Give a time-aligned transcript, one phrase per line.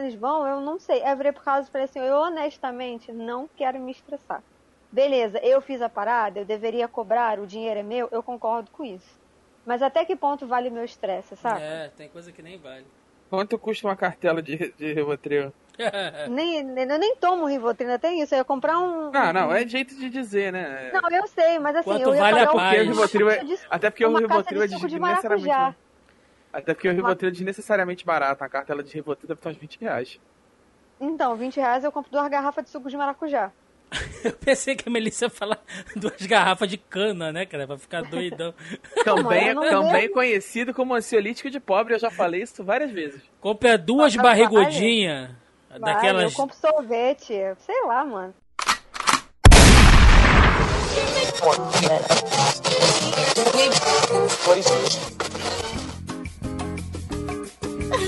[0.00, 1.02] eles vão, eu não sei.
[1.04, 4.42] Eu virei por causa e falei assim, eu honestamente não quero me estressar.
[4.92, 8.84] Beleza, eu fiz a parada, eu deveria cobrar, o dinheiro é meu, eu concordo com
[8.84, 9.18] isso.
[9.64, 11.60] Mas até que ponto vale o meu estresse, sabe?
[11.62, 12.84] É, tem coisa que nem vale.
[13.28, 15.52] Quanto custa uma cartela de, de Rivotril?
[16.28, 18.34] nem, nem, eu nem tomo Rivotril, ainda tem isso.
[18.34, 19.12] Eu ia comprar um.
[19.12, 20.90] Não, não, é jeito de dizer, né?
[20.92, 22.80] Não, eu sei, mas assim, Quanto eu ia vale a pagar paz?
[22.80, 25.76] um- Rivotril é- de- Até porque o uma Rivotril caixa é de suco de maracujá.
[26.52, 28.42] Até porque o Rivotril é desnecessariamente barato.
[28.42, 30.20] A cartela de Rivotril deve estar uns 20 reais.
[31.00, 33.52] Então, 20 reais eu compro duas garrafas de suco de maracujá.
[34.22, 35.58] Eu pensei que a Melissa ia falar
[35.96, 37.66] duas garrafas de cana, né, cara?
[37.66, 38.54] Pra ficar doidão.
[39.04, 41.94] Também, eu não também conhecido como ansiolítico de pobre.
[41.94, 43.22] Eu já falei isso várias vezes.
[43.40, 45.30] Compra duas Vai, barrigudinhas.
[45.68, 46.32] Vai, Daquelas.
[46.32, 48.34] Eu compro sorvete, sei lá, mano.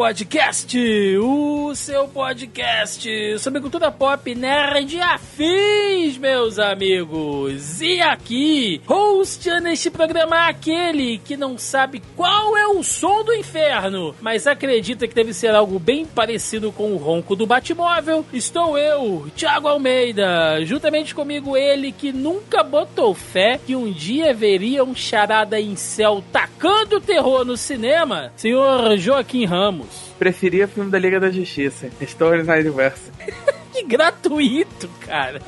[0.00, 0.78] Podcast,
[1.18, 7.82] o seu podcast sobre cultura pop, nerd afins, meus amigos.
[7.82, 14.14] E aqui, hosteando este programa aquele que não sabe qual é o som do inferno,
[14.22, 18.24] mas acredita que deve ser algo bem parecido com o ronco do Batmóvel.
[18.32, 24.82] Estou eu, Thiago Almeida, juntamente comigo ele que nunca botou fé que um dia veria
[24.82, 29.89] um charada em céu tacando terror no cinema, senhor Joaquim Ramos.
[30.18, 31.88] Preferia filme da Liga da Justiça.
[32.02, 33.10] Stories na Universo.
[33.80, 35.40] Que gratuito, cara.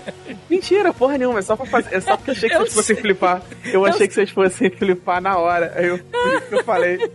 [0.49, 1.39] Mentira, porra nenhuma.
[1.39, 3.03] É só, pra fazer, é só porque eu achei que Eu vocês fossem sei.
[3.03, 3.43] flipar.
[3.65, 5.73] Eu achei que vocês fossem flipar na hora.
[5.77, 6.99] Aí eu, por isso que eu falei.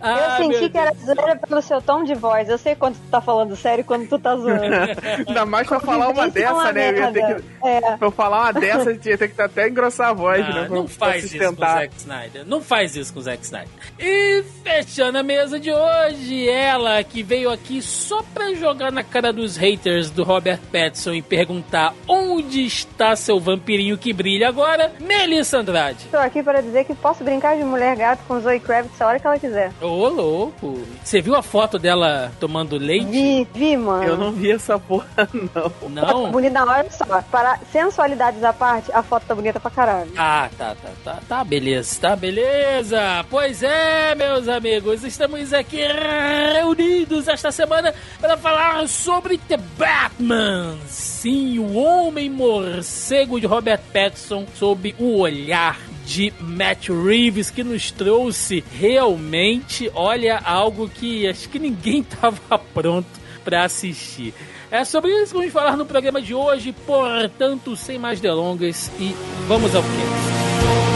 [0.00, 2.48] Ah, eu senti que era zoeira pelo seu tom de voz.
[2.48, 4.62] Eu sei quando tu tá falando sério e quando tu tá zoando.
[5.26, 6.90] Ainda mais pra falar uma é dessa, né?
[6.90, 7.80] Eu ia ter que, É.
[7.80, 10.64] pra eu falar uma dessa, eu ia ter que até engrossar a voz, Ah, né?
[10.66, 11.56] Pra, não faz isso com o.
[11.56, 12.46] Zack Snyder.
[12.46, 13.68] Não faz isso com o Zack Snyder.
[13.98, 19.32] E fechando a mesa de hoje, ela que veio aqui só pra jogar na cara
[19.32, 25.58] dos haters do Robert Pattinson e perguntar onde está seu vampirinho que brilha agora, Melissa
[25.58, 26.06] Andrade.
[26.10, 29.18] Tô aqui para dizer que posso brincar de mulher gato com Zoe Kravitz a hora
[29.18, 29.72] que ela quiser.
[29.80, 30.80] Ô, louco.
[31.02, 33.06] Você viu a foto dela tomando leite?
[33.10, 34.04] Vi, vi, mano.
[34.04, 35.06] Eu não vi essa porra,
[35.54, 35.88] não.
[35.88, 36.30] Não?
[36.30, 37.04] Bonita, olha só.
[37.30, 40.12] Para sensualidades à parte, a foto tá bonita pra caralho.
[40.16, 43.24] Ah, tá, tá, tá, tá, beleza, tá, beleza.
[43.30, 45.80] Pois é, meus amigos, estamos aqui
[46.54, 49.56] reunidos esta semana para falar sobre The
[49.88, 50.76] Batman.
[50.86, 57.90] Sim, o Homem Morcego de Robert Pattinson sob o olhar de Matt Reeves que nos
[57.90, 63.08] trouxe realmente, olha, algo que acho que ninguém tava pronto
[63.42, 64.34] para assistir.
[64.70, 69.14] É sobre isso que vamos falar no programa de hoje, portanto, sem mais delongas e
[69.46, 70.87] vamos ao que.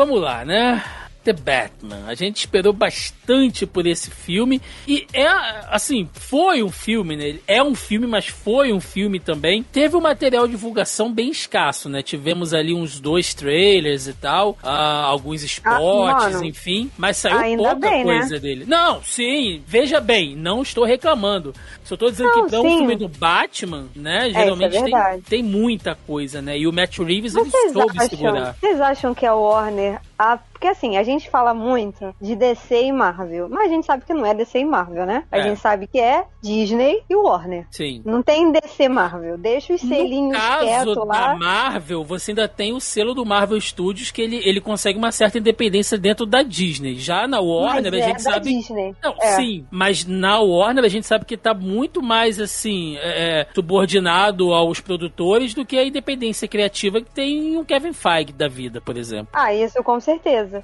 [0.00, 0.82] Vamos lá, né?
[1.24, 2.04] The Batman.
[2.06, 5.26] A gente esperou bastante por esse filme e é
[5.68, 7.38] assim, foi um filme, né?
[7.46, 9.62] É um filme, mas foi um filme também.
[9.62, 12.02] Teve um material de divulgação bem escasso, né?
[12.02, 17.74] Tivemos ali uns dois trailers e tal, ah, alguns spots, mano, enfim, mas saiu pouca
[17.76, 18.18] bem, né?
[18.18, 18.64] coisa dele.
[18.66, 21.54] Não, sim, veja bem, não estou reclamando.
[21.84, 24.82] Só tô dizendo Não, que pra um filme do Batman, né, isso é geralmente tem,
[24.82, 25.22] verdade.
[25.22, 26.58] tem muita coisa, né?
[26.58, 28.56] E o Matt Reeves ele soube acham, segurar.
[28.60, 30.00] vocês acham que a Warner.
[30.22, 34.04] A, porque assim, a gente fala muito de DC e Marvel, mas a gente sabe
[34.04, 35.24] que não é DC e Marvel, né?
[35.32, 35.42] A É.
[35.44, 37.66] gente sabe que é Disney e Warner.
[37.70, 38.02] Sim.
[38.04, 39.38] Não tem DC Marvel.
[39.38, 41.34] Deixa os No selinhos caso quietos da lá.
[41.36, 45.38] Marvel, você ainda tem o selo do Marvel Studios que ele, ele consegue uma certa
[45.38, 46.96] independência dentro da Disney.
[46.96, 48.54] Já na Warner, mas a é gente da sabe.
[48.54, 48.94] Disney.
[49.02, 49.26] Não, É.
[49.36, 54.52] sim, mas na Warner a gente sabe que tá muito mais assim, é, é, subordinado
[54.52, 58.98] aos produtores do que a independência criativa que tem o Kevin Feige da vida, por
[58.98, 59.28] exemplo.
[59.32, 60.09] Ah, isso com certeza.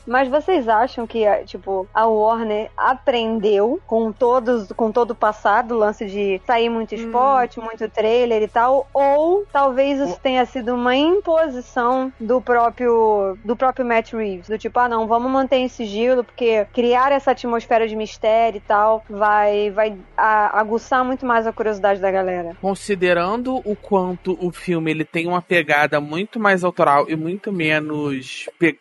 [0.06, 5.76] Mas vocês acham que, tipo, a Warner aprendeu com todos, com todo o passado do
[5.78, 10.94] lance de sair muito spot, muito trailer e tal, ou talvez isso tenha sido uma
[10.96, 16.24] imposição do próprio do próprio Matt Reeves, do tipo, ah não, vamos manter em sigilo,
[16.24, 21.52] porque criar essa atmosfera de mistério e tal vai, vai a- aguçar muito mais a
[21.52, 22.56] curiosidade da galera.
[22.60, 28.48] Considerando o quanto o filme ele tem uma pegada muito mais autoral e muito menos
[28.58, 28.78] pe-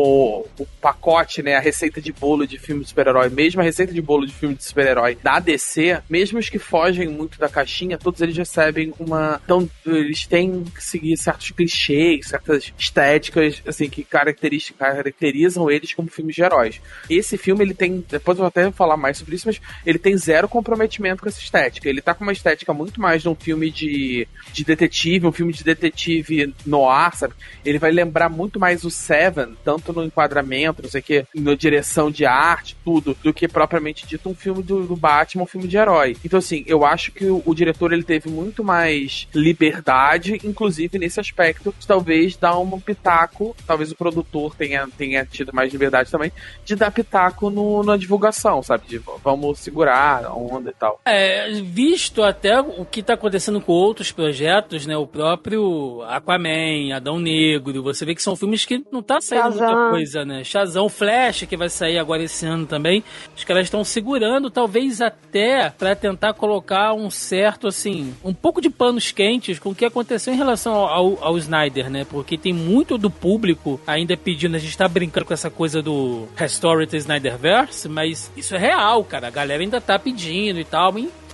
[0.00, 4.00] o, pacote, né, a receita de bolo de filme de super-herói, mesmo a receita de
[4.00, 8.20] bolo de filme de super-herói da DC, mesmo os que fogem muito da caixinha, todos
[8.20, 15.70] eles recebem uma, então eles têm que seguir certos clichês, certas estéticas, assim, que caracterizam
[15.70, 16.80] eles como filmes de heróis.
[17.08, 20.16] Esse filme ele tem, depois eu vou até falar mais sobre isso, mas ele tem
[20.16, 21.88] zero comprometimento com essa estética.
[21.88, 25.52] Ele tá com uma estética muito mais de um filme de, de detetive, um filme
[25.52, 27.34] de detetive noir, sabe?
[27.64, 31.54] Ele vai lembrar muito mais o Seven, tanto no enquadramento, não sei o que, na
[31.54, 35.68] direção de arte, tudo, do que propriamente dito um filme do, do Batman, um filme
[35.68, 36.16] de herói.
[36.24, 41.20] Então, assim, eu acho que o, o diretor ele teve muito mais liberdade, inclusive nesse
[41.20, 46.32] aspecto, de talvez dar um pitaco, talvez o produtor tenha, tenha tido mais liberdade também,
[46.64, 48.86] de dar pitaco no, na divulgação, sabe?
[48.86, 51.00] De vamos segurar a onda e tal.
[51.04, 54.96] É, visto até o que tá acontecendo com outros projetos, né?
[54.96, 59.58] O próprio Aquaman, Adão Negro, você vê que são filmes que não tá saindo
[59.90, 60.44] coisa, né?
[60.44, 63.02] Shazam, Flash, que vai sair agora esse ano também.
[63.36, 68.68] Os caras estão segurando, talvez até pra tentar colocar um certo, assim, um pouco de
[68.68, 72.04] panos quentes com o que aconteceu em relação ao, ao, ao Snyder, né?
[72.04, 76.26] Porque tem muito do público ainda pedindo, a gente tá brincando com essa coisa do
[76.36, 79.28] Restore Snyderverse, mas isso é real, cara.
[79.28, 80.90] A galera ainda tá pedindo e tal.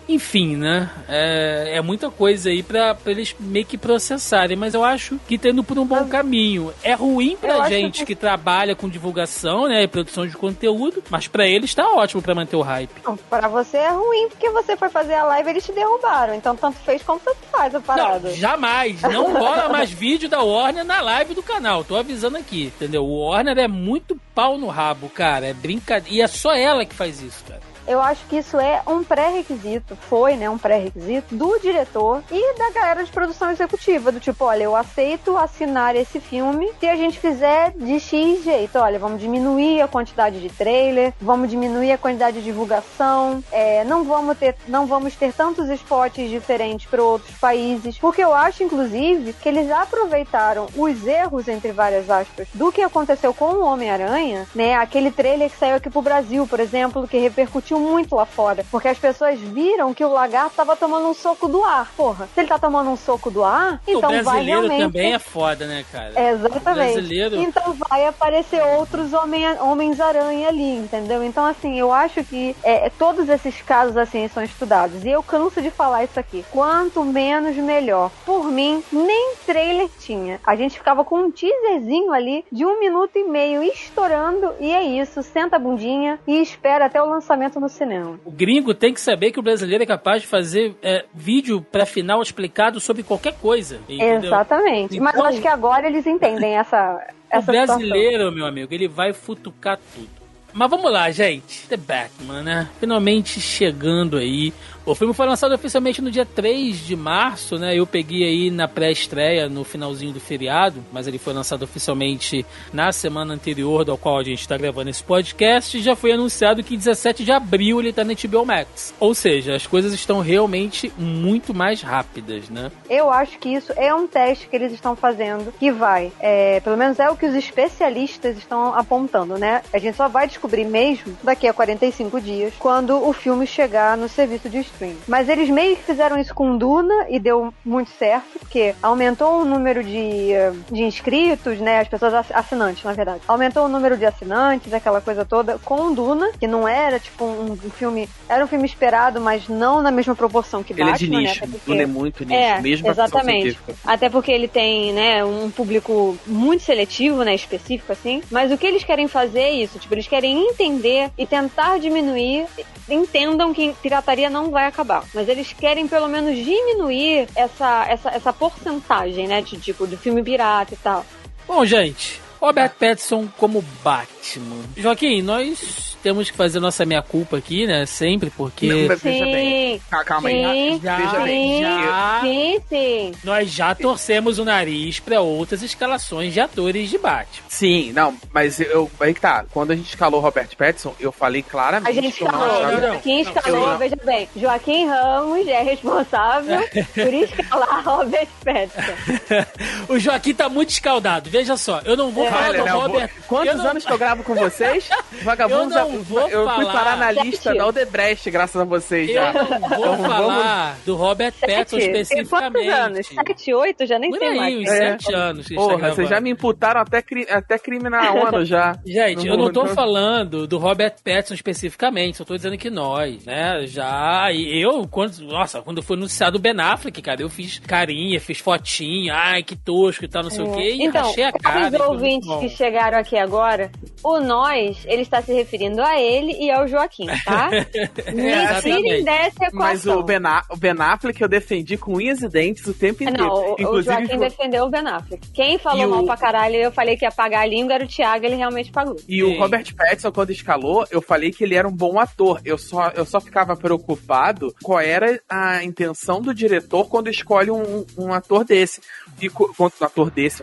[0.08, 0.88] Enfim, né?
[1.08, 5.37] É, é muita coisa aí pra, pra eles meio que processarem, mas eu acho que
[5.37, 6.73] tá indo por um bom caminho.
[6.82, 9.82] É ruim pra gente que- que trabalha com divulgação, né?
[9.82, 12.91] E produção de conteúdo, mas pra eles tá ótimo pra manter o hype.
[13.05, 16.35] Não, Pra você é ruim porque você foi fazer a live e eles te derrubaram.
[16.35, 18.29] Então tanto fez como tanto faz a parada.
[18.29, 19.02] Não, jamais.
[19.02, 21.82] Não rola mais vídeo da Warner na live do canal.
[21.82, 23.05] Tô avisando aqui, entendeu?
[23.05, 25.47] O Warner é muito pau no rabo, cara.
[25.47, 26.14] É brincadeira.
[26.17, 27.61] E é só ela que faz isso, cara.
[27.87, 32.71] Eu acho que isso é um pré-requisito, foi, né, um pré-requisito do diretor e da
[32.71, 37.19] galera de produção executiva, do tipo, olha, eu aceito assinar esse filme se a gente
[37.19, 38.79] fizer de X jeito.
[38.79, 44.05] Olha, vamos diminuir a quantidade de trailer, vamos diminuir a quantidade de divulgação, é, não
[44.05, 49.33] vamos ter, não vamos ter tantos spots diferentes para outros países, porque eu acho, inclusive,
[49.33, 54.75] que eles aproveitaram os erros, entre várias aspas, do que aconteceu com o Homem-Aranha, né,
[54.75, 58.88] aquele trailer que saiu aqui pro Brasil, por exemplo, que repercutiu muito lá fora, porque
[58.88, 61.90] as pessoas viram que o lagarto tava tomando um soco do ar.
[61.96, 65.14] Porra, se ele tá tomando um soco do ar, então o vai brasileiro realmente também
[65.14, 66.31] é foda, né, cara?
[66.31, 66.93] Exatamente.
[66.93, 67.37] Brasileiro.
[67.37, 71.23] Então vai aparecer outros Homens-Aranha ali, entendeu?
[71.23, 75.05] Então, assim, eu acho que é, todos esses casos, assim, são estudados.
[75.05, 76.44] E eu canso de falar isso aqui.
[76.50, 78.11] Quanto menos, melhor.
[78.25, 80.40] Por mim, nem trailer tinha.
[80.44, 84.55] A gente ficava com um teaserzinho ali de um minuto e meio estourando.
[84.61, 85.23] E é isso.
[85.23, 88.18] Senta a bundinha e espera até o lançamento no cinema.
[88.24, 91.84] O gringo tem que saber que o brasileiro é capaz de fazer é, vídeo pra
[91.86, 93.78] final explicado sobre qualquer coisa.
[93.88, 94.28] Entendeu?
[94.28, 94.98] Exatamente.
[95.00, 96.98] Mas eu Então- acho que agora eles entendem essa, O
[97.30, 97.78] essa situação.
[97.78, 100.08] brasileiro, meu amigo, ele vai futucar tudo.
[100.52, 101.66] Mas vamos lá, gente.
[101.68, 102.68] The Batman, né?
[102.80, 104.54] Finalmente chegando aí.
[104.87, 107.76] O filme foi lançado oficialmente no dia 3 de março, né?
[107.76, 112.93] Eu peguei aí na pré-estreia, no finalzinho do feriado, mas ele foi lançado oficialmente na
[112.93, 116.76] semana anterior, do qual a gente está gravando esse podcast, e já foi anunciado que
[116.76, 118.95] 17 de abril ele tá na HBO Max.
[119.00, 122.71] Ou seja, as coisas estão realmente muito mais rápidas, né?
[122.88, 126.76] Eu acho que isso é um teste que eles estão fazendo que vai, é, pelo
[126.76, 129.62] menos é o que os especialistas estão apontando, né?
[129.73, 134.09] A gente só vai descobrir mesmo daqui a 45 dias, quando o filme chegar no
[134.09, 134.75] serviço de streaming.
[135.09, 139.45] Mas eles meio que fizeram isso com Duna e deu muito certo, porque aumentou o
[139.45, 140.30] número de,
[140.71, 141.80] de inscritos, né?
[141.80, 143.21] As pessoas ass- assinantes, na verdade.
[143.28, 147.52] Aumentou o número de assinantes, aquela coisa toda, com Duna, que não era tipo um,
[147.52, 148.09] um filme.
[148.28, 151.18] Era um filme esperado, mas não na mesma proporção que Ele Batman, é de né?
[151.21, 153.59] nicho, Até porque- ele é muito nicho, é, mesmo exatamente.
[153.85, 158.23] Até porque ele tem, né, um público muito seletivo, né, específico assim.
[158.30, 162.47] Mas o que eles querem fazer é isso, tipo, eles querem entender e tentar diminuir.
[162.88, 168.32] Entendam que pirataria não vai acabar, mas eles querem pelo menos diminuir essa essa, essa
[168.32, 171.04] porcentagem, né, de tipo do filme pirata e tal.
[171.46, 174.64] Bom, gente, Robert Pattinson como Batman.
[174.76, 177.84] Joaquim, nós temos que fazer nossa meia-culpa aqui, né?
[177.84, 178.68] Sempre, porque.
[178.68, 179.32] Não, mas veja Sim.
[179.32, 179.80] bem.
[179.90, 180.75] Ca- Calma aí.
[180.75, 180.80] Sim.
[180.84, 181.56] Já, Veja bem.
[181.56, 183.12] Sim, já, sim, sim.
[183.25, 187.42] nós já torcemos o nariz pra outras escalações de atores de Batman.
[187.48, 188.88] Sim, não, mas eu.
[189.00, 189.44] Aí que tá.
[189.50, 192.80] Quando a gente escalou Robert Pattinson, eu falei claramente A gente não escalou, não, não.
[192.92, 196.60] Joaquim não, escalou, veja bem, Joaquim Ramos é responsável
[196.94, 199.86] por escalar Robert Pattinson.
[199.92, 201.28] o Joaquim tá muito escaldado.
[201.30, 203.10] Veja só, eu não vou falar Olha, do né, eu vou- Robert.
[203.26, 204.88] Quantos eu não- anos que eu gravo com vocês?
[205.22, 206.73] Vagabundos, Eu não vou eu fui falar.
[206.73, 209.33] parar na lista da Odebrecht, graças a vocês Eu já.
[209.33, 211.73] não vou Então, falar do Robert Pattinson Tem quantos
[212.11, 212.69] especificamente.
[212.69, 213.07] anos?
[213.07, 213.87] Sete, oito?
[213.87, 214.57] Já nem Por sei aí, mais.
[214.57, 214.76] uns É.
[214.91, 215.49] sete anos.
[215.49, 218.76] Porra, vocês já me imputaram até, cri- até crime na ONU já.
[218.87, 223.67] Gente, eu não tô falando do Robert Pattinson especificamente, só tô dizendo que nós, né,
[223.67, 228.21] já, e eu, quando, nossa, quando foi anunciado o Ben Affleck, cara, eu fiz carinha,
[228.21, 231.33] fiz fotinha, ai, que tosco e tal, não sei o quê, e Então, rachei a
[231.33, 231.71] cara.
[231.71, 233.71] para e os ouvintes que chegaram aqui agora,
[234.03, 237.50] o nós, ele está se referindo a ele e ao Joaquim, tá?
[238.12, 238.83] Me exatamente.
[238.83, 239.52] tirem dessa equação.
[239.55, 243.02] Mas o ben, A- o ben Affleck eu defendi com unhas e dentes o tempo
[243.02, 243.25] É, inteiro.
[243.26, 245.28] Não, o, o Inclusive, Joaquim defendeu o Ben Affleck.
[245.33, 247.75] Quem falou E o- mal pra caralho e eu falei que ia pagar a língua
[247.75, 248.97] era o Thiago, ele realmente pagou.
[249.09, 249.38] E o Sim.
[249.38, 252.40] Robert Pattinson, quando escalou, eu falei que ele era um bom ator.
[252.45, 257.85] Eu só, eu só ficava preocupado qual era a intenção do diretor quando escolhe um,
[257.99, 258.81] um ator desse.
[259.21, 260.43] E quando um ator desse,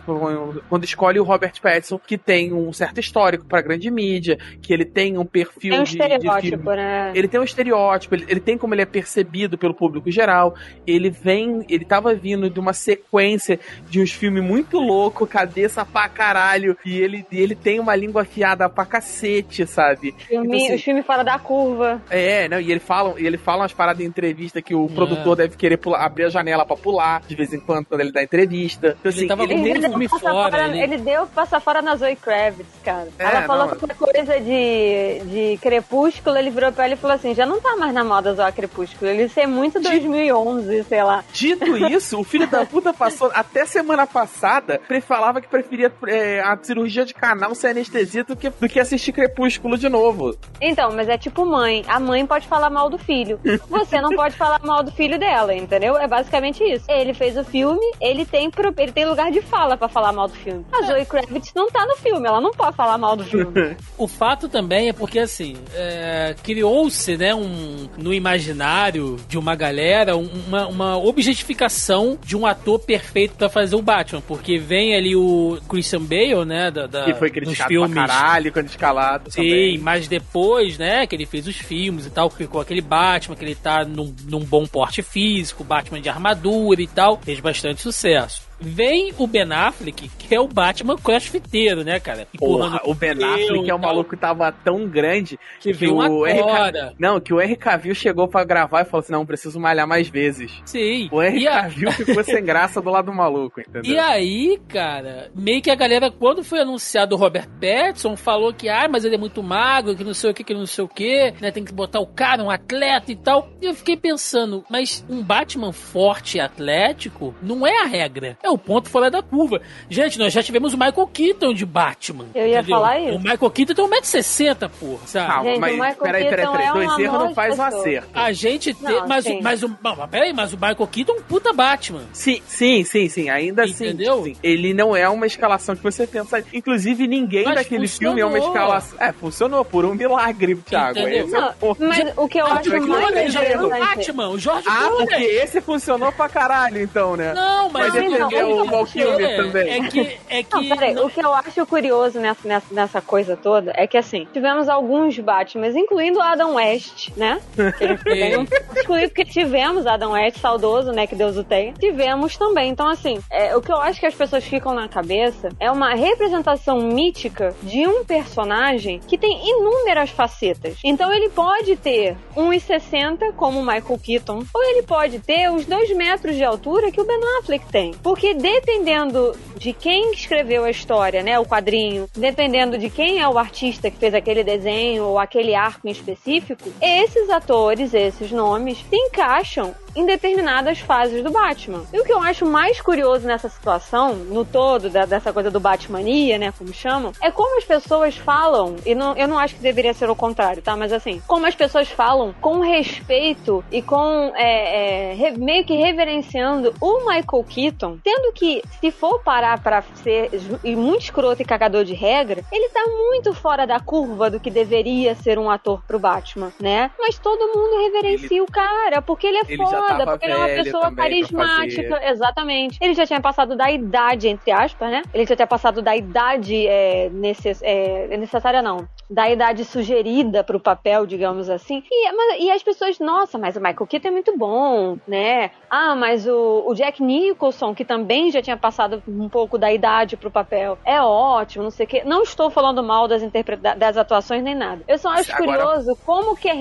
[0.68, 4.84] quando escolhe o Robert Pattinson, que tem um certo histórico pra grande mídia, que ele
[4.84, 6.12] tem um perfil Tem um de, de filme.
[6.14, 7.12] estereótipo, né?
[7.14, 10.54] Ele tem um estereótipo, ele, ele tem como ele é percebido pelo público geral.
[10.86, 16.08] Ele vem, ele tava vindo de uma sequência de uns filmes muito louco, cabeça pra
[16.08, 20.14] caralho, e ele, ele tem uma língua afiada pra cacete, sabe?
[20.18, 22.00] Filme- Então, assim, os filmes fora da curva.
[22.10, 25.36] É, não, e ele fala, e ele fala umas paradas em entrevista que o produtor
[25.36, 28.22] deve querer pular- abrir a janela pra pular de vez em quando quando ele dá
[28.22, 28.96] entrevista.
[29.00, 31.26] Então, Ele assim, tava ele nem- muito deu filme passar fora, fora- ele- ele deu
[31.26, 33.08] passar fora na Zoe Kravitz, cara.
[33.18, 37.14] É, ela falou não, qualquer coisa de, de Crepúsculo, ele virou pra ela e falou
[37.16, 41.24] assim, já não tá mais na moda zoar Crepúsculo, ele ser muito 2011, sei lá.
[41.32, 46.56] Dito isso, o filho da puta passou até semana passada, falava que preferia é, a
[46.62, 50.36] cirurgia de canal sem anestesia do que, do que assistir Crepúsculo de novo.
[50.60, 51.84] Então, mas é tipo mãe.
[51.86, 53.38] A mãe pode falar mal do filho.
[53.68, 55.96] Você não pode falar mal do filho dela, entendeu?
[55.98, 56.84] É basicamente isso.
[56.90, 60.28] Ele fez o filme, ele tem, pro- ele tem lugar de fala pra falar mal
[60.28, 60.64] do filme.
[60.72, 63.76] A Zoe Kravitz não tá no filme, ela não pode falar mal do filme.
[63.98, 70.16] O fato também é porque, assim, é, criou-se, né, um, no imaginário de uma galera,
[70.16, 75.14] um- uma, uma objetificação de um ator perfeito pra fazer o Batman, porque vem ali
[75.16, 79.30] o Christian Bale, né, da, da, Que foi criticado filmes pra caralho quando escalado.
[79.30, 79.78] Sim, também.
[79.78, 83.54] mas depois, né, que ele fez os filmes e tal, ficou aquele Batman, que ele
[83.54, 88.42] tá num, num bom porte físico, Batman de armadura e tal, fez bastante sucesso.
[88.64, 92.26] Vem o Ben Affleck, que é o Batman crossfiteiro, né, cara?
[92.38, 96.72] Porra, o Ben Affleck é um maluco que tava tão grande Que veio o agora.
[96.72, 99.86] Cavill- Não, que o Henry Cavill chegou pra gravar e falou assim: não, preciso malhar
[99.86, 100.52] mais vezes.
[100.64, 101.08] Sim.
[101.12, 103.82] O E, a- Cavill ficou sem graça do lado do maluco, entendeu?
[103.92, 108.68] e aí, cara, meio que a galera, quando foi anunciado o Robert Pattinson, falou que,
[108.68, 110.88] ah, mas ele é muito magro, que não sei o que, que não sei o
[110.88, 111.50] que, né?
[111.50, 113.48] Tem que botar o cara, um atleta e tal.
[113.60, 118.36] E eu fiquei pensando, mas um Batman forte e atlético não é a regra.
[118.42, 119.60] É o ponto fora da curva.
[119.88, 122.26] Gente, nós já tivemos o Michael Keaton de Batman.
[122.34, 122.76] Eu ia entendeu?
[122.76, 123.16] falar isso.
[123.16, 125.26] O Michael Keaton tem 1,60m, porra, sabe?
[125.26, 126.66] Calma, Gente, mas Michael peraí, peraí, Keaton peraí.
[126.68, 128.08] é Dois erros não faz um acerto.
[128.14, 128.94] A gente tem.
[128.94, 131.52] Não, mas, o, mas, o, não, mas peraí, mas o Michael Keaton é um puta
[131.52, 132.02] Batman.
[132.12, 133.28] Sim, sim, sim, sim.
[133.30, 134.22] Ainda assim, Entendeu?
[134.24, 134.36] sim.
[134.42, 136.42] Ele não é uma escalação que você pensa.
[136.52, 138.14] Inclusive, ninguém Mas daquele funcionou.
[138.16, 138.98] filme é uma escalação.
[139.00, 140.98] É, funcionou por um milagre, Thiago.
[140.98, 141.26] Entendeu?
[141.26, 143.68] Esse é o Não, mas o que eu Ah, acho mas que mais foi o.
[143.68, 144.96] Batman, o George Ah, Clooney.
[145.06, 147.32] porque esse funcionou pra caralho, então, né?
[147.34, 148.10] Não, mas Vai eu
[148.48, 149.70] não, o Val Kilmer é, também.
[149.70, 150.18] É que.
[150.28, 153.86] É que Não, peraí, o que eu acho curioso nessa, nessa, nessa coisa toda é
[153.86, 157.40] que, assim, tivemos alguns Batmans, incluindo o Adam West, né?
[157.54, 161.06] Que excluir, porque tivemos Adam West, saudoso, né?
[161.06, 161.72] Que Deus o tenha.
[161.74, 162.70] Tivemos também.
[162.70, 165.94] Então, assim, é, o que eu acho que as pessoas ficam na cabeça é uma
[165.94, 170.78] representação mítica de um personagem que tem inúmeras facetas.
[170.84, 175.90] Então, ele pode ter 1,60 como o Michael Keaton, ou ele pode ter os 2
[175.96, 177.92] metros de altura que o Ben Affleck tem.
[178.02, 183.38] Porque dependendo de quem escreveu a história, né, o quadrinho, dependendo de quem é o
[183.38, 188.96] artista que fez aquele desenho ou aquele arco em específico, esses atores, esses nomes, se
[188.96, 191.84] encaixam em determinadas fases do Batman.
[191.92, 195.60] E o que eu acho mais curioso nessa situação, no todo, da- dessa coisa do
[195.60, 199.60] Batmania, né, como chamam, é como as pessoas falam, e não, eu não acho que
[199.62, 200.76] deveria ser o contrário, tá?
[200.76, 206.74] Mas assim, como as pessoas falam com respeito e com é, é, meio que reverenciando
[206.80, 210.30] o Michael Keaton, tendo que, se for parar pra ser
[210.64, 215.14] muito escroto e cagador de regra, ele tá muito fora da curva do que deveria
[215.14, 216.90] ser um ator pro Batman, né?
[216.98, 220.48] Mas todo mundo reverencia o cara, porque ele é ele foda, porque ele é uma
[220.64, 222.00] pessoa carismática.
[222.10, 222.78] Exatamente.
[222.80, 225.02] Ele já tinha passado da idade, entre aspas, né?
[225.12, 228.86] Ele já tinha passado da idade é, necess, é, necessária, não.
[229.10, 231.82] Da idade sugerida pro papel, digamos assim.
[231.90, 235.50] E, mas- e as pessoas, nossa, mas o Michael Keaton é muito bom, né?
[235.70, 240.16] Ah, mas o, o Jack Nicholson, que também já tinha passado um pouco da idade
[240.16, 242.02] pro papel, é ótimo, não sei o quê.
[242.04, 244.82] Não estou falando mal das, interpreta- das atuações nem nada.
[244.86, 246.52] Eu só acho Agora- curioso como que é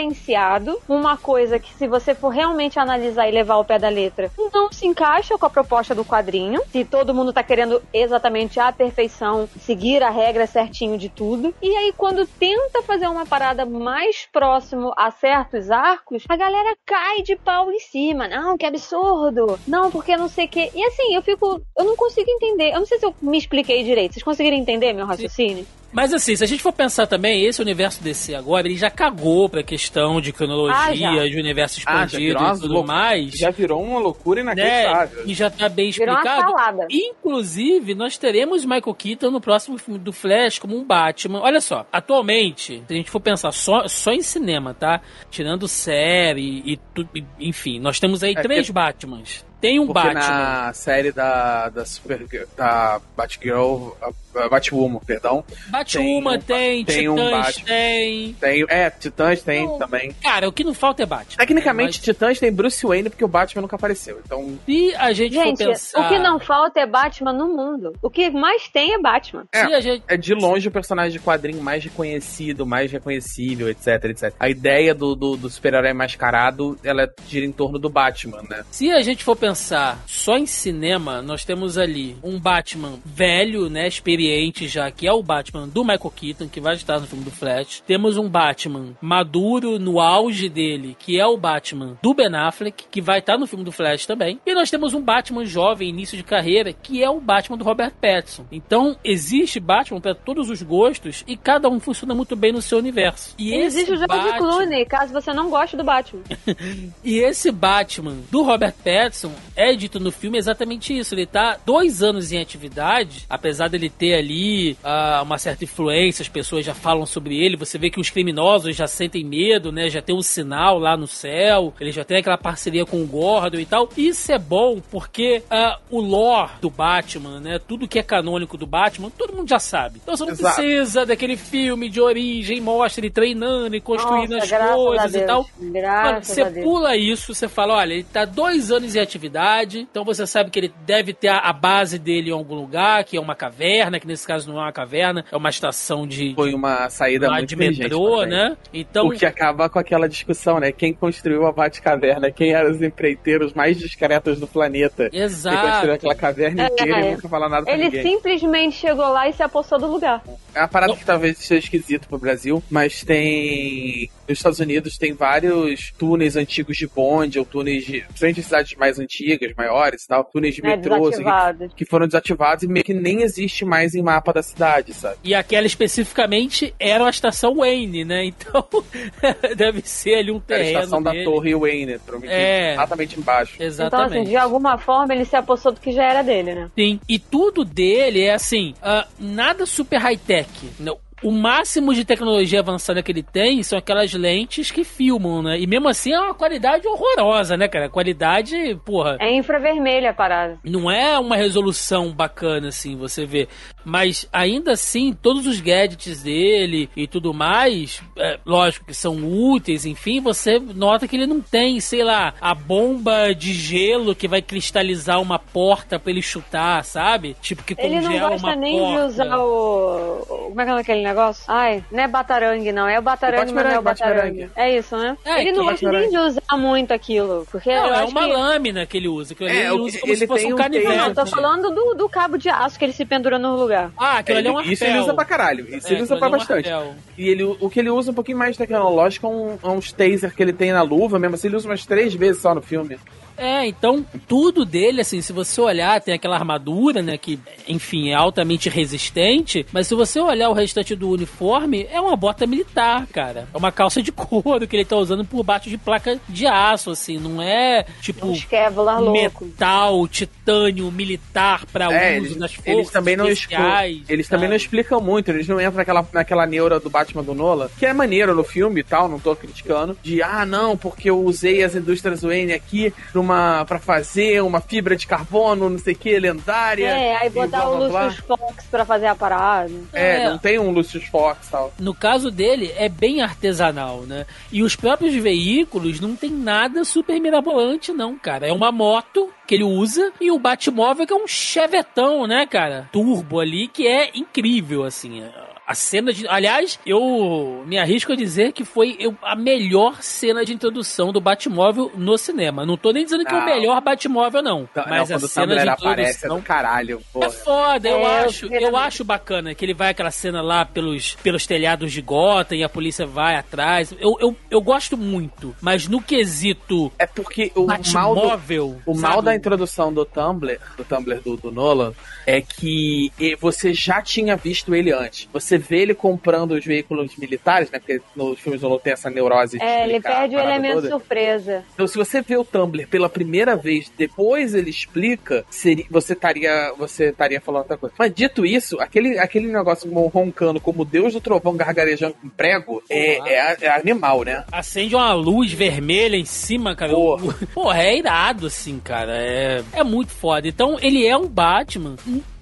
[0.00, 4.30] reverenciado uma coisa que, se você for realmente analisar e levar ao pé da letra,
[4.52, 6.60] não se encaixa com a proposta do quadrinho.
[6.70, 11.54] Se todo mundo tá querendo exatamente a perfeição, seguir a regra certinho de tudo.
[11.62, 17.22] E aí, quando tenta fazer uma parada mais próximo a certos arcos, a galera cai
[17.22, 18.28] de pau em cima.
[18.28, 19.58] Não, que absurdo.
[19.66, 20.70] Não, porque não sei o quê.
[20.74, 21.60] E assim, eu fico.
[21.78, 22.70] Eu não consigo entender.
[22.72, 24.12] Eu não sei se eu me expliquei direito.
[24.12, 25.66] Vocês conseguiram entender meu raciocínio?
[25.92, 29.48] Mas assim, se a gente for pensar também, esse universo DC agora, ele já cagou
[29.48, 33.32] pra questão de cronologia, Ah, de universo Ah, expandido umas e tudo lou- mais.
[33.32, 34.52] Já virou uma loucura né?
[34.52, 35.24] inacreditável.
[35.26, 36.86] E já tá bem Virou uma explicado.
[36.90, 41.40] Inclusive, nós teremos Michael Keaton no próximo filme do Flash como um Batman.
[41.40, 45.00] Olha só, atualmente, se a gente for pensar só, só em cinema, tá?
[45.28, 49.44] Tirando série e tudo, enfim, nós temos aí É, três porque- Batmans.
[49.60, 50.20] Tem um Porque Batman.
[50.20, 52.26] na série da, da Super
[52.56, 54.10] da Batgirl, a,
[54.42, 57.64] a Batwoman, perdão, Batwoman tem, tem um Titãs Batman.
[57.66, 58.32] tem.
[58.34, 59.78] tem, é, Titãs tem Não.
[59.78, 60.12] também.
[60.22, 61.36] Cara, o que não falta é Batman.
[61.36, 64.20] Tecnicamente, Mas Titãs tem Bruce Wayne porque o Batman nunca apareceu.
[64.24, 66.00] Então, se a gente, Gente, for pensar...
[66.00, 67.92] o que não falta é Batman no mundo.
[68.00, 69.44] O que mais tem é Batman.
[69.52, 69.66] É.
[69.66, 74.04] Se a gente, é de longe o personagem de quadrinho mais reconhecido, mais reconhecível, etc,
[74.04, 74.34] etc.
[74.40, 78.64] A ideia do, do, do super-herói mascarado, ela gira em torno do Batman, né?
[78.70, 83.86] Se a gente for pensar só em cinema, nós temos ali um Batman velho, né,
[83.86, 87.30] experiente já, que é o Batman do Michael Keaton, que vai estar no filme do
[87.30, 87.82] Flash.
[87.86, 93.00] Temos um Batman maduro no auge dele, que é o Batman do Ben Affleck, que
[93.00, 94.40] vai estar no filme do Flash também.
[94.46, 97.92] E nós temos um Batman jovem, início de carreira, que é o Batman do Robert
[98.00, 98.44] Pattinson.
[98.50, 102.78] Então, existe Batman para todos os gostos e cada um funciona muito bem no seu
[102.78, 103.34] universo.
[103.38, 106.22] E Existe o George Batman- Clooney, caso você não goste do Batman.
[107.04, 111.14] e esse Batman do Robert Pattinson é dito no filme exatamente isso.
[111.14, 116.28] Ele tá dois anos em atividade, apesar dele ter ali ah, uma certa influência, as
[116.28, 117.56] pessoas já falam sobre ele.
[117.56, 119.88] Você vê que os criminosos já sentem medo, né?
[119.88, 121.74] Já tem um sinal lá no céu.
[121.80, 123.88] Ele já tem aquela parceria com o Gordon e tal.
[123.96, 127.58] Isso é bom porque ah, o lore do Batman, né?
[127.58, 130.00] Tudo que é canônico do Batman, todo mundo já sabe.
[130.02, 130.56] Então você não Exato.
[130.56, 135.46] precisa daquele filme de origem, mostra ele treinando e construindo Nossa, as coisas e tal.
[135.60, 136.64] Graças Mano, você a Deus.
[136.64, 140.58] pula isso, você fala, olha, ele tá dois anos em atividade, então você sabe que
[140.58, 144.06] ele deve ter a, a base dele em algum lugar, que é uma caverna, que
[144.06, 147.48] nesse caso não é uma caverna, é uma estação de, Foi uma saída lá muito
[147.48, 148.56] de metrô, né?
[148.72, 150.72] Então, O que acaba com aquela discussão, né?
[150.72, 152.30] Quem construiu a Batcaverna?
[152.30, 155.08] Quem eram os empreiteiros mais discretos do planeta?
[155.10, 155.90] Quem construiu exato.
[155.92, 157.08] aquela caverna inteira É.
[157.08, 158.02] e nunca fala nada pra Ele ninguém.
[158.02, 160.22] simplesmente chegou lá e se apossou do lugar.
[160.54, 164.10] É uma parada que talvez seja esquisito pro Brasil, mas tem.
[164.28, 168.00] Nos Estados Unidos tem vários túneis antigos de bonde, ou túneis de.
[168.02, 169.19] Principalmente cidades mais antigas,
[169.56, 171.68] maiores e tal, túneis de Né, metrô, assim, desativado.
[171.76, 175.16] que foram desativados e meio que nem existe mais em mapa da cidade, sabe?
[175.24, 178.24] E aquela especificamente era a estação Wayne, né?
[178.24, 178.66] Então,
[179.56, 181.24] deve ser ali um Era a terreno estação da dele.
[181.24, 182.72] Torre Wayne, provavelmente É.
[182.72, 183.54] exatamente embaixo.
[183.54, 184.18] Então, Exatamente.
[184.20, 186.70] assim, de alguma forma ele se apossou do que já era dele, né?
[186.76, 187.00] Sim.
[187.08, 190.48] E tudo dele é assim, ah, nada super high-tech.
[190.78, 190.98] Não.
[191.22, 195.58] O máximo de tecnologia avançada que ele tem são aquelas lentes que filmam, né?
[195.60, 197.88] E mesmo assim é uma qualidade horrorosa, né, cara?
[197.88, 199.16] Qualidade, porra.
[199.20, 200.58] É infravermelha a parada.
[200.64, 203.48] Não é uma resolução bacana, assim, você vê.
[203.84, 209.84] Mas ainda assim, todos os gadgets dele e tudo mais, é, lógico que são úteis,
[209.86, 214.42] enfim, você nota que ele não tem, sei lá, a bomba de gelo que vai
[214.42, 217.36] cristalizar uma porta pra ele chutar, sabe?
[217.40, 219.00] Tipo, que Ele congela não gosta uma nem porta.
[219.00, 221.44] de usar o- Como é que é aquele negócio?
[221.48, 222.88] Ai, não é batarangue, não.
[222.88, 224.50] É o batarangue, O mas não é o batarangue, batarangue.
[224.56, 225.16] É isso, né?
[225.24, 227.46] É, ele não gosta nem de usar muito aquilo.
[227.50, 228.32] Porque Não, é uma que...
[228.32, 229.34] lâmina que ele usa.
[229.34, 230.96] Que É, ele o usa como ele se fosse um um canivete.
[230.96, 233.90] Não, eu tô falando do, do cabo de aço que ele se pendura no lugar.
[233.96, 234.96] Ah, aquilo ali é um Ele- Isso arpel.
[234.96, 235.76] ele usa pra caralho.
[235.76, 236.68] Isso É, ele usa pra é um bastante.
[236.70, 236.94] arpel.
[237.18, 240.34] E ele, o que ele usa um pouquinho mais tecnológico é um, é uns taser
[240.34, 241.34] que ele tem na luva mesmo.
[241.34, 242.98] Assim, ele usa umas três vezes só no filme.
[243.40, 248.14] É, então tudo dele, assim, se você olhar, tem aquela armadura, né, que, enfim, é
[248.14, 253.48] altamente resistente, mas se você olhar o restante do uniforme é uma bota militar, cara.
[253.52, 256.90] É uma calça de couro que ele tá usando por baixo de placa de aço,
[256.90, 257.18] assim.
[257.18, 259.44] Não é tipo Um Kevlar louco.
[259.46, 264.02] metal, titânio militar pra É, uso eles, nas forças eles também não explicam, especiais.
[264.08, 267.70] eles também não explicam muito, eles não entram naquela, naquela neura do Batman do Nola,
[267.78, 271.18] que é maneiro no filme e tal, não tô criticando, de ah, não, porque eu
[271.22, 273.29] usei as indústrias Wayne aqui numa,
[273.66, 276.86] pra fazer uma fibra de carbono, não sei o que, lendária.
[276.88, 278.04] É, aí blá, botar o blá, blá.
[278.06, 279.72] Lucius Fox pra fazer a parada.
[279.92, 280.30] É, É.
[280.30, 281.72] não tem um Lucius Fox e tal.
[281.78, 284.26] No caso dele, é bem artesanal, né?
[284.52, 288.46] E os próprios veículos não tem nada super mirabolante, não, cara.
[288.48, 292.88] É uma moto que ele usa e o Batmóvel que é um chevetão, né, cara?
[292.92, 295.22] Turbo ali, que é incrível, assim.
[295.70, 296.26] A cena de.
[296.26, 301.20] Aliás, eu me arrisco a dizer que foi eu- a melhor cena de introdução do
[301.20, 302.66] Batmóvel no cinema.
[302.66, 303.46] Não tô nem dizendo que é o Não.
[303.46, 304.68] melhor Batmóvel, não.
[304.68, 306.36] Então, mas não, a quando o cena Tumblr de aparece é introdução.
[306.38, 307.26] do caralho, porra.
[307.26, 308.48] É foda, eu É, acho.
[308.48, 312.56] queria Eu acho bacana que ele vai aquela cena lá pelos, pelos telhados de Gotham
[312.56, 313.94] e a polícia vai atrás.
[314.00, 317.76] Eu, eu, eu gosto muito, mas no quesito É porque o mal
[318.16, 318.82] do, Batmóvel.
[318.84, 319.24] O mal sabe?
[319.26, 321.92] da introdução do Tumblr, do Tumblr do, do Nolan,
[322.26, 325.28] é que e- você já tinha visto ele antes.
[325.32, 327.78] Você vê ele comprando os veículos militares, né?
[327.78, 330.88] Porque nos filmes Nolan tem essa neurose É, ele perde o elemento toda.
[330.88, 331.64] surpresa.
[331.74, 336.72] Então, se você vê o Tumblr pela primeira vez, depois ele explica, seria, você estaria
[336.76, 337.94] você estaria falando outra coisa.
[337.98, 342.82] Mas dito isso, aquele, aquele negócio roncando como o Deus do Trovão gargarejando com prego
[342.88, 344.44] é, é, é animal, né?
[344.50, 346.92] Acende uma luz vermelha em cima, cara.
[346.92, 347.34] Porra.
[347.52, 349.16] Porra, é irado, assim, cara.
[349.16, 350.48] É, é muito foda.
[350.48, 351.96] Então, ele é um Batman.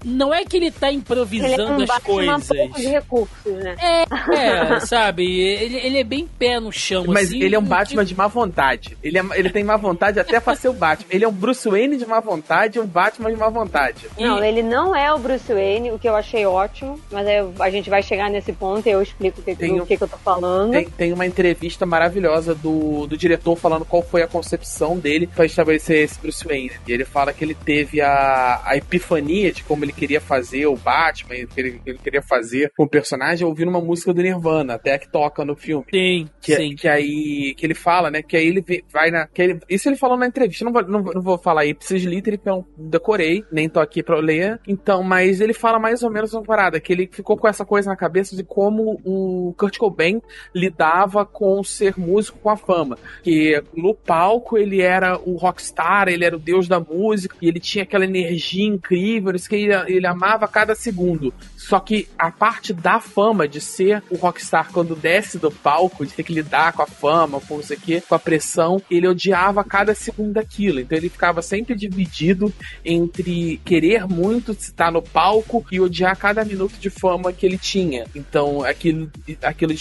[0.04, 2.48] Não é que ele tá Ele é improvisando um as Batman coisas.
[2.48, 3.76] pouco de recursos, né?
[3.80, 5.24] É, sabe?
[5.40, 8.26] Ele, ele é bem pé no chão, Mas assim, ele é um Batman de má
[8.26, 8.96] vontade.
[9.02, 11.06] Ele, é- ele tem má vontade até pra ser o Batman.
[11.11, 14.06] Ele é um Bruce Wayne de má vontade e um Batman de má vontade.
[14.18, 17.70] Não, ele não é o Bruce Wayne, o que eu achei ótimo, mas aí a
[17.70, 20.02] gente vai chegar nesse ponto e eu explico o que, Tem do um- que, que
[20.04, 20.72] eu tô falando.
[20.72, 25.44] Tem, tem uma entrevista maravilhosa do, do diretor falando qual foi a concepção dele pra
[25.44, 26.72] estabelecer esse Bruce Wayne.
[26.87, 30.77] E ele fala que ele teve a, a epifania de como ele queria fazer o
[30.77, 34.98] Batman, que ele, ele queria fazer com o personagem ouvindo uma música do Nirvana, até
[34.98, 35.85] que toca no filme.
[35.90, 36.74] Sim, Que, sim.
[36.77, 38.22] que aí que ele fala, né?
[38.22, 39.27] Que aí ele vai na.
[39.27, 40.64] Que ele- isso ele falou na entrevista.
[40.64, 44.03] Não vou, não, não vou falar ipsis literis, porque eu não decorei, nem tô aqui
[44.03, 44.61] pra ler.
[44.66, 47.90] Então, mas ele fala mais ou menos uma parada, que ele ficou com essa coisa
[47.90, 50.20] na cabeça de como o Kurt Cobain
[50.55, 52.98] lidava com ser músico com a fama.
[53.22, 57.61] Que no palco ele era o rockstar, ele era o deus da música, e ele
[57.61, 61.33] tinha aquela energia incrível, isso que ele, ele amava cada segundo.
[61.59, 66.12] Só que a parte da fama de ser o rockstar quando desce do palco, de
[66.12, 69.09] ter que lidar com a fama, com não sei o quê, com a pressão, ele
[69.09, 70.79] odiava cada segundo daquilo.
[70.79, 72.53] Então ele ficava sempre dividido
[72.85, 78.07] entre querer muito estar no palco e odiar cada minuto de fama que ele tinha.
[78.14, 79.11] Então aquilo,
[79.42, 79.75] aquilo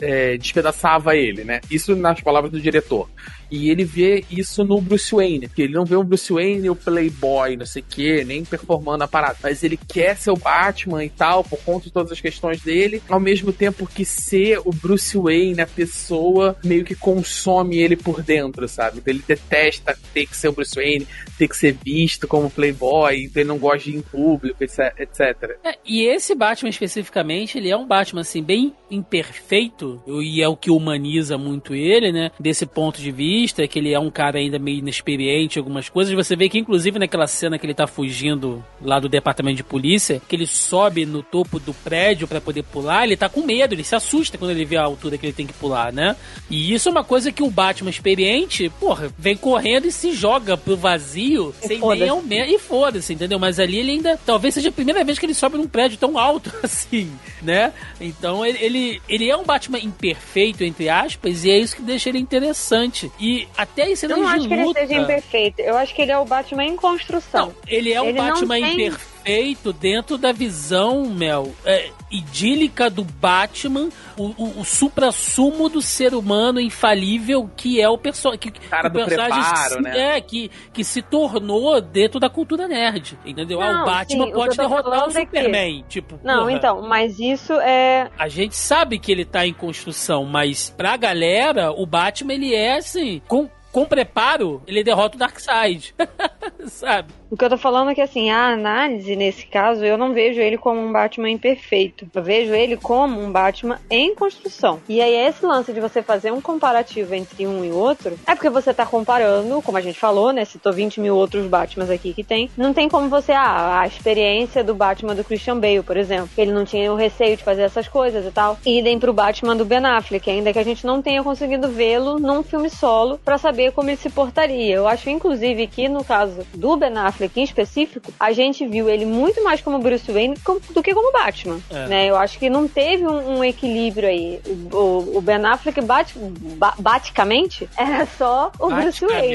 [0.00, 1.60] é, despedaçava ele, né?
[1.68, 3.08] Isso nas palavras do diretor.
[3.50, 5.48] E ele vê isso no Bruce Wayne.
[5.48, 9.04] Que ele não vê o Bruce Wayne, o playboy, não sei o que, nem performando
[9.04, 9.36] a parada.
[9.40, 13.02] Mas ele quer ser o Batman e tal, por conta de todas as questões dele.
[13.08, 18.22] Ao mesmo tempo que ser o Bruce Wayne, a pessoa, meio que consome ele por
[18.22, 18.98] dentro, sabe?
[18.98, 21.06] Então ele detesta ter que ser o Bruce Wayne,
[21.38, 25.58] ter que ser visto como playboy, então ele não gosta de ir em público, etc.
[25.64, 30.56] É, e esse Batman especificamente, ele é um Batman assim bem imperfeito e é o
[30.56, 32.30] que humaniza muito ele, né?
[32.38, 36.14] Desse ponto de vista, que ele é um cara ainda meio inexperiente em algumas coisas.
[36.14, 40.20] Você vê que inclusive naquela cena que ele tá fugindo lá do departamento de polícia,
[40.28, 43.84] que ele sobe no topo do prédio para poder pular, ele tá com medo, ele
[43.84, 46.16] se assusta quando ele vê a altura que ele tem que pular, né?
[46.50, 50.56] E isso é uma coisa que o Batman experiente, porra, vem correndo e se joga
[50.56, 52.50] pro vazio E sem nem aumento.
[52.50, 53.38] E foda-se, entendeu?
[53.38, 54.18] Mas ali ele ainda.
[54.26, 57.72] Talvez seja a primeira vez que ele sobe num prédio tão alto assim, né?
[58.00, 62.08] Então ele, ele, ele é um Batman imperfeito, entre aspas, e é isso que deixa
[62.08, 63.10] ele interessante.
[63.20, 65.60] E até cenas Eu não acho que ele seja imperfeito.
[65.62, 67.46] Eu acho que ele é o Batman em construção.
[67.46, 68.92] Não, ele é um Ele Batman tem-
[69.24, 76.14] imperfeito dentro da visão, Mel, é, idílica do Batman, o, o, o supra-sumo do ser
[76.14, 80.16] humano infalível que é o, perso que, que Cara o do personagem preparo, se- né?
[80.16, 83.60] É, que, que se tornou dentro da cultura nerd, entendeu?
[83.60, 86.20] ah, Não, o Batman sim, o que pode tô derrotar o é que- Superman, tipo...
[86.22, 88.10] Não, porra, então, mas isso é.
[88.18, 92.76] A gente sabe que ele tá em construção, mas pra galera, o Batman, ele é
[92.76, 93.48] assim, com...
[93.72, 95.96] Com preparo, ele derrota o Darkseid.
[96.66, 97.12] sabe?
[97.30, 100.40] O que eu tô falando é que, assim, a análise, nesse caso, eu não vejo
[100.40, 102.06] ele como um Batman imperfeito.
[102.14, 104.80] Eu vejo ele como um Batman em construção.
[104.88, 108.50] E aí, esse lance de você fazer um comparativo entre um e outro, é porque
[108.50, 110.44] você tá comparando, como a gente falou, né?
[110.44, 112.50] Citou 20 mil outros Batmans aqui que tem.
[112.56, 116.30] Não tem como você, ah, a experiência do Batman do Christian Bale, por exemplo.
[116.38, 118.58] Ele não tinha o receio de fazer essas coisas e tal.
[118.64, 122.42] Idem pro Batman do Ben Affleck, ainda que a gente não tenha conseguido vê-lo num
[122.42, 124.76] filme solo para saber como ele se portaria.
[124.76, 129.04] Eu acho, inclusive, que no caso do Ben Affleck em específico, a gente viu ele
[129.06, 130.36] muito mais como Bruce Wayne
[130.70, 131.58] do que como Batman.
[131.70, 131.86] É.
[131.86, 132.06] Né?
[132.06, 134.40] Eu acho que não teve um, um equilíbrio aí.
[134.72, 136.12] O, o- o Ben Affleck, bat,
[136.56, 139.34] ba- baticamente, era só o Bruce Wayne.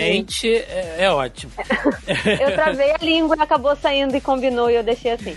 [0.69, 1.51] É, é ótimo.
[2.41, 5.35] Eu travei a língua e acabou saindo e combinou e eu deixei assim.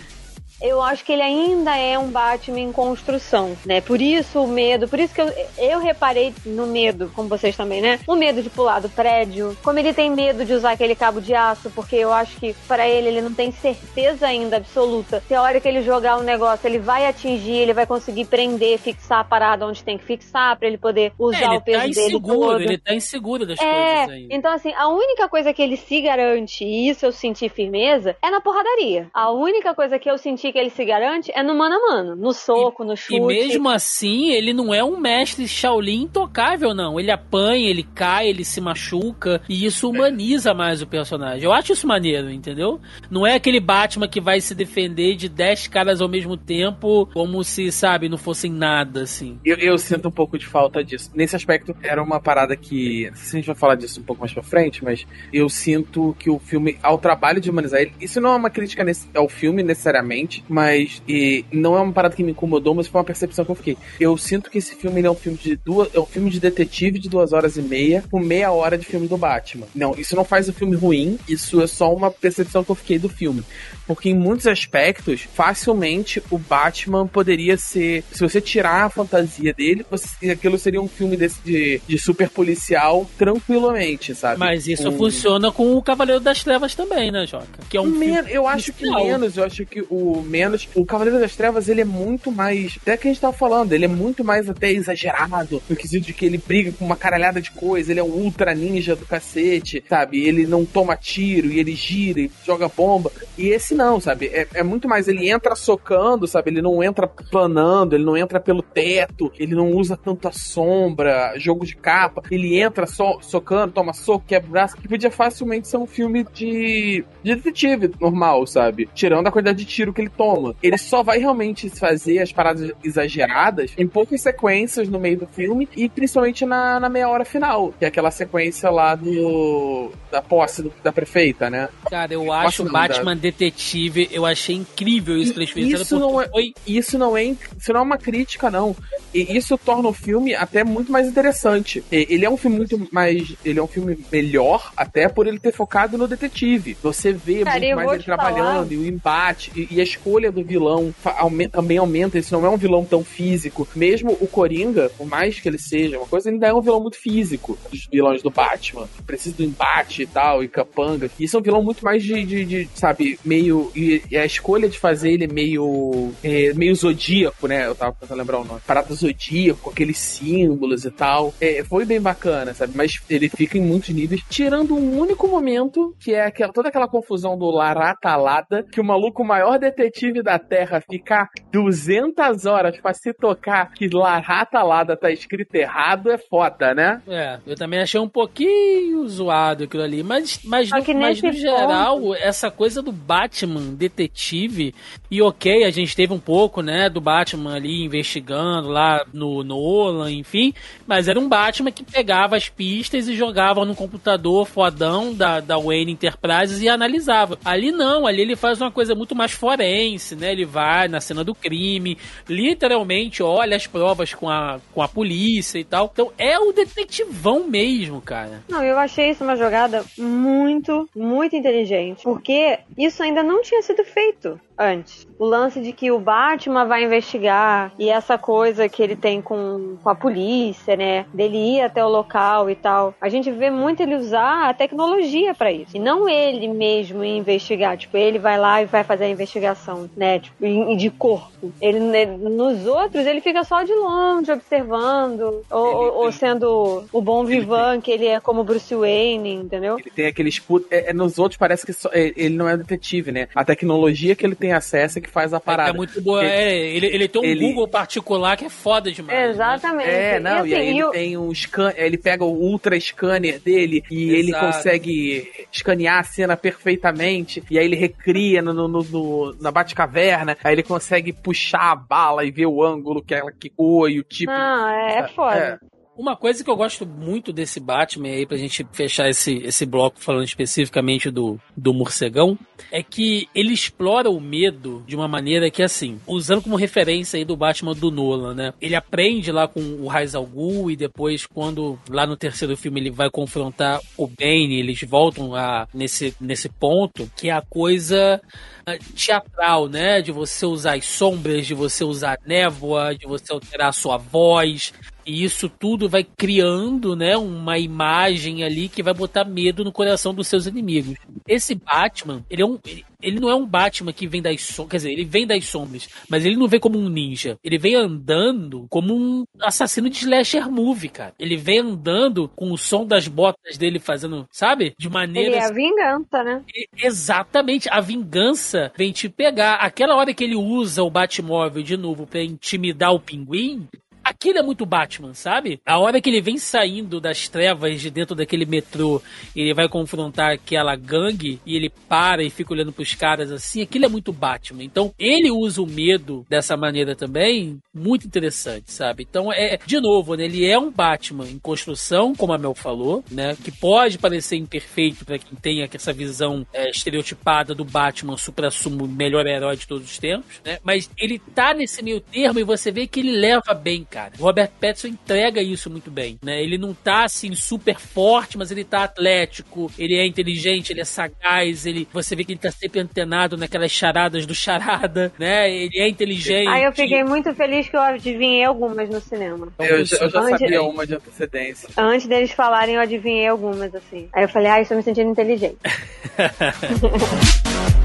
[0.63, 3.81] Eu acho que ele ainda é um Batman em construção, né?
[3.81, 7.81] Por isso o medo, por isso que eu, eu reparei no medo, como vocês também,
[7.81, 7.99] né?
[8.07, 11.35] O medo de pular do prédio, como ele tem medo de usar aquele cabo de
[11.35, 15.43] aço, porque eu acho que pra ele ele não tem certeza ainda absoluta se a
[15.43, 19.25] hora que ele jogar o negócio ele vai atingir, ele vai conseguir prender, fixar a
[19.25, 22.01] parada onde tem que fixar pra ele poder É, usar ele o peso tá dele
[22.17, 22.61] inseguro, todo.
[22.63, 23.65] ele tá inseguro das É,
[23.97, 24.35] coisas ainda.
[24.35, 28.31] então assim, a única coisa que ele se garante, e isso eu senti firmeza, é
[28.31, 29.09] na porradaria.
[29.13, 32.17] A única coisa que eu senti que ele se garante é no mano a mano,
[32.17, 33.17] no soco, no chute.
[33.17, 37.01] E mesmo assim, ele não é um mestre Shaolin intocável, não.
[37.01, 39.41] Ele apanha, ele cai, ele se machuca.
[39.49, 41.45] E isso humaniza mais o personagem.
[41.45, 42.81] Eu acho isso maneiro, entendeu?
[43.11, 47.43] Não é aquele Batman que vai se defender de 10 caras ao mesmo tempo, como
[47.43, 49.39] se, sabe, não fossem nada, assim.
[49.45, 51.11] Eu, eu sinto um pouco de falta disso.
[51.15, 53.09] Nesse aspecto, era uma parada que.
[53.11, 55.49] Não sei se a gente vai falar disso um pouco mais pra frente, mas eu
[55.49, 57.93] sinto que o filme, ao trabalho de humanizar ele.
[58.01, 61.03] Isso não é uma crítica nesse- ao filme necessariamente, mas.
[61.09, 63.77] E não é uma parada que me incomodou, mas foi uma percepção que eu fiquei.
[64.01, 65.89] Eu sinto que esse filme é um filme de duas.
[65.95, 69.07] É um filme de detetive de duas horas e meia, com meia hora de filme
[69.09, 69.67] do Batman.
[69.75, 72.99] Não, isso não faz o filme ruim, isso é só uma percepção que eu fiquei
[72.99, 73.43] do filme.
[73.87, 78.05] Porque em muitos aspectos, facilmente o Batman poderia ser.
[78.13, 82.29] Se você tirar a fantasia dele, você- aquilo seria um filme desse de, de super
[82.31, 84.39] policial tranquilamente, sabe?
[84.39, 87.47] Mas isso Um- funciona com o Cavaleiro das Trevas também, né, Joca?
[87.69, 90.69] Que é um Men- filme eu acho que menos, eu acho que o menos.
[90.75, 92.79] O Cavaleiro das Trevas, ele é muito mais.
[92.81, 96.15] Até que a gente tava falando, ele é muito mais até exagerado, no quesito de
[96.15, 99.85] que ele briga com uma caralhada de coisa, ele é um ultra ninja do cacete,
[99.89, 100.27] sabe?
[100.27, 103.13] Ele não toma tiro e ele gira e joga bomba.
[103.37, 104.27] E esse não, sabe?
[104.27, 106.51] É, é muito mais, ele entra socando, sabe?
[106.51, 111.67] Ele não entra planando, ele não entra pelo teto, ele não usa tanta sombra, jogo
[111.67, 115.87] de capa, ele entra só socando, toma soco, quebra braço, que podia facilmente ser um
[115.87, 118.89] filme de, de detetive normal, sabe?
[118.95, 120.55] Tirando a quantidade de tiro que ele toma.
[120.63, 125.69] Ele só vai realmente fazer as paradas exageradas em poucas sequências no meio do filme
[125.77, 130.63] e principalmente na, na meia hora final, que é aquela sequência lá do da posse
[130.63, 131.69] do- da prefeita, né?
[131.93, 136.19] Cara, eu acho o Batman Detetive, eu achei incrível isso que eles fizeram, Isso não
[136.23, 138.75] é- foi Isso não é, isso não é uma crítica, não.
[139.13, 141.85] E isso torna o filme até muito mais interessante.
[141.93, 143.35] Ele é um filme muito mais.
[143.45, 146.79] Ele é um filme melhor, até por ele ter focado no detetive.
[146.83, 148.17] Você vê Cara, muito mais ele te falar.
[148.33, 152.19] trabalhando, e o embate, e, e a escolha do vilão fa- aume- também aumenta.
[152.19, 153.69] Esse não é um vilão tão físico.
[153.77, 156.81] Mesmo o Coringa, por mais que ele seja uma coisa, ele ainda é um vilão
[156.81, 158.89] muito físico dos vilões do Batman.
[158.97, 161.11] Que precisa do embate e tal, e capanga.
[161.21, 163.71] Isso é um vilão muito mais de, de, de, sabe, meio.
[163.75, 166.13] E, e a escolha de fazer ele meio.
[166.23, 167.67] é, meio zodíaco, né?
[167.67, 168.61] Eu tava tentando lembrar o nome.
[168.67, 171.35] Parada zodíaco, com aqueles símbolos e tal.
[171.41, 172.73] É, foi bem bacana, sabe?
[172.75, 176.89] Mas ele fica em muitos níveis, tirando um único momento, que é aquela, toda aquela
[176.89, 183.13] confusão do Laratalada, que o maluco maior detetive da Terra ficar 200 horas pra se
[183.13, 187.03] tocar que Laratalada tá escrito errado é foda, né?
[187.09, 191.21] É, eu também achei um pouquinho zoado aquilo ali, mas, mas, Só no, que mas
[191.21, 191.69] nesse no geral,
[192.15, 194.75] essa coisa do Batman detetive,
[195.11, 200.11] e ok, a gente teve um pouco, né, do Batman ali investigando lá no Nolan,
[200.11, 200.55] enfim,
[200.87, 205.59] mas era um Batman que pegava as pistas e jogava no computador fodão da, da
[205.59, 207.39] Wayne Enterprises e analisava.
[207.45, 211.23] Ali não, ali ele faz uma coisa muito mais forense, né, ele vai na cena
[211.25, 215.91] do crime, literalmente olha as provas com a, com a polícia e tal.
[215.93, 218.43] Então é o detetivão mesmo, cara.
[218.49, 221.62] Não, eu achei isso uma jogada muito, muito inteligente.
[222.03, 224.41] Porque isso ainda não tinha sido feito.
[224.59, 225.07] Antes.
[225.19, 229.77] O lance de que o Batman vai investigar e essa coisa que ele tem com,
[229.83, 231.07] com a polícia, né?
[231.15, 232.95] Dele ir até o local e tal.
[233.01, 235.77] A gente vê muito ele usar a tecnologia pra isso.
[235.77, 237.77] E não ele mesmo investigar.
[237.77, 240.19] Tipo, ele vai lá e vai fazer a investigação, né?
[240.19, 241.53] Tipo, em- de corpo.
[241.61, 245.43] Ele, ele- nos outros, ele fica só de longe observando.
[245.51, 249.79] Ou, ou- sendo o bom vivan, que ele é como Bruce Wayne, entendeu?
[249.79, 250.67] Ele tem aquele escudo.
[250.71, 253.29] É, é, nos outros parece que só- é, ele não é detetive, né?
[253.35, 255.71] A tecnologia que ele tem acesso é que faz a parada.
[255.71, 256.23] É muito boa.
[256.25, 259.17] Ele- É, ele, ele tem um ele- Google particular que é foda demais.
[259.19, 259.31] né?
[259.31, 259.89] Exatamente.
[259.89, 263.85] É, não, e, assim, aí ele tem um scan, ele pega o ultra scanner dele
[263.91, 264.47] e ele Exato.
[264.47, 270.37] consegue escanear a cena perfeitamente, e aí ele recria no, no, no- no- na Batcaverna,
[270.43, 274.03] aí ele consegue puxar a bala e ver o ângulo que ela quicou e o
[274.03, 274.33] tipo.
[274.33, 275.61] Não, é, é foda.
[275.97, 280.01] Uma coisa que eu gosto muito desse Batman aí, pra gente fechar esse, esse bloco
[280.01, 282.39] falando especificamente do, do morcegão,
[282.71, 287.27] é que ele explora o medo de uma maneira que, assim, usando como referência aí
[287.27, 288.55] do Batman do Nolan, né?
[288.59, 292.81] Ele aprende lá com o Raiz al Ghul e depois, quando lá no terceiro filme
[292.81, 298.19] ele vai confrontar o Bane, eles voltam a, nesse, nesse ponto, que é a coisa
[298.65, 300.01] ah, teatral, né?
[300.01, 303.99] De você usar as sombras, de você usar a névoa, de você alterar a sua
[303.99, 304.73] voz.
[305.05, 310.15] E isso tudo vai criando, né, uma imagem ali que vai botar medo no coração
[310.15, 310.97] dos seus inimigos.
[311.27, 314.71] Esse Batman, ele é um ele, ele não é um Batman que vem das sombras,
[314.71, 317.37] quer dizer, ele vem das sombras, mas ele não vem como um ninja.
[317.43, 321.15] Ele vem andando como um assassino de slasher movie, cara.
[321.19, 324.75] Ele vem andando com o som das botas dele fazendo, sabe?
[324.79, 326.43] De Ele maneira é a vingança, né?
[326.77, 329.55] Exatamente, a vingança vem te pegar.
[329.57, 333.67] Aquela hora que ele usa o Batmóvel de novo pra intimidar o pinguim.
[334.05, 335.61] Aquilo é muito Batman, sabe?
[335.65, 339.01] A hora que ele vem saindo das trevas de dentro daquele metrô,
[339.35, 343.85] ele vai confrontar aquela gangue e ele para e fica olhando pros caras assim, aquilo
[343.85, 344.65] é muito Batman.
[344.65, 349.07] Então, ele usa o medo dessa maneira também, muito interessante, sabe?
[349.09, 353.05] Então, é, de novo, né, ele é um Batman em construção, como a Mel falou,
[353.11, 353.37] né?
[353.43, 359.27] Que pode parecer imperfeito pra quem tem essa visão é, estereotipada do Batman supra-sumo, melhor
[359.27, 360.59] herói de todos os tempos, né?
[360.63, 364.13] Mas ele tá nesse meio termo e você vê que ele leva bem, cara.
[364.19, 366.43] O Robert Pattinson entrega isso muito bem, né?
[366.43, 370.85] Ele não tá assim super forte, mas ele tá atlético, ele é inteligente, ele é
[370.85, 375.51] sagaz, ele você vê que ele tá sempre antenado naquelas charadas do charada, né?
[375.51, 376.49] Ele é inteligente.
[376.49, 379.49] Aí eu fiquei muito feliz que eu adivinhei algumas no cinema.
[379.59, 381.69] Eu, já- eu já Antes- sabia uma de antecedência.
[381.77, 384.09] Antes deles falarem, eu adivinhei algumas, assim.
[384.13, 385.59] Aí eu falei, ah, estou me sentindo inteligente.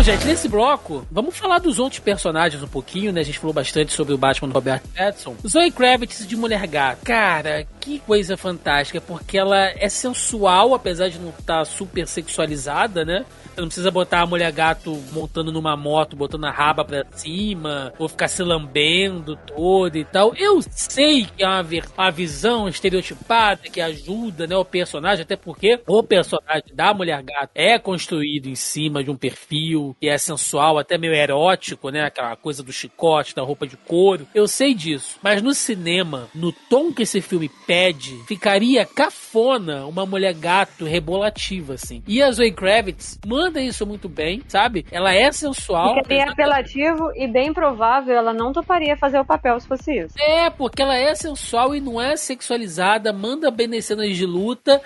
[0.00, 3.20] Bom, gente, nesse bloco, vamos falar dos outros personagens um pouquinho, né?
[3.20, 5.36] A gente falou bastante sobre o Batman do Robert Pattinson.
[5.46, 7.04] Zoe Kravitz de Mulher Gata.
[7.04, 13.26] Cara, que coisa fantástica, porque ela é sensual, apesar de não estar super sexualizada, né?
[13.60, 17.92] Você não precisa botar a mulher gato montando numa moto, botando a raba pra cima,
[17.98, 20.34] ou ficar se lambendo toda e tal.
[20.34, 21.66] Eu sei que é uma,
[21.98, 27.50] uma visão estereotipada que ajuda, né, o personagem, até porque o personagem da mulher gato
[27.54, 32.04] é construído em cima de um perfil que é sensual, até meio erótico, né?
[32.04, 34.26] Aquela coisa do chicote, da roupa de couro.
[34.34, 35.18] Eu sei disso.
[35.22, 41.74] Mas no cinema, no tom que esse filme pede, ficaria cafona uma mulher gato rebolativa,
[41.74, 42.02] assim.
[42.06, 43.18] E a Zoe Kravitz
[43.50, 44.86] manda isso muito bem, sabe?
[44.90, 45.96] Ela é sensual.
[45.96, 50.14] Ficaria apesar- apelativo e bem provável ela não toparia fazer o papel se fosse isso.
[50.18, 54.80] É, porque ela é sensual e não é sexualizada, manda bem nas cenas de luta.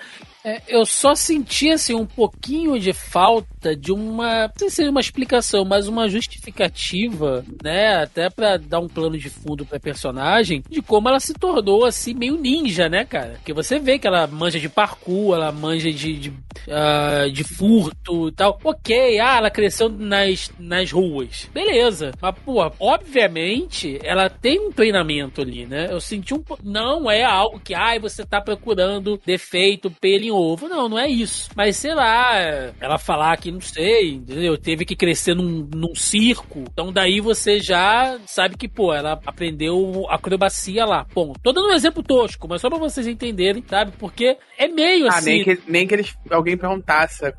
[0.45, 4.43] É, eu só senti assim, um pouquinho de falta de uma.
[4.43, 8.03] Não sei se seria uma explicação, mas uma justificativa, né?
[8.03, 12.13] Até pra dar um plano de fundo pra personagem, de como ela se tornou assim,
[12.13, 13.33] meio ninja, né, cara?
[13.37, 16.33] Porque você vê que ela manja de parkour, ela manja de, de,
[16.69, 18.59] ah, de furto e tal.
[18.63, 21.49] Ok, ah, ela cresceu nas, nas ruas.
[21.51, 22.11] Beleza.
[22.21, 25.87] Mas, pô, obviamente, ela tem um treinamento ali, né?
[25.89, 26.43] Eu senti um.
[26.63, 30.67] Não é algo que, ai, você tá procurando defeito, pelo ovo.
[30.67, 31.49] Não, não é isso.
[31.55, 32.35] Mas sei lá,
[32.79, 34.57] ela falar que não sei, entendeu?
[34.57, 36.63] Teve que crescer num, num circo.
[36.71, 41.05] Então daí você já sabe que, pô, ela aprendeu acrobacia lá.
[41.13, 43.91] Bom, tô dando um exemplo tosco, mas só pra vocês entenderem, sabe?
[43.97, 45.29] Porque é meio Ah, assim.
[45.31, 47.33] nem que, nem que eles, alguém perguntasse, é-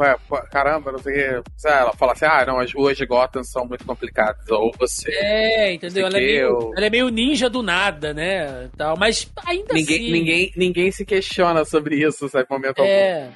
[0.50, 1.50] caramba, não sei o que.
[1.68, 4.48] Ela falasse, ah, não, as ruas de Gotham são muito complicadas.
[4.50, 5.10] Ou você.
[5.12, 6.06] É, entendeu?
[6.06, 8.68] Ela é, meio, eu- ela é meio ninja do nada, né?
[8.76, 10.12] Tal, mas ainda Ninguém, assim.
[10.12, 12.85] ninguém, ninguém se questiona sobre isso, sabe, momento É,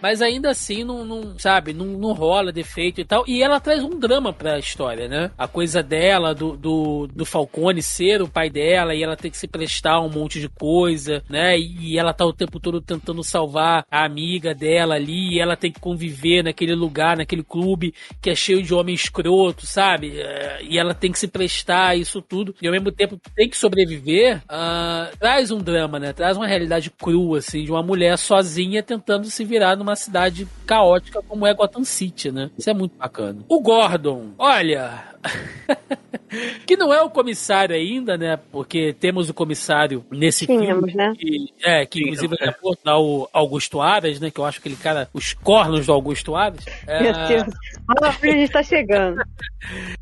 [0.01, 3.25] mas ainda assim não, não sabe, não, não rola defeito e tal.
[3.27, 5.31] E ela traz um drama pra história, né?
[5.37, 9.37] A coisa dela, do, do, do Falcone ser o pai dela e ela ter que
[9.37, 11.59] se prestar a um monte de coisa, né?
[11.59, 15.57] E, e ela tá o tempo todo tentando salvar a amiga dela ali, e ela
[15.57, 20.19] tem que conviver naquele lugar, naquele clube que é cheio de homem escroto, sabe?
[20.21, 23.49] É, E ela tem que se prestar a isso tudo, e ao mesmo tempo tem
[23.49, 26.13] que sobreviver, ah, traz um drama, né?
[26.13, 31.23] Traz uma realidade crua, assim, de uma mulher sozinha tentando se virar numa cidade caótica
[31.23, 32.51] como é Gotham City, né?
[32.59, 33.45] Isso é muito bacana.
[33.49, 35.10] O Gordon, olha.
[36.67, 38.39] que não é o comissário ainda, né?
[38.51, 40.95] Porque temos o comissário nesse Tínhamos, filme.
[40.95, 41.13] né?
[41.19, 42.55] Que, é, que inclusive é
[42.85, 44.31] lá o Augusto Aras, né?
[44.31, 46.65] Que eu acho aquele cara, os cornos do Augusto Aras.
[46.87, 47.55] É, Meu Deus.
[47.89, 49.21] Olha, a gente tá chegando.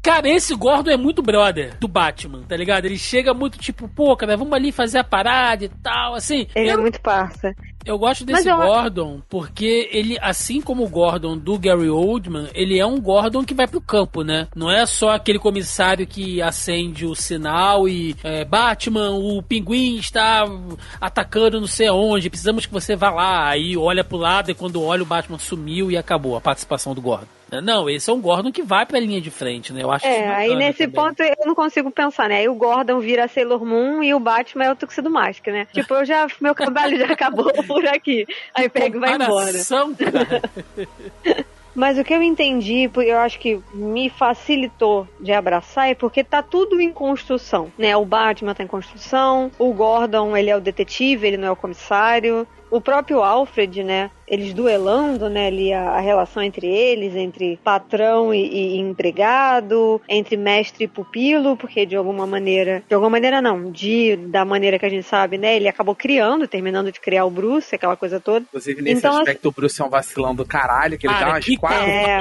[0.00, 2.84] Cara, esse Gordon é muito brother do Batman, tá ligado?
[2.84, 6.46] Ele chega muito tipo, pô, cara, vamos ali fazer a parada e tal, assim.
[6.54, 7.52] Ele é eu, muito parça.
[7.84, 12.78] eu gosto desse eu- Gordon porque ele, assim como o Gordon do Gary Oldman, ele
[12.78, 14.46] é um Gordon que vai pro campo, né?
[14.54, 20.44] Não é só aquele comissário que acende o sinal e é, Batman, o pinguim está
[21.00, 23.48] atacando não sei aonde, precisamos que você vá lá.
[23.48, 27.00] Aí olha pro lado e quando olha o Batman sumiu e acabou a participação do
[27.00, 27.26] Gordon.
[27.62, 29.82] Não, esse é um Gordon que vai pra linha de frente, né?
[29.82, 30.90] Eu acho É, aí nesse também.
[30.94, 32.40] ponto eu não consigo pensar, né?
[32.40, 35.66] Aí o Gordon vira Sailor Moon e o Batman é o Tuxedo Mask, né?
[35.72, 38.26] Tipo, eu já, meu trabalho já acabou por aqui.
[38.54, 39.52] Aí pega e vai embora.
[39.64, 40.42] Cara.
[41.78, 46.42] Mas o que eu entendi, eu acho que me facilitou de abraçar, é porque tá
[46.42, 47.96] tudo em construção, né?
[47.96, 51.56] O Batman tá em construção, o Gordon, ele é o detetive, ele não é o
[51.56, 52.44] comissário.
[52.68, 54.10] O próprio Alfred, né?
[54.30, 55.46] Eles duelando, né?
[55.48, 61.56] Ali a, a relação entre eles, entre patrão e, e empregado, entre mestre e pupilo,
[61.56, 65.38] porque de alguma maneira, de alguma maneira não, de da maneira que a gente sabe,
[65.38, 65.56] né?
[65.56, 68.40] Ele acabou criando, terminando de criar o Bruce, aquela coisa toda.
[68.48, 71.30] Inclusive, nesse Então, aspecto, o Bruce é um vacilão do caralho, que ele dá Cara,
[71.32, 71.88] umas que quatro.
[71.88, 72.20] É.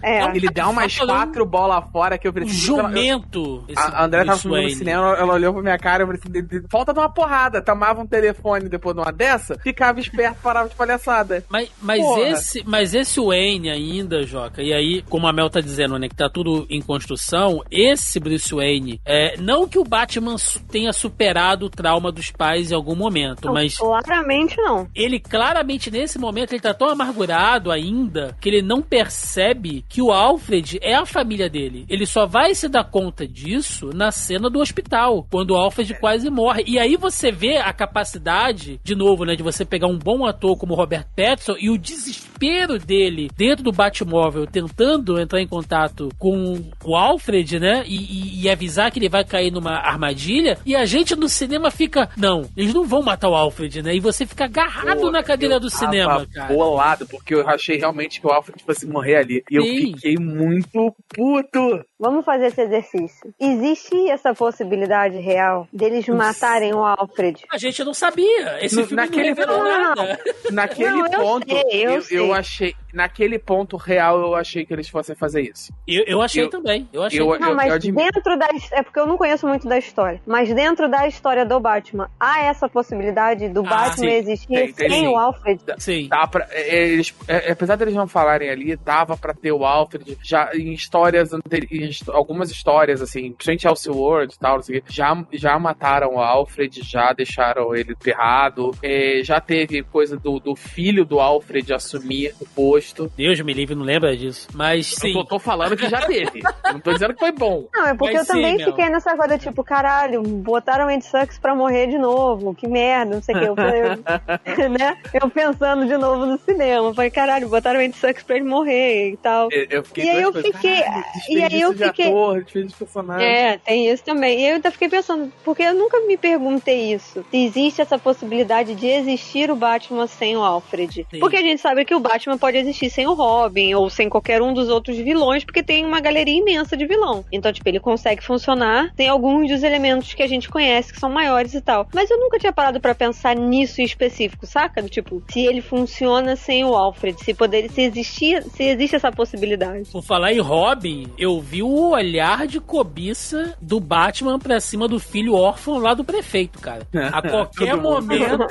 [0.00, 0.36] É.
[0.36, 2.76] Ele dá umas quatro bolas fora que eu preciso.
[2.76, 3.64] jumento.
[3.68, 6.20] esse A André tava filmando no cinema, ela olhou pra minha cara e eu falei
[6.22, 7.60] assim: "De- de- falta de uma porrada.
[7.60, 11.37] Tomava um telefone depois de uma dessa, ficava esperto, parava de palhaçada.
[11.48, 12.28] Mas, mas, Porra.
[12.28, 16.14] esse, mas esse Wayne ainda, Joca, e aí, como a Mel tá dizendo, né, que
[16.16, 20.36] tá tudo em construção, esse Bruce Wayne, é, não que o Batman
[20.70, 24.88] tenha superado o trauma dos pais em algum momento, mas Claramente não.
[24.94, 30.12] ele claramente nesse momento ele tá tão amargurado ainda que ele não percebe que o
[30.12, 31.84] Alfred é a família dele.
[31.88, 36.30] Ele só vai se dar conta disso na cena do hospital, quando o Alfred quase
[36.30, 36.64] morre.
[36.66, 40.56] E aí você vê a capacidade, de novo, né, de você pegar um bom ator
[40.56, 41.27] como Robert Pattinson
[41.58, 47.82] e o desespero dele dentro do Batmóvel tentando entrar em contato com o Alfred, né,
[47.86, 50.58] e, e- e avisar que ele vai cair numa armadilha.
[50.64, 53.94] E a gente no cinema fica, não, eles não vão matar o Alfred, né?
[53.94, 56.52] E você fica agarrado Pô, na cadeira eu do cinema, cara.
[56.54, 59.42] bolado, porque eu achei realmente que o Alfred fosse morrer ali.
[59.50, 59.92] E eu Sim.
[59.94, 61.84] fiquei muito puto.
[62.00, 63.34] Vamos fazer esse exercício.
[63.40, 67.44] Existe essa possibilidade real deles matarem o Alfred?
[67.50, 68.64] A gente não sabia.
[68.64, 70.18] Esse No- filme naquele- não revelou Não, nada.
[70.52, 72.18] Naquele Não, eu ponto, sei, eu eu, sei.
[72.18, 72.74] eu achei.
[72.92, 75.72] Naquele ponto real, eu achei que eles fossem fazer isso.
[75.86, 76.88] Eu, eu achei Eu- também.
[76.92, 77.20] Eu achei.
[77.20, 78.48] Não, mas dentro da.
[78.72, 80.22] É porque eu não conheço muito da história.
[80.26, 84.14] Mas dentro da história do Batman, há essa possibilidade do Ah, Batman sim.
[84.16, 85.08] existir Tem, tem sem sim.
[85.08, 85.60] o Alfred?
[85.78, 86.08] Sim.
[86.08, 90.16] Dá pra, é, eles, é, apesar deles não falarem ali, dava pra ter o Alfred
[90.22, 94.78] já em histórias anteri- em hist- algumas histórias, assim, principalmente Elseworld e tal, não sei
[94.78, 100.16] o quê, já, já mataram o Alfred, já deixaram ele enterrado, é, já teve coisa
[100.16, 103.10] do, do filho do Alfred assumir o posto.
[103.16, 104.48] Deus me livre, não lembra disso.
[104.54, 105.12] Mas Eu sim.
[105.12, 106.40] tô, tô falando que já teve.
[106.66, 107.66] Eu não tô dizendo que foi bom.
[107.72, 108.66] Não, é porque Mas eu sim, também Mel.
[108.70, 113.14] fiquei nessa coisa, tipo, caralho, botaram o Andy Sucks pra morrer de novo, que merda,
[113.14, 113.44] não sei o que.
[113.44, 114.96] Eu, eu- né?
[115.14, 116.92] eu pensando de novo no cinema.
[116.94, 119.48] Falei, caralho, botaram o Andy Sucks pra ele morrer e tal.
[119.50, 120.82] Eu, eu fiquei E aí eu coisas, fiquei-
[121.30, 123.26] e aí eu de fiquei- ator, desperdício de personagem.
[123.26, 124.40] É, tem isso também.
[124.40, 127.24] E eu ainda fiquei pensando, porque eu nunca me perguntei isso.
[127.30, 131.06] Se existe essa possibilidade de existir o Batman sem o Alfred.
[131.10, 131.18] Sim.
[131.20, 134.42] Porque a gente sabe que o Batman pode existir sem o Robin, ou sem qualquer
[134.42, 137.24] um dos outros vilões, porque tem uma galeria imensa de vilão.
[137.32, 138.92] Então, tipo, ele consegue funcionar.
[138.94, 141.86] Tem alguns dos elementos que a gente conhece que são maiores e tal.
[141.94, 144.82] Mas eu nunca tinha parado pra pensar nisso em específico, saca?
[144.82, 149.12] Do Tipo, se ele funciona sem o Alfred, se poder, se existir, se existe essa
[149.12, 149.88] possibilidade.
[149.90, 154.88] Por falar em Robin, eu vi o o olhar de cobiça do Batman pra cima
[154.88, 156.86] do filho órfão lá do prefeito, cara.
[157.12, 157.94] A qualquer Todo mundo.
[158.02, 158.46] momento,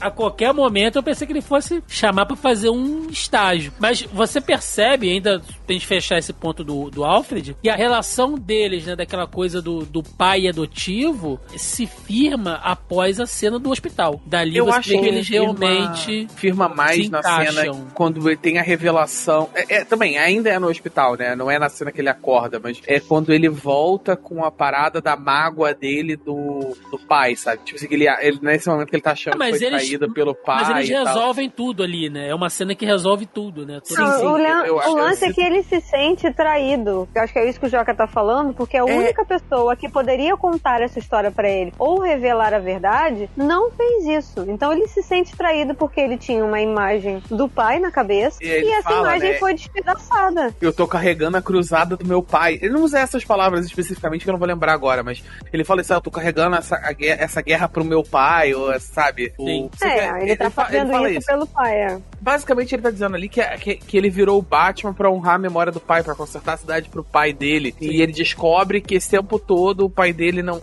[0.00, 3.72] a qualquer momento eu pensei que ele fosse chamar pra fazer um estágio.
[3.78, 8.34] Mas você percebe, ainda pra gente fechar esse ponto do, do Alfred, que a relação
[8.34, 14.20] deles, né, daquela coisa do, do pai adotivo, se firma após a cena do hospital.
[14.26, 17.74] Dali Eu você acho que eles firma- realmente firma mais na encaixam.
[17.74, 19.48] cena quando tem a revelação.
[19.54, 21.34] É, é, também, ainda é no hospital, né?
[21.34, 25.00] Não é na cena que ele acorda, mas é quando ele volta com a parada
[25.00, 27.62] da mágoa dele do, do pai, sabe?
[27.64, 29.66] Tipo assim, que ele, ele, nesse momento que ele tá achando Ah, mas que foi
[29.68, 30.64] eles- traído pelo pai.
[30.64, 31.04] Mas eles e tal.
[31.06, 32.28] resolvem tudo ali, né?
[32.28, 33.80] É uma cena que resolve tudo, né?
[33.86, 37.08] Tudo Não, sim, o, eu acho o que lance é que ele se sente traído.
[37.14, 39.88] Eu acho que é isso que o Joca tá falando, porque a única pessoa que
[39.88, 44.44] poderia contar essa história pra ele ou revelar a verdade não fez isso.
[44.48, 48.46] Então ele se sente traído porque ele tinha uma imagem do pai na cabeça E
[48.48, 49.38] e, essa fala, imagem né?
[49.38, 50.54] foi despedaçada.
[50.60, 52.47] Eu tô carregando a cruzada do meu pai.
[52.54, 55.22] Ele não usa essas palavras especificamente que eu não vou lembrar agora, mas
[55.52, 58.54] ele fala assim: ah, eu tô carregando essa, a guerra, essa guerra pro meu pai,
[58.54, 59.32] ou sabe?
[59.36, 59.64] Sim.
[59.64, 61.74] O, É, quer- ele tá fa- fazendo fala isso, pelo pai.
[61.82, 61.98] É.
[62.20, 65.38] Basicamente, ele tá dizendo ali que, que, que ele virou o Batman pra honrar a
[65.38, 67.74] memória do pai, pra consertar a cidade pro pai dele.
[67.80, 70.60] E ele descobre que esse tempo todo o pai dele não.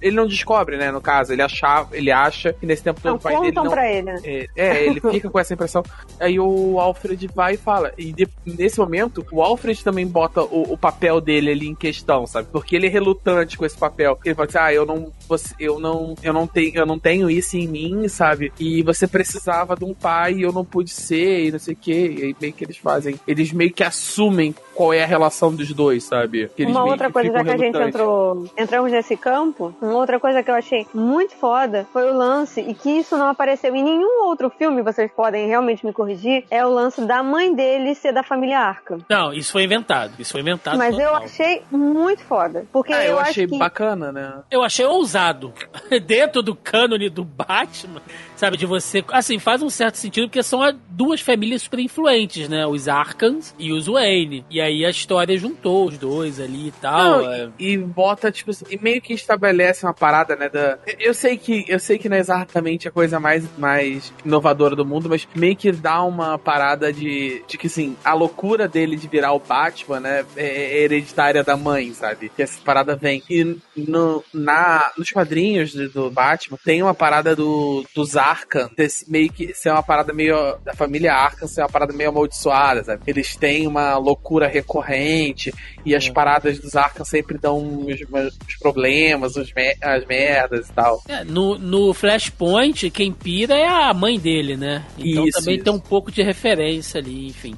[0.00, 0.90] Ele não descobre, né?
[0.90, 3.68] No caso, ele achava, ele acha que nesse tempo todo Não, o pai dele não.
[3.70, 4.10] pra ele.
[4.24, 5.82] É, é, ele fica com essa impressão.
[6.20, 7.92] Aí o Alfred vai e fala.
[7.98, 12.26] E de- nesse momento, o Alfred também bota o, o papel dele ali em questão,
[12.26, 12.48] sabe?
[12.52, 14.18] Porque ele é relutante com esse papel.
[14.24, 15.12] Ele fala assim: ah, eu não.
[15.28, 16.14] Você, eu não.
[16.22, 16.76] Eu não tenho.
[16.76, 18.52] Eu não tenho isso em mim, sabe?
[18.58, 21.76] E você precisava de um pai e eu não pude ser, e não sei o
[21.76, 22.14] quê.
[22.18, 23.18] E aí meio que eles fazem.
[23.26, 26.48] Eles meio que assumem qual é a relação dos dois, sabe?
[26.56, 30.18] Que eles Uma outra coisa, já que a gente entrou, entramos nesse campo, uma outra
[30.18, 33.82] coisa que eu achei muito foda foi o lance, e que isso não apareceu em
[33.82, 38.12] nenhum outro filme, vocês podem realmente me corrigir, é o lance da mãe dele ser
[38.12, 38.98] da família Arca.
[39.08, 40.12] Não, isso foi inventado.
[40.18, 40.78] Isso foi inventado.
[40.78, 41.22] Mas eu total.
[41.24, 42.66] achei muito foda.
[42.72, 43.58] Porque Ah, eu, eu, achei acho que.
[43.58, 44.34] bacana, né?
[44.50, 45.52] Eu achei ousado.
[46.06, 48.00] Dentro do cânone do Batman,
[48.42, 49.04] sabe, de você.
[49.12, 52.66] Assim, faz um certo sentido, porque são duas famílias super influentes, né?
[52.66, 54.44] Os Arkans e os Wayne.
[54.50, 57.22] E aí a história juntou os dois ali e tal.
[57.22, 57.48] Não, é.
[57.58, 60.78] e bota, tipo assim, e meio que estabelece uma parada, né, da...
[60.98, 64.84] Eu sei que, eu sei que não é exatamente a coisa mais, mais inovadora do
[64.84, 69.06] mundo, mas meio que dá uma parada de, de que, assim, a loucura dele de
[69.06, 72.30] virar o Batman, né, é, é hereditária da mãe, sabe?
[72.34, 73.22] Que essa parada vem.
[73.30, 78.70] E no, na, nos quadrinhos do, do Batman, tem uma parada do, dos Arkham,
[79.08, 83.02] meio que ser uma parada meio, da família Arkham ser uma parada meio amaldiçoada, sabe?
[83.06, 85.52] Eles têm uma loucura recorrente,
[85.84, 88.00] e as paradas dos Arkham sempre dão os,
[88.48, 91.02] os problemas, me- as merdas e tal.
[91.08, 94.84] É, no, no Flashpoint, quem pira é a mãe dele, né?
[94.98, 95.64] Então Isso, também isso.
[95.64, 97.54] tem um pouco de referência ali, enfim.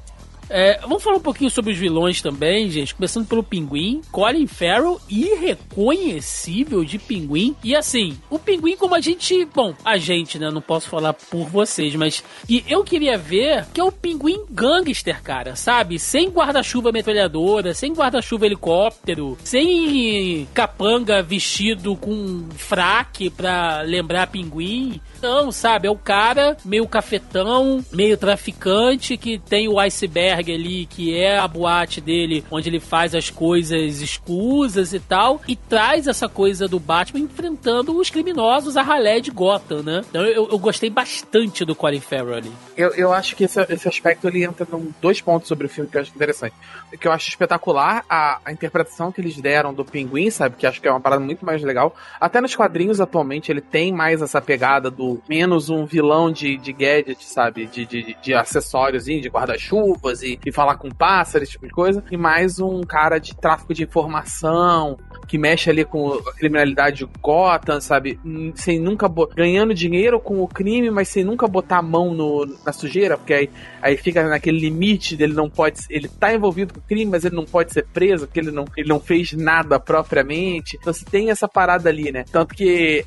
[0.57, 2.95] É, vamos falar um pouquinho sobre os vilões também, gente.
[2.95, 4.01] Começando pelo Pinguim.
[4.13, 7.57] Colin Farrell, irreconhecível de Pinguim.
[7.65, 9.45] E assim, o Pinguim, como a gente.
[9.47, 10.53] Bom, a gente, né?
[10.53, 12.23] Não posso falar por vocês, mas.
[12.49, 15.99] E eu queria ver que é o Pinguim gangster, cara, sabe?
[15.99, 25.01] Sem guarda-chuva metralhadora, sem guarda-chuva helicóptero, sem capanga vestido com fraque pra lembrar Pinguim.
[25.21, 25.89] Não, sabe?
[25.89, 31.47] É o cara meio cafetão, meio traficante, que tem o iceberg ali, que é a
[31.47, 36.79] boate dele, onde ele faz as coisas escusas e tal, e traz essa coisa do
[36.79, 40.05] Batman enfrentando os criminosos a ralé de Gotham, né?
[40.09, 42.53] Então eu, eu gostei bastante do Colin Farrell ali.
[42.77, 45.91] Eu, eu acho que esse, esse aspecto ele entra em dois pontos sobre o filme
[45.91, 46.55] que eu acho interessante.
[46.93, 50.57] O que eu acho espetacular a, a interpretação que eles deram do Pinguim, sabe?
[50.57, 51.95] Que acho que é uma parada muito mais legal.
[52.21, 56.73] Até nos quadrinhos atualmente ele tem mais essa pegada do menos um vilão de, de
[56.73, 57.67] gadget, sabe?
[57.67, 62.03] De, de, de acessórios, de guarda-chuvas e, e falar com pássaros, esse tipo de coisa.
[62.11, 67.09] E mais um cara de tráfico de informação, que mexe ali com a criminalidade de
[67.21, 68.19] Gotham, sabe?
[68.25, 72.47] Hum, Sem nunca ganhando dinheiro com o crime, mas sem nunca botar a mão no,
[72.65, 73.51] na sujeira, porque aí,
[73.83, 75.81] aí fica naquele limite dele não pode.
[75.91, 78.65] Ele tá envolvido com o crime, mas ele não pode ser preso, porque ele não,
[78.77, 80.77] ele não fez nada propriamente.
[80.81, 82.25] Então você tem essa parada ali, né?
[82.31, 83.05] Tanto que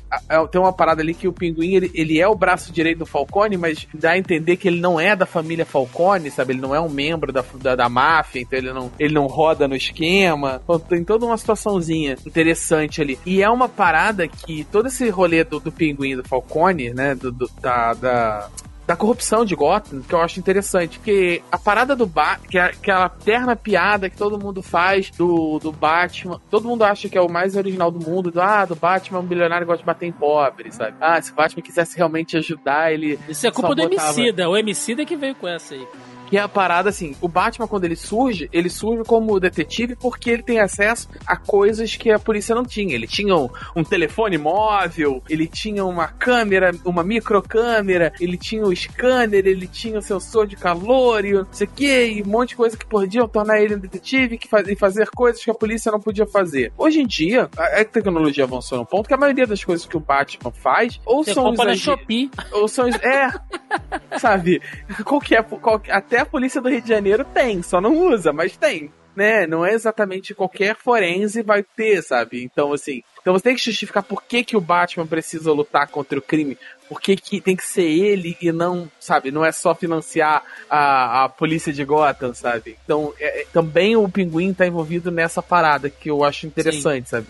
[0.50, 3.56] tem uma parada ali que o pinguim ele, ele é o braço direito do Falcone,
[3.56, 6.52] mas dá a entender que ele não é da família Falcone, sabe?
[6.52, 9.66] Ele não é um membro da, da, da máfia, então ele não, ele não roda
[9.68, 10.60] no esquema.
[10.62, 13.18] Então, tem toda uma situaçãozinha interessante ali.
[13.24, 17.14] E é uma parada que todo esse rolê do, do pinguim e do Falcone, né?
[17.14, 18.48] Do, do- da, da,
[18.86, 22.62] da corrupção de Gotham, que eu acho interessante, porque a parada do Batman, que é
[22.62, 27.20] aquela terna piada que todo mundo faz do, do Batman, todo mundo acha que é
[27.20, 29.86] o mais original do mundo, do, ah, do Batman é um bilionário que gosta de
[29.86, 30.96] bater em pobre, sabe?
[31.00, 34.48] Ah, se o Batman quisesse realmente ajudar, ele Isso é culpa do botava- Emicida.
[34.48, 35.86] O Emicida que veio com essa aí.
[36.28, 40.30] Que é a parada assim, o Batman quando ele surge, ele surge como detetive porque
[40.30, 42.94] ele tem acesso a coisas que a polícia não tinha.
[42.94, 48.74] Ele tinha um, um telefone móvel, ele tinha uma câmera, uma microcâmera, ele tinha o
[48.74, 52.50] scanner, ele tinha o sensor de calor e não sei o que, e um monte
[52.50, 55.54] de coisa que podiam tornar ele um detetive que faz, e fazer coisas que a
[55.54, 56.72] polícia não podia fazer.
[56.76, 59.96] Hoje em dia, a, a tecnologia avançou num ponto que a maioria das coisas que
[59.96, 62.30] o Batman faz, ou Você são Shopee.
[62.52, 62.88] ou são.
[62.88, 63.30] É.
[64.18, 64.60] sabe?
[65.04, 65.92] Qualquer, qualquer.
[65.92, 68.90] Até a polícia do Rio de Janeiro tem, só não usa, mas tem.
[69.16, 69.48] Né?
[69.48, 72.42] Não é exatamente qualquer forense vai ter, sabe?
[72.44, 73.02] Então, assim.
[73.20, 76.56] Então você tem que justificar por que, que o Batman precisa lutar contra o crime.
[76.88, 79.32] Por que, que tem que ser ele e não, sabe?
[79.32, 82.78] Não é só financiar a, a polícia de Gotham, sabe?
[82.84, 87.26] Então, é- é- também o Pinguim tá envolvido nessa parada que eu acho interessante, sabe?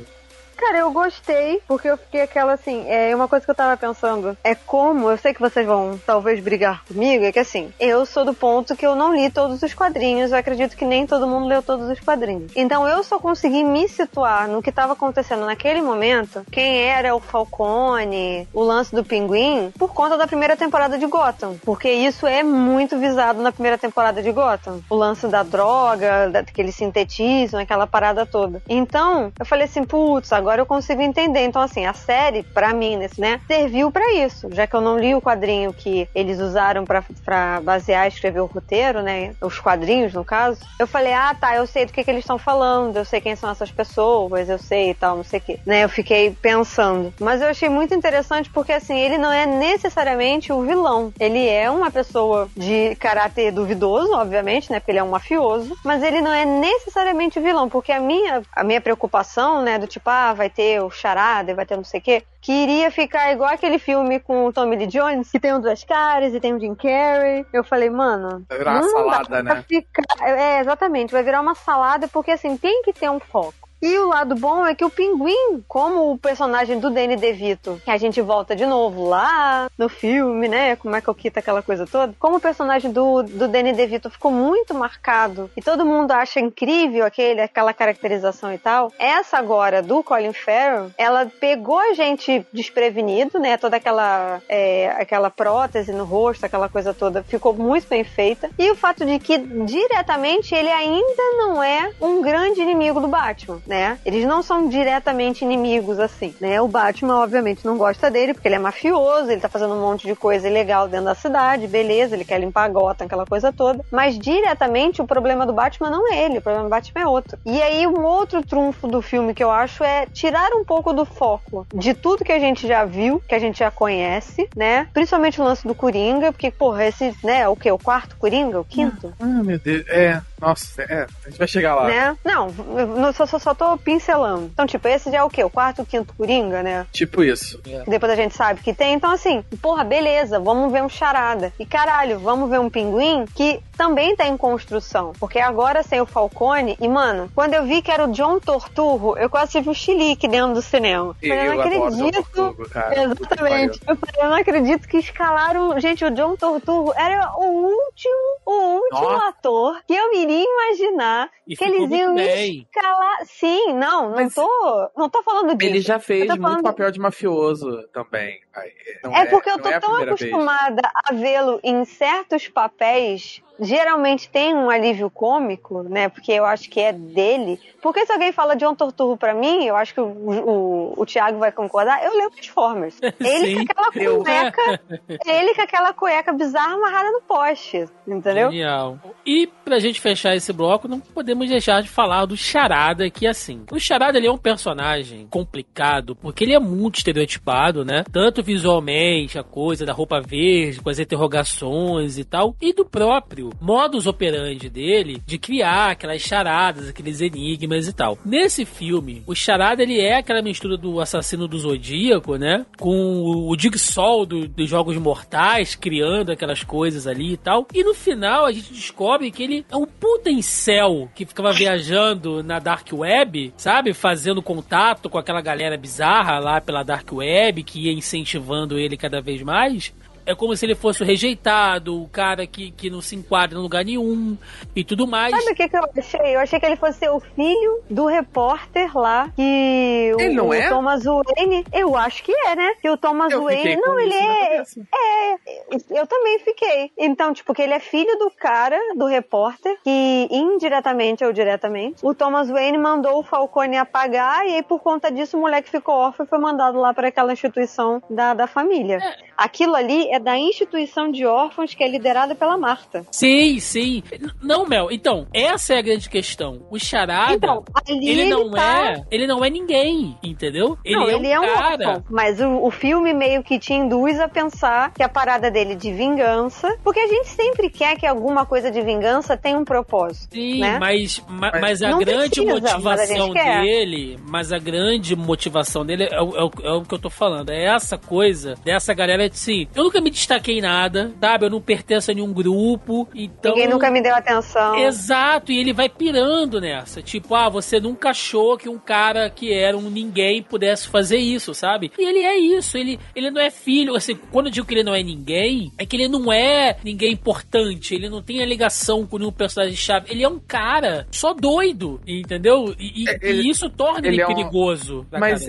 [0.58, 4.36] Cara, eu gostei, porque eu fiquei aquela assim, é uma coisa que eu tava pensando,
[4.42, 8.24] é como, eu sei que vocês vão talvez brigar comigo, é que assim, eu sou
[8.24, 11.46] do ponto que eu não li todos os quadrinhos, eu acredito que nem todo mundo
[11.46, 12.50] leu todos os quadrinhos.
[12.56, 17.20] Então eu só consegui me situar no que tava acontecendo naquele momento, quem era o
[17.20, 22.42] Falcone, o lance do Pinguim, por conta da primeira temporada de Gotham, porque isso é
[22.42, 24.80] muito visado na primeira temporada de Gotham.
[24.90, 28.60] O lance da droga, da, que eles sintetizam, aquela parada toda.
[28.68, 31.44] Então, eu falei assim, putz, agora eu consigo entender.
[31.44, 34.48] Então, assim, a série, pra mim, né, serviu pra isso.
[34.52, 38.46] Já que eu não li o quadrinho que eles usaram pra basear e escrever o
[38.46, 42.10] roteiro, né, os quadrinhos, no caso, eu falei, ah, tá, eu sei do que, que
[42.10, 45.38] eles estão falando, eu sei quem são essas pessoas, eu sei e tal, não sei
[45.38, 45.60] o que.
[45.66, 47.12] Né, eu fiquei pensando.
[47.20, 51.12] Mas eu achei muito interessante porque, assim, ele não é necessariamente o vilão.
[51.18, 56.02] Ele é uma pessoa de caráter duvidoso, obviamente, né, porque ele é um mafioso, mas
[56.02, 60.08] ele não é necessariamente o vilão, porque a minha, a minha preocupação, né, do tipo,
[60.08, 63.50] ah, vai ter o charada, vai ter não sei o quê, que iria ficar igual
[63.52, 66.58] aquele filme com o Tommy Lee Jones, que tem um duas caras e tem um
[66.60, 67.44] Jim Carrey.
[67.52, 69.64] Eu falei, mano, Vai virar uma não salada, né?
[69.68, 73.67] ficar- É, exatamente, vai virar uma salada, porque assim, tem que ter um foco.
[73.80, 77.90] E o lado bom é que o Pinguim, como o personagem do Danny DeVito, que
[77.90, 80.74] a gente volta de novo lá no filme, né?
[80.74, 82.12] Como é que eu quito aquela coisa toda.
[82.18, 87.06] Como o personagem do, do Danny DeVito ficou muito marcado e todo mundo acha incrível
[87.06, 88.92] aquele, aquela caracterização e tal.
[88.98, 93.56] Essa agora do Colin Farrell, ela pegou a gente desprevenido, né?
[93.56, 98.50] Toda aquela, é, aquela prótese no rosto, aquela coisa toda, ficou muito bem feita.
[98.58, 103.60] E o fato de que diretamente ele ainda não é um grande inimigo do Batman,
[103.68, 103.98] né?
[104.04, 106.60] Eles não são diretamente inimigos assim, né?
[106.60, 110.06] O Batman, obviamente, não gosta dele porque ele é mafioso, ele tá fazendo um monte
[110.06, 113.84] de coisa ilegal dentro da cidade, beleza, ele quer limpar a Gotham, aquela coisa toda.
[113.90, 117.38] Mas diretamente o problema do Batman não é ele, o problema do Batman é outro.
[117.44, 121.04] E aí um outro trunfo do filme que eu acho é tirar um pouco do
[121.04, 124.86] foco de tudo que a gente já viu, que a gente já conhece, né?
[124.94, 127.70] Principalmente o lance do Coringa, porque, porra, esse, né, o que?
[127.70, 128.60] O quarto Coringa?
[128.60, 129.12] O quinto?
[129.20, 129.84] Ah, meu Deus.
[129.88, 131.06] É, nossa, é.
[131.24, 131.84] A gente vai chegar lá.
[131.88, 132.16] Né?
[132.24, 134.50] Não, eu não- só, só, só tô pincelando.
[134.52, 135.42] Então, tipo, esse já é o quê?
[135.42, 136.86] O quarto, o quinto Coringa, né?
[136.92, 137.58] Tipo isso.
[137.62, 138.94] que depois a gente sabe que tem.
[138.94, 141.52] Então, assim, porra, beleza, vamos ver um charada.
[141.58, 145.12] E caralho, vamos ver um pinguim que também tá em construção.
[145.18, 149.16] Porque agora sem o Falcone, e mano, quando eu vi que era o John Torturro,
[149.18, 151.16] eu quase tive um chilique dentro do cinema.
[151.22, 152.22] Eu, falei, eu não acredito.
[152.32, 153.02] Torturro, cara.
[153.02, 153.80] Exatamente.
[153.86, 155.78] Eu falei, eu não acredito que escalaram.
[155.80, 158.14] Gente, o John Torturro era o último,
[158.46, 159.28] o último Nossa.
[159.28, 163.18] ator que eu iria imaginar E que eles iam escalar.
[163.24, 164.90] Sim, não, não Mas- tô.
[164.96, 165.70] Não tô falando disso.
[165.70, 168.40] Ele já fez muito falando- papel de mafioso também.
[168.54, 168.70] Ai,
[169.02, 170.32] não É porque eu tô é tão primeira vez.
[170.32, 173.42] acostumada a vê-lo em certos papéis.
[173.60, 176.08] Geralmente tem um alívio cômico, né?
[176.08, 177.58] Porque eu acho que é dele.
[177.82, 181.38] Porque se alguém fala John Torturro pra mim, eu acho que o, o, o Thiago
[181.38, 182.96] vai concordar, eu leio Transformers.
[183.20, 184.80] Ele Sim, com aquela eu- cueca.
[185.26, 187.86] ele com aquela cueca bizarra amarrada no poste.
[188.06, 188.50] Entendeu?
[188.50, 188.98] Genial.
[189.26, 193.64] E pra gente fechar esse bloco, não podemos deixar de falar do Charada, que assim.
[193.70, 198.02] O Charada ele é um personagem complicado, porque ele é muito estereotipado, né?
[198.10, 203.47] Tanto visualmente, a coisa da roupa verde, com as interrogações e tal, e do próprio
[203.60, 208.18] modus operandi dele de criar aquelas charadas, aqueles enigmas e tal.
[208.24, 212.64] Nesse filme, o Charada ele é aquela mistura do assassino do Zodíaco, né?
[212.78, 212.90] Com
[213.22, 217.66] o, o Jigsaw do- dos Jogos Mortais, criando aquelas coisas ali e tal.
[217.74, 222.42] E no final a gente descobre que ele é um puta incel que ficava viajando
[222.42, 223.92] na Dark Web, sabe?
[223.92, 229.20] Fazendo contato com aquela galera bizarra lá pela Dark Web, que ia incentivando ele cada
[229.20, 229.92] vez mais.
[230.28, 233.62] É como se ele fosse o rejeitado, o cara que, que não se enquadra em
[233.62, 234.36] lugar nenhum
[234.76, 235.34] e tudo mais.
[235.34, 236.36] Sabe o que, que eu achei?
[236.36, 240.48] Eu achei que ele fosse ser o filho do repórter lá, que o, Ele não
[240.48, 240.68] o é?
[240.68, 241.64] Thomas Wayne.
[241.72, 242.74] Eu acho que é, né?
[242.82, 243.80] Que o Thomas Eu Wayne.
[243.80, 244.58] com Não, ele é.
[244.60, 246.92] É, eu também fiquei.
[246.98, 252.14] Então, tipo, que ele é filho do cara, do repórter, que indiretamente ou diretamente, o
[252.14, 256.26] Thomas Wayne mandou o Falcone apagar, e aí por conta disso o moleque ficou órfão
[256.26, 258.98] e foi mandado lá para aquela instituição da, da família.
[259.38, 263.06] Aquilo ali é da instituição de órfãos que é liderada pela Marta.
[263.12, 264.02] Sim, sim.
[264.42, 266.60] Não, Mel, então, essa é a grande questão.
[266.70, 269.04] O Charada, Então, ali ele, não tá- é.
[269.10, 270.76] Ele não é ninguém, entendeu?
[270.84, 271.88] Ele não, é ele é um um cara.
[271.88, 272.04] órfão.
[272.10, 275.76] Mas o, o filme meio que te induz a pensar que a parada dele é
[275.76, 276.76] de vingança.
[276.82, 280.34] Porque a gente sempre quer que alguma coisa de vingança tenha um propósito.
[280.34, 280.78] Sim, né?
[280.80, 283.60] mas, ma- Mas- mas a Não grande precisa, mas a motivação gente quer.
[283.62, 287.08] dele, mas a grande motivação dele é, o- é o- é o que eu tô
[287.10, 287.50] falando.
[287.50, 291.46] É essa coisa dessa galera assim, eu nunca me destaquei em nada, sabe?
[291.46, 293.52] Eu não pertenço a nenhum grupo, então.
[293.54, 294.76] Ninguém nunca me deu atenção.
[294.76, 297.02] Exato, e ele vai pirando nessa.
[297.02, 301.54] Tipo, ah, você nunca achou que um cara que era um ninguém pudesse fazer isso,
[301.54, 301.90] sabe?
[301.98, 303.94] E ele é isso, ele, ele não é filho.
[303.94, 307.12] Assim, quando eu digo que ele não é ninguém, é que ele não é ninguém
[307.12, 310.10] importante, ele não tem a ligação com nenhum personagem-chave.
[310.10, 312.74] Ele é um cara só doido, entendeu?
[312.78, 315.06] E, e- É, ele- e isso torna ele, ele é um- perigoso.
[315.10, 315.46] pra Mas,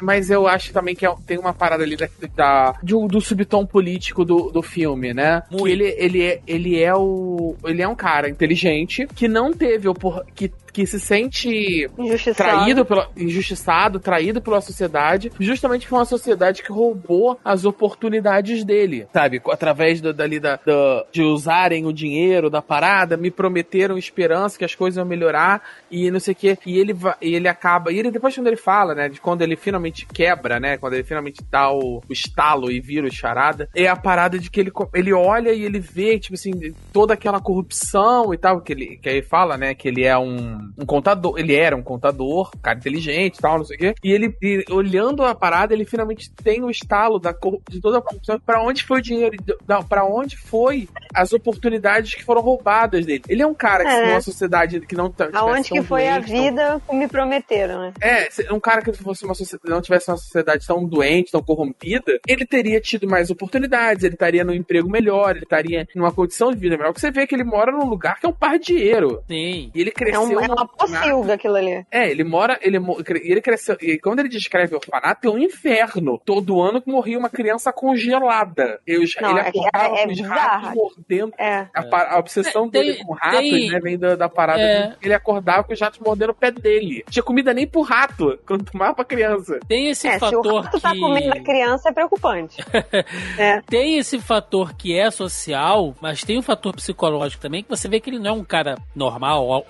[0.00, 3.66] mas eu acho também que é- tem uma parada ali da, da- do, do subtom
[3.66, 5.42] político do, do filme, né?
[5.50, 5.64] Muito.
[5.64, 7.56] Que ele, ele, é, ele é o.
[7.64, 12.36] Ele é um cara inteligente que não teve opor- que, que se sente Injustiçado.
[12.36, 19.08] traído pela, injustiçado, traído pela sociedade, justamente por uma sociedade que roubou as oportunidades dele,
[19.12, 19.42] sabe?
[19.50, 24.64] Através do, dali da, da- de usarem o dinheiro da parada, me prometeram esperança que
[24.64, 26.56] as coisas iam melhorar e não sei o que.
[26.64, 29.56] E ele e ele acaba, e ele depois quando ele fala, né, de quando ele
[29.56, 33.88] finalmente quebra, né, quando ele finalmente dá o, o estalo e vira o charada, é
[33.88, 36.52] a parada de que ele, ele olha e ele vê, tipo assim,
[36.92, 40.67] toda aquela corrupção e tal, que ele, que aí fala, né, que ele é um,
[40.76, 43.94] um contador, ele era um contador, um cara inteligente e tal, não sei o quê.
[44.02, 47.98] E ele, e olhando a parada, ele finalmente tem o estalo da, cor- de toda
[47.98, 52.40] a corrupção, pra onde foi o dinheiro, não, pra onde foi as oportunidades que foram
[52.40, 53.22] roubadas dele.
[53.28, 54.08] Ele é um cara que, É, né?
[54.08, 56.94] numa sociedade que não tá- tivesse Aonde tão que foi a doente, tão- vida que
[56.96, 57.92] me prometeram, né?
[58.00, 62.18] é, um cara que fosse uma sociedade, não tivesse uma sociedade tão doente, tão corrompida,
[62.26, 66.58] ele teria tido mais oportunidades, ele estaria num emprego melhor, ele estaria numa condição de
[66.58, 66.88] vida melhor.
[66.92, 69.22] Porque você vê que ele mora num lugar que é um par de dinheiro.
[69.28, 69.70] Sim.
[69.74, 70.22] E ele É, cresceu.
[70.22, 71.84] um, é num uma pocilga aquilo ali.
[71.90, 72.78] É, ele mora, ele,
[73.22, 73.76] ele cresceu.
[73.80, 76.20] E quando ele descreve o orfanato, é um inferno.
[76.24, 78.80] Todo ano que morria uma criança congelada.
[78.86, 80.36] Eu, já- Não, ele é acordava é- é os bizarro.
[80.66, 81.32] ratos mordendo.
[81.38, 81.66] É.
[81.74, 83.80] A, a obsessão É, tem- dele com ratos, tem- né?
[83.80, 84.60] Vem da, da parada.
[84.60, 84.82] É.
[84.82, 84.94] dele.
[85.02, 87.04] Ele acordava com os ratos mordendo o pé dele.
[87.10, 89.58] Tinha comida nem pro rato, quando tomava pra criança.
[89.68, 90.82] Tem esse É, se o fator rato que.
[90.82, 92.56] tá comendo a criança é preocupante.
[93.38, 93.60] é.
[93.62, 98.00] Tem esse fator que é social, mas tem um fator psicológico também, que você vê
[98.00, 99.62] que ele não é um cara normal, ó-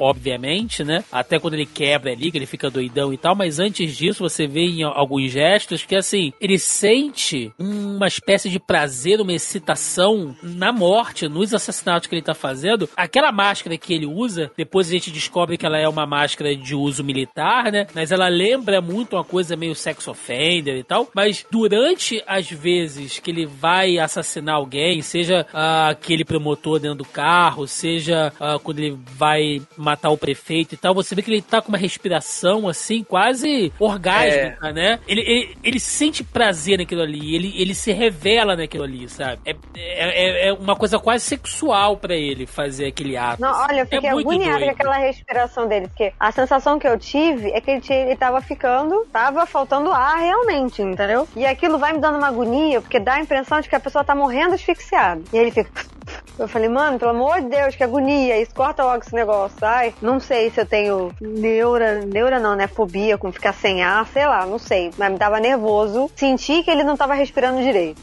[0.85, 1.05] né?
[1.11, 4.47] Até quando ele quebra ali, que ele fica doidão e tal, mas antes disso você
[4.47, 10.73] vê em alguns gestos que, assim, ele sente uma espécie de prazer, uma excitação na
[10.73, 12.89] morte, nos assassinatos que ele tá fazendo.
[12.97, 16.75] Aquela máscara que ele usa, depois a gente descobre que ela é uma máscara de
[16.75, 17.87] uso militar, né?
[17.95, 23.19] Mas ela lembra muito uma coisa meio sex offender e tal, mas durante as vezes
[23.19, 28.81] que ele vai assassinar alguém, seja ah, aquele promotor dentro do carro, seja ah, quando
[28.81, 32.69] ele vai matar o prefeito e tal, você vê que ele tá com uma respiração
[32.69, 34.99] assim, quase orgásmica, né?
[35.07, 39.41] Ele, ele, ele sente prazer naquilo ali, ele, ele se revela naquilo ali, sabe?
[39.45, 43.41] É, é, é uma coisa quase sexual pra ele fazer aquele ato.
[43.41, 46.87] Não, olha, eu fiquei é muito agoniada com aquela respiração dele, porque a sensação que
[46.87, 51.29] eu tive é que ele, tinha, ele tava ficando, tava faltando ar realmente, entendeu?
[51.37, 54.05] E aquilo vai me dando uma agonia, porque dá a impressão de que a pessoa
[54.05, 55.23] tá morrendo asfixiada.
[55.33, 55.71] E aí ele fica.
[56.39, 59.57] Eu falei, mano, pelo amor de Deus, que agonia, isso corta logo esse negócio.
[59.63, 62.67] Ai, não sei se eu tenho neura, neura não, né?
[62.67, 64.91] Fobia com ficar sem ar, sei lá, não sei.
[64.97, 66.11] Mas me dava nervoso.
[66.15, 68.01] Senti que ele não tava respirando direito.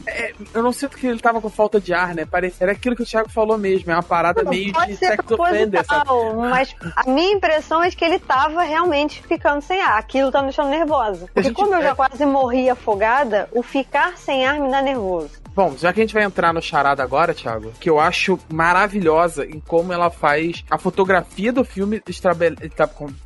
[0.52, 2.26] Eu não sinto que ele tava com falta de ar, né?
[2.30, 3.90] Parece, era aquilo que o Thiago falou mesmo.
[3.90, 6.04] É uma parada Não, meio pode de ser sex offender, sabe?
[6.04, 9.98] proposital, mas a minha impressão é que ele tava realmente ficando sem ar.
[9.98, 11.26] Aquilo tá me deixando nervosa.
[11.32, 14.82] Porque gente- como eu é- já quase morri afogada, o ficar sem ar me dá
[14.82, 15.30] nervoso.
[15.56, 19.46] Bom, já que a gente vai entrar no charada agora, Thiago, que eu acho maravilhosa
[19.46, 22.02] em como ela faz a fotografia do filme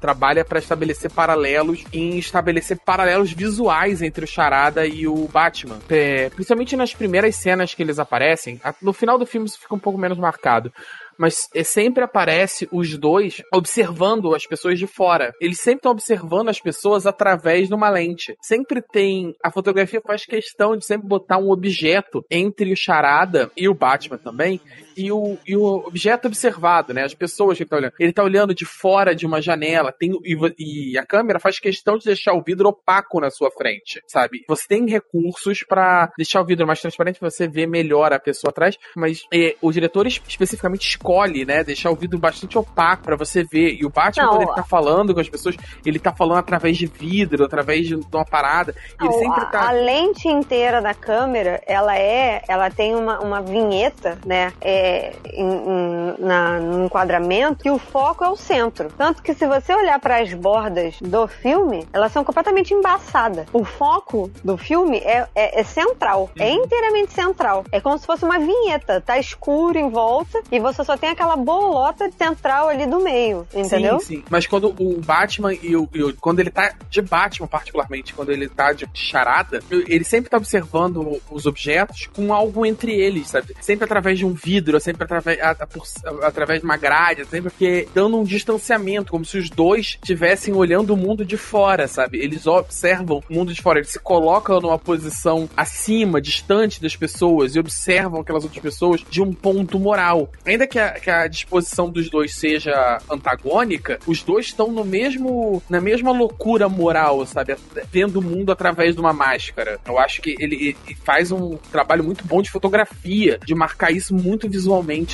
[0.00, 5.80] trabalha pra estabelecer paralelos em estabelecer paralelos visuais entre o charada e o Batman.
[5.88, 9.80] É, principalmente nas primeiras cenas que eles aparecem, no final do filme isso fica um
[9.80, 10.72] pouco menos marcado.
[11.20, 15.34] Mas é, sempre aparece os dois observando as pessoas de fora.
[15.38, 18.34] Eles sempre estão observando as pessoas através de uma lente.
[18.40, 19.34] Sempre tem.
[19.44, 24.16] A fotografia faz questão de sempre botar um objeto entre o Charada e o Batman
[24.16, 24.58] também.
[24.96, 27.04] E o, e o objeto observado, né?
[27.04, 27.92] As pessoas que ele tá olhando.
[27.98, 29.92] Ele tá olhando de fora de uma janela.
[29.92, 34.02] Tem, e, e a câmera faz questão de deixar o vidro opaco na sua frente,
[34.06, 34.44] sabe?
[34.48, 38.76] Você tem recursos para deixar o vidro mais transparente, você ver melhor a pessoa atrás,
[38.96, 41.62] mas é, o diretor es- especificamente escolhe, né?
[41.64, 43.74] Deixar o vidro bastante opaco para você ver.
[43.74, 46.76] E o Batman, Não, quando ele tá falando com as pessoas, ele tá falando através
[46.76, 48.74] de vidro, através de uma parada.
[49.00, 49.68] E ele Não, sempre a, tá.
[49.68, 54.79] a lente inteira da câmera, ela é, ela tem uma, uma vinheta, né, é,
[55.32, 58.88] em, em- na, no enquadramento, que o foco é o centro.
[58.96, 63.46] Tanto que se você olhar para as bordas do filme, elas são completamente embaçadas.
[63.52, 66.64] O foco do filme é, é, é central, é Uhum.
[66.64, 67.64] inteiramente central.
[67.72, 71.36] É como se fosse uma vinheta, tá escuro em volta e você só tem aquela
[71.36, 73.98] bolota central ali do meio, entendeu?
[74.00, 74.24] Sim, sim.
[74.30, 78.30] Mas quando o Batman e o, e o- Quando ele tá de Batman, particularmente, quando
[78.30, 83.54] ele tá de charada, ele sempre tá observando os objetos com algo entre eles, sabe?
[83.60, 85.86] Sempre através de um vidro, sempre através, a- por-
[86.24, 90.92] através de uma grade, sempre que dando um distanciamento, como se os dois estivessem olhando
[90.94, 92.18] o mundo de fora, sabe?
[92.18, 97.54] Eles observam o mundo de fora, eles se colocam numa posição acima, distante das pessoas
[97.56, 100.30] e observam aquelas outras pessoas de um ponto moral.
[100.44, 105.62] Ainda que a, que a disposição dos dois seja antagônica, os dois estão no mesmo
[105.68, 107.56] na mesma loucura moral, sabe?
[107.92, 109.78] Vendo o mundo através de uma máscara.
[109.86, 110.54] Eu acho que ele,
[110.86, 114.59] ele faz um trabalho muito bom de fotografia, de marcar isso muito visualmente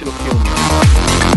[0.04, 1.35] no filme.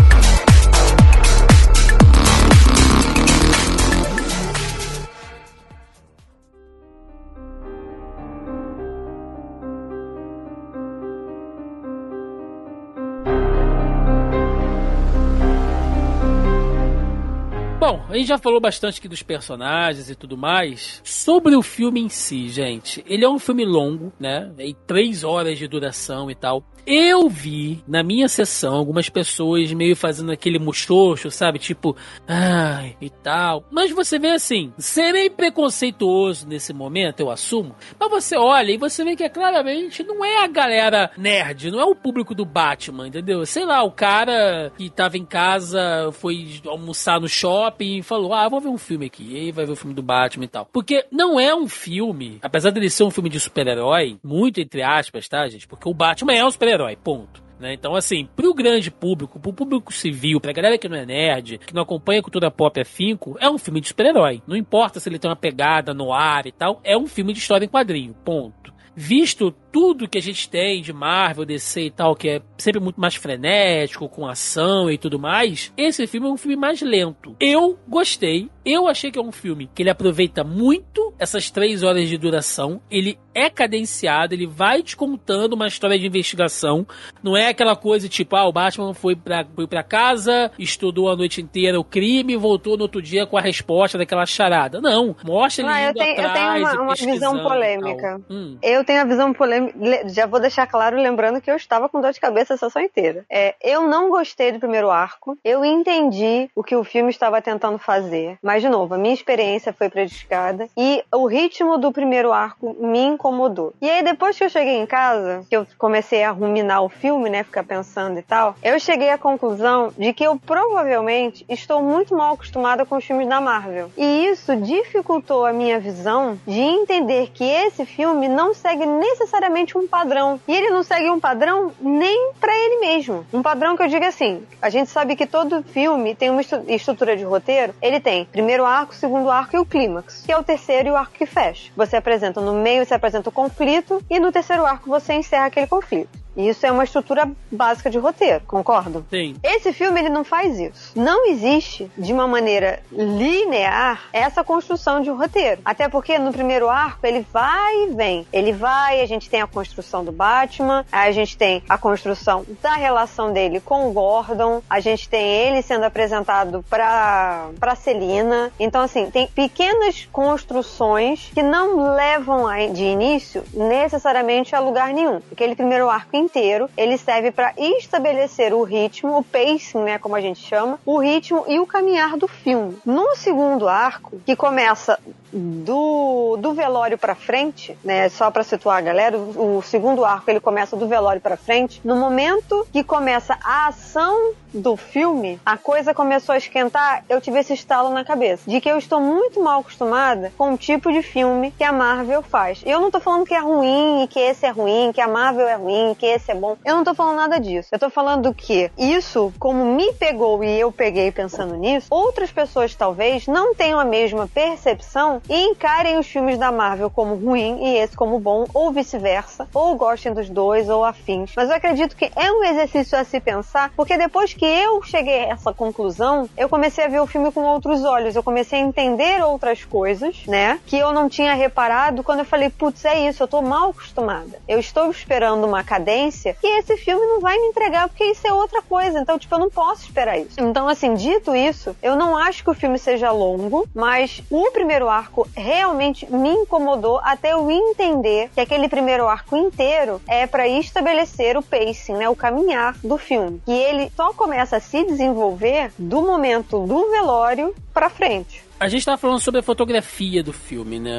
[18.10, 21.00] A gente já falou bastante aqui dos personagens e tudo mais.
[21.04, 24.52] Sobre o filme em si, gente, ele é um filme longo, né?
[24.56, 26.64] Tem três horas de duração e tal.
[26.86, 31.58] Eu vi na minha sessão algumas pessoas meio fazendo aquele muxoxo, sabe?
[31.58, 31.96] Tipo,
[32.26, 33.64] ai, e tal.
[33.70, 37.76] Mas você vê assim, serei preconceituoso nesse momento, eu assumo.
[37.98, 41.80] Mas você olha e você vê que é claramente não é a galera nerd, não
[41.80, 43.44] é o público do Batman, entendeu?
[43.46, 48.60] Sei lá, o cara que tava em casa, foi almoçar no shopping falou: Ah, vou
[48.60, 49.26] ver um filme aqui.
[49.32, 50.66] E aí vai ver o filme do Batman e tal.
[50.66, 55.28] Porque não é um filme, apesar dele ser um filme de super-herói, muito entre aspas,
[55.28, 55.66] tá, gente?
[55.66, 57.42] Porque o Batman é um super-herói, ponto.
[57.60, 57.74] Né?
[57.74, 61.74] Então, assim, pro grande público, pro público civil, pra galera que não é nerd, que
[61.74, 64.42] não acompanha a cultura pop afinco, é um filme de super-herói.
[64.46, 67.38] Não importa se ele tem uma pegada no ar e tal, é um filme de
[67.38, 68.72] história em quadrinho, ponto.
[68.96, 73.00] Visto tudo que a gente tem de Marvel, DC e tal, que é sempre muito
[73.00, 77.36] mais frenético, com ação e tudo mais, esse filme é um filme mais lento.
[77.40, 82.08] Eu gostei, eu achei que é um filme que ele aproveita muito essas três horas
[82.08, 86.86] de duração, ele é cadenciado, ele vai te contando uma história de investigação,
[87.22, 91.16] não é aquela coisa tipo, ah, o Batman foi pra, foi pra casa, estudou a
[91.16, 94.80] noite inteira o crime e voltou no outro dia com a resposta daquela charada.
[94.80, 98.20] Não, mostra ele Ah, eu tenho- eu tenho uma- uma visão polêmica.
[98.28, 98.58] Hum.
[98.62, 99.59] Eu tenho a visão polêmica.
[100.06, 103.24] Já vou deixar claro, lembrando que eu estava com dor de cabeça a sessão inteira.
[103.30, 105.36] É, eu não gostei do primeiro arco.
[105.44, 108.38] Eu entendi o que o filme estava tentando fazer.
[108.42, 110.68] Mas, de novo, a minha experiência foi prejudicada.
[110.76, 113.74] E o ritmo do primeiro arco me incomodou.
[113.80, 117.30] E aí, depois que eu cheguei em casa, que eu comecei a ruminar o filme,
[117.30, 117.42] né?
[117.42, 122.34] Ficar pensando e tal, eu cheguei à conclusão de que eu provavelmente estou muito mal
[122.34, 123.90] acostumada com os filmes da Marvel.
[123.96, 129.86] E isso dificultou a minha visão de entender que esse filme não segue necessariamente um
[129.86, 130.40] padrão.
[130.46, 133.26] E ele não segue um padrão nem pra ele mesmo.
[133.32, 136.64] Um padrão que eu digo assim: a gente sabe que todo filme tem uma estru-
[136.68, 137.74] estrutura de roteiro.
[137.82, 140.96] Ele tem primeiro arco, segundo arco e o clímax, que é o terceiro e o
[140.96, 141.70] arco que fecha.
[141.76, 145.66] Você apresenta no meio, você apresenta o conflito, e no terceiro arco você encerra aquele
[145.66, 146.19] conflito.
[146.36, 149.04] Isso é uma estrutura básica de roteiro, concordam?
[149.10, 149.36] Sim.
[149.42, 150.92] Esse filme ele não faz isso.
[150.94, 155.60] Não existe de uma maneira linear essa construção de um roteiro.
[155.64, 158.26] Até porque no primeiro arco ele vai e vem.
[158.32, 162.74] Ele vai, a gente tem a construção do Batman, a gente tem a construção da
[162.74, 168.52] relação dele com o Gordon, a gente tem ele sendo apresentado pra, pra Celina.
[168.58, 175.20] Então, assim, tem pequenas construções que não levam a- de início necessariamente a lugar nenhum.
[175.32, 176.68] Aquele primeiro arco inteiro.
[176.76, 181.44] Ele serve para estabelecer o ritmo, o pacing, né, como a gente chama, o ritmo
[181.48, 182.78] e o caminhar do filme.
[182.84, 184.98] No segundo arco, que começa
[185.32, 190.30] do, do velório para frente, né, só para situar a galera, o, o segundo arco
[190.30, 191.80] ele começa do velório para frente.
[191.84, 197.38] No momento que começa a ação do filme, a coisa começou a esquentar, eu tive
[197.38, 198.42] esse estalo na cabeça.
[198.50, 202.22] De que eu estou muito mal acostumada com o tipo de filme que a Marvel
[202.22, 202.62] faz.
[202.66, 205.46] Eu não tô falando que é ruim e que esse é ruim, que a Marvel
[205.46, 206.56] é ruim, que esse é bom.
[206.64, 207.68] Eu não tô falando nada disso.
[207.72, 212.74] Eu tô falando que isso, como me pegou e eu peguei pensando nisso, outras pessoas
[212.74, 217.76] talvez não tenham a mesma percepção e encarem os filmes da Marvel como ruim e
[217.76, 221.32] esse como bom, ou vice-versa, ou gostem dos dois, ou afins.
[221.36, 225.24] Mas eu acredito que é um exercício a se pensar, porque depois que eu cheguei
[225.24, 228.62] a essa conclusão, eu comecei a ver o filme com outros olhos, eu comecei a
[228.62, 233.22] entender outras coisas, né, que eu não tinha reparado quando eu falei, putz, é isso,
[233.22, 234.38] eu tô mal acostumada.
[234.48, 235.64] Eu estou esperando uma
[236.00, 239.34] cadência e esse filme não vai me entregar porque isso é outra coisa, então, tipo,
[239.34, 240.40] eu não posso esperar isso.
[240.40, 244.88] Então, assim, dito isso, eu não acho que o filme seja longo, mas o primeiro
[244.88, 251.36] arco realmente me incomodou até eu entender que aquele primeiro arco inteiro é para estabelecer
[251.36, 253.42] o pacing, né, o caminhar do filme.
[253.46, 258.49] E ele só começa a se desenvolver do momento do velório para frente.
[258.60, 260.92] A gente tava falando sobre a fotografia do filme, né?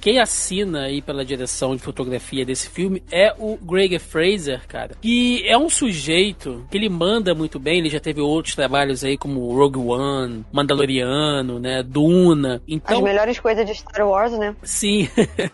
[0.00, 4.96] Quem assina aí pela direção de fotografia desse filme é o Greg Fraser, cara.
[5.00, 7.78] Que é um sujeito que ele manda muito bem.
[7.78, 11.84] Ele já teve outros trabalhos aí como Rogue One, Mandaloriano, né?
[11.84, 12.56] Duna.
[12.56, 14.56] As Então, melhores coisas de Star Wars, né?
[14.64, 15.08] Sim.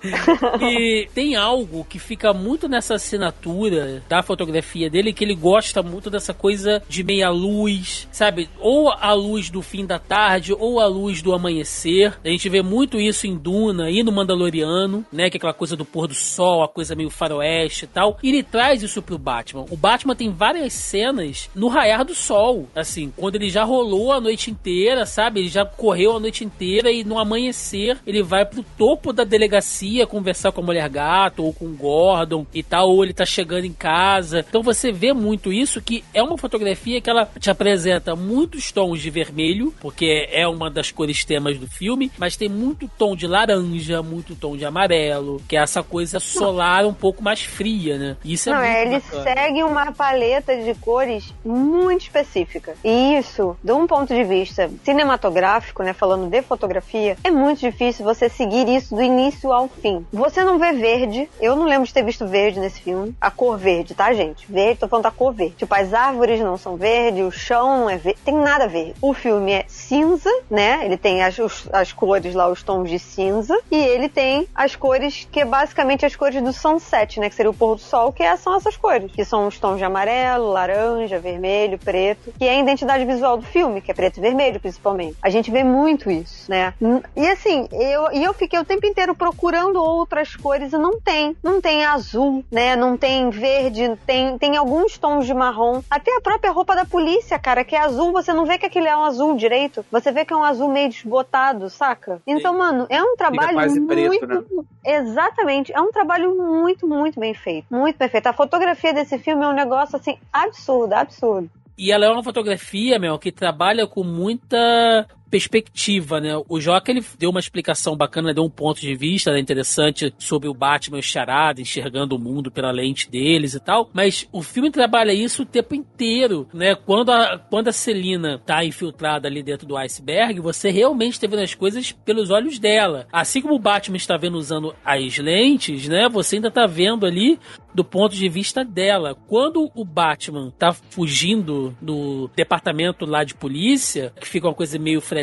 [0.63, 6.09] e tem algo que fica muito nessa assinatura da fotografia dele, que ele gosta muito
[6.09, 8.49] dessa coisa de meia luz, sabe?
[8.59, 12.15] Ou a luz do fim da tarde, ou a luz do amanhecer.
[12.25, 15.29] A gente vê muito isso em Duna e no Mandaloriano, né?
[15.29, 18.19] Que é aquela coisa do pôr do sol, a coisa meio faroeste e tal.
[18.23, 19.67] E ele traz isso pro Batman.
[19.71, 24.21] O Batman tem várias cenas no raiar do sol, assim, quando ele já rolou a
[24.21, 25.41] noite inteira, sabe?
[25.41, 30.07] Ele já correu a noite inteira e no amanhecer ele vai pro topo da delegacia
[30.07, 33.65] conversar com a mulher gato ou com o Gordon e tal, ou ele tá chegando
[33.65, 34.45] em casa.
[34.49, 39.01] Então você vê muito isso que é uma fotografia que ela te apresenta muitos tons
[39.01, 43.27] de vermelho, porque é uma das cores temas do filme, mas tem muito tom de
[43.27, 48.17] laranja, muito tom de amarelo, que é essa coisa solar um pouco mais fria, né?
[48.25, 49.23] Isso é Não, muito é, ele bacana.
[49.23, 52.75] segue uma paleta de cores muito específica.
[52.85, 58.05] E isso, de um ponto de vista cinematográfico, né, falando de fotografia, é muito difícil
[58.05, 60.05] você seguir isso do início ao fim.
[60.13, 63.15] Você não vê verde, eu não lembro de ter visto verde nesse filme.
[63.21, 64.47] A cor verde, tá, gente?
[64.49, 65.55] Verde, tô falando da cor verde.
[65.57, 68.95] Tipo, as árvores não são verde, o chão não é verde, tem nada verde.
[69.01, 70.85] O filme é cinza, né?
[70.85, 75.29] Ele tem as, as cores lá, os tons de cinza, e ele tem as cores
[75.31, 77.29] que é basicamente as cores do sunset, né?
[77.29, 79.79] Que seria o pôr do sol, que é- são essas cores, que são os tons
[79.79, 84.19] de amarelo, laranja, vermelho, preto, que é a identidade visual do filme, que é preto
[84.19, 85.17] e vermelho, principalmente.
[85.23, 86.75] A gente vê muito isso, né?
[87.17, 91.37] E assim, eu, e eu fiquei o tempo inteiro procurando outras cores e não tem.
[91.43, 92.77] Não tem azul, né?
[92.77, 95.83] Não tem verde, tem, tem alguns tons de marrom.
[95.91, 98.89] Até a própria roupa da polícia, cara, que é azul, você não vê que aquele
[98.89, 99.85] é um azul direito.
[99.91, 101.20] Você vê que é um azul meio desbotado,
[101.69, 102.21] saca?
[102.27, 104.27] Então, mano, é um trabalho quase preto, muito.
[104.27, 104.65] né?
[104.85, 105.73] Exatamente.
[105.73, 107.67] É um trabalho muito, muito bem feito.
[107.71, 108.27] Muito bem feito.
[108.27, 111.51] A fotografia desse filme é um negócio, assim, absurdo, absurdo.
[111.77, 116.33] E ela é uma fotografia, meu, que trabalha com muita perspectiva, né?
[116.49, 120.49] O Joca, ele deu uma explicação bacana, deu um ponto de vista né, interessante sobre
[120.49, 124.43] o Batman e o Charada, enxergando o mundo pela lente deles e tal, mas o
[124.43, 126.75] filme trabalha isso o tempo inteiro, né?
[126.75, 131.43] Quando a, quando a Celina tá infiltrada ali dentro do iceberg, você realmente está vendo
[131.43, 133.07] as coisas pelos olhos dela.
[133.13, 136.09] Assim como o Batman está vendo usando as lentes, né?
[136.09, 137.39] Você ainda tá vendo ali
[137.73, 139.15] do ponto de vista dela.
[139.29, 145.01] Quando o Batman tá fugindo do departamento lá de polícia, que fica uma coisa meio
[145.01, 145.20] frenética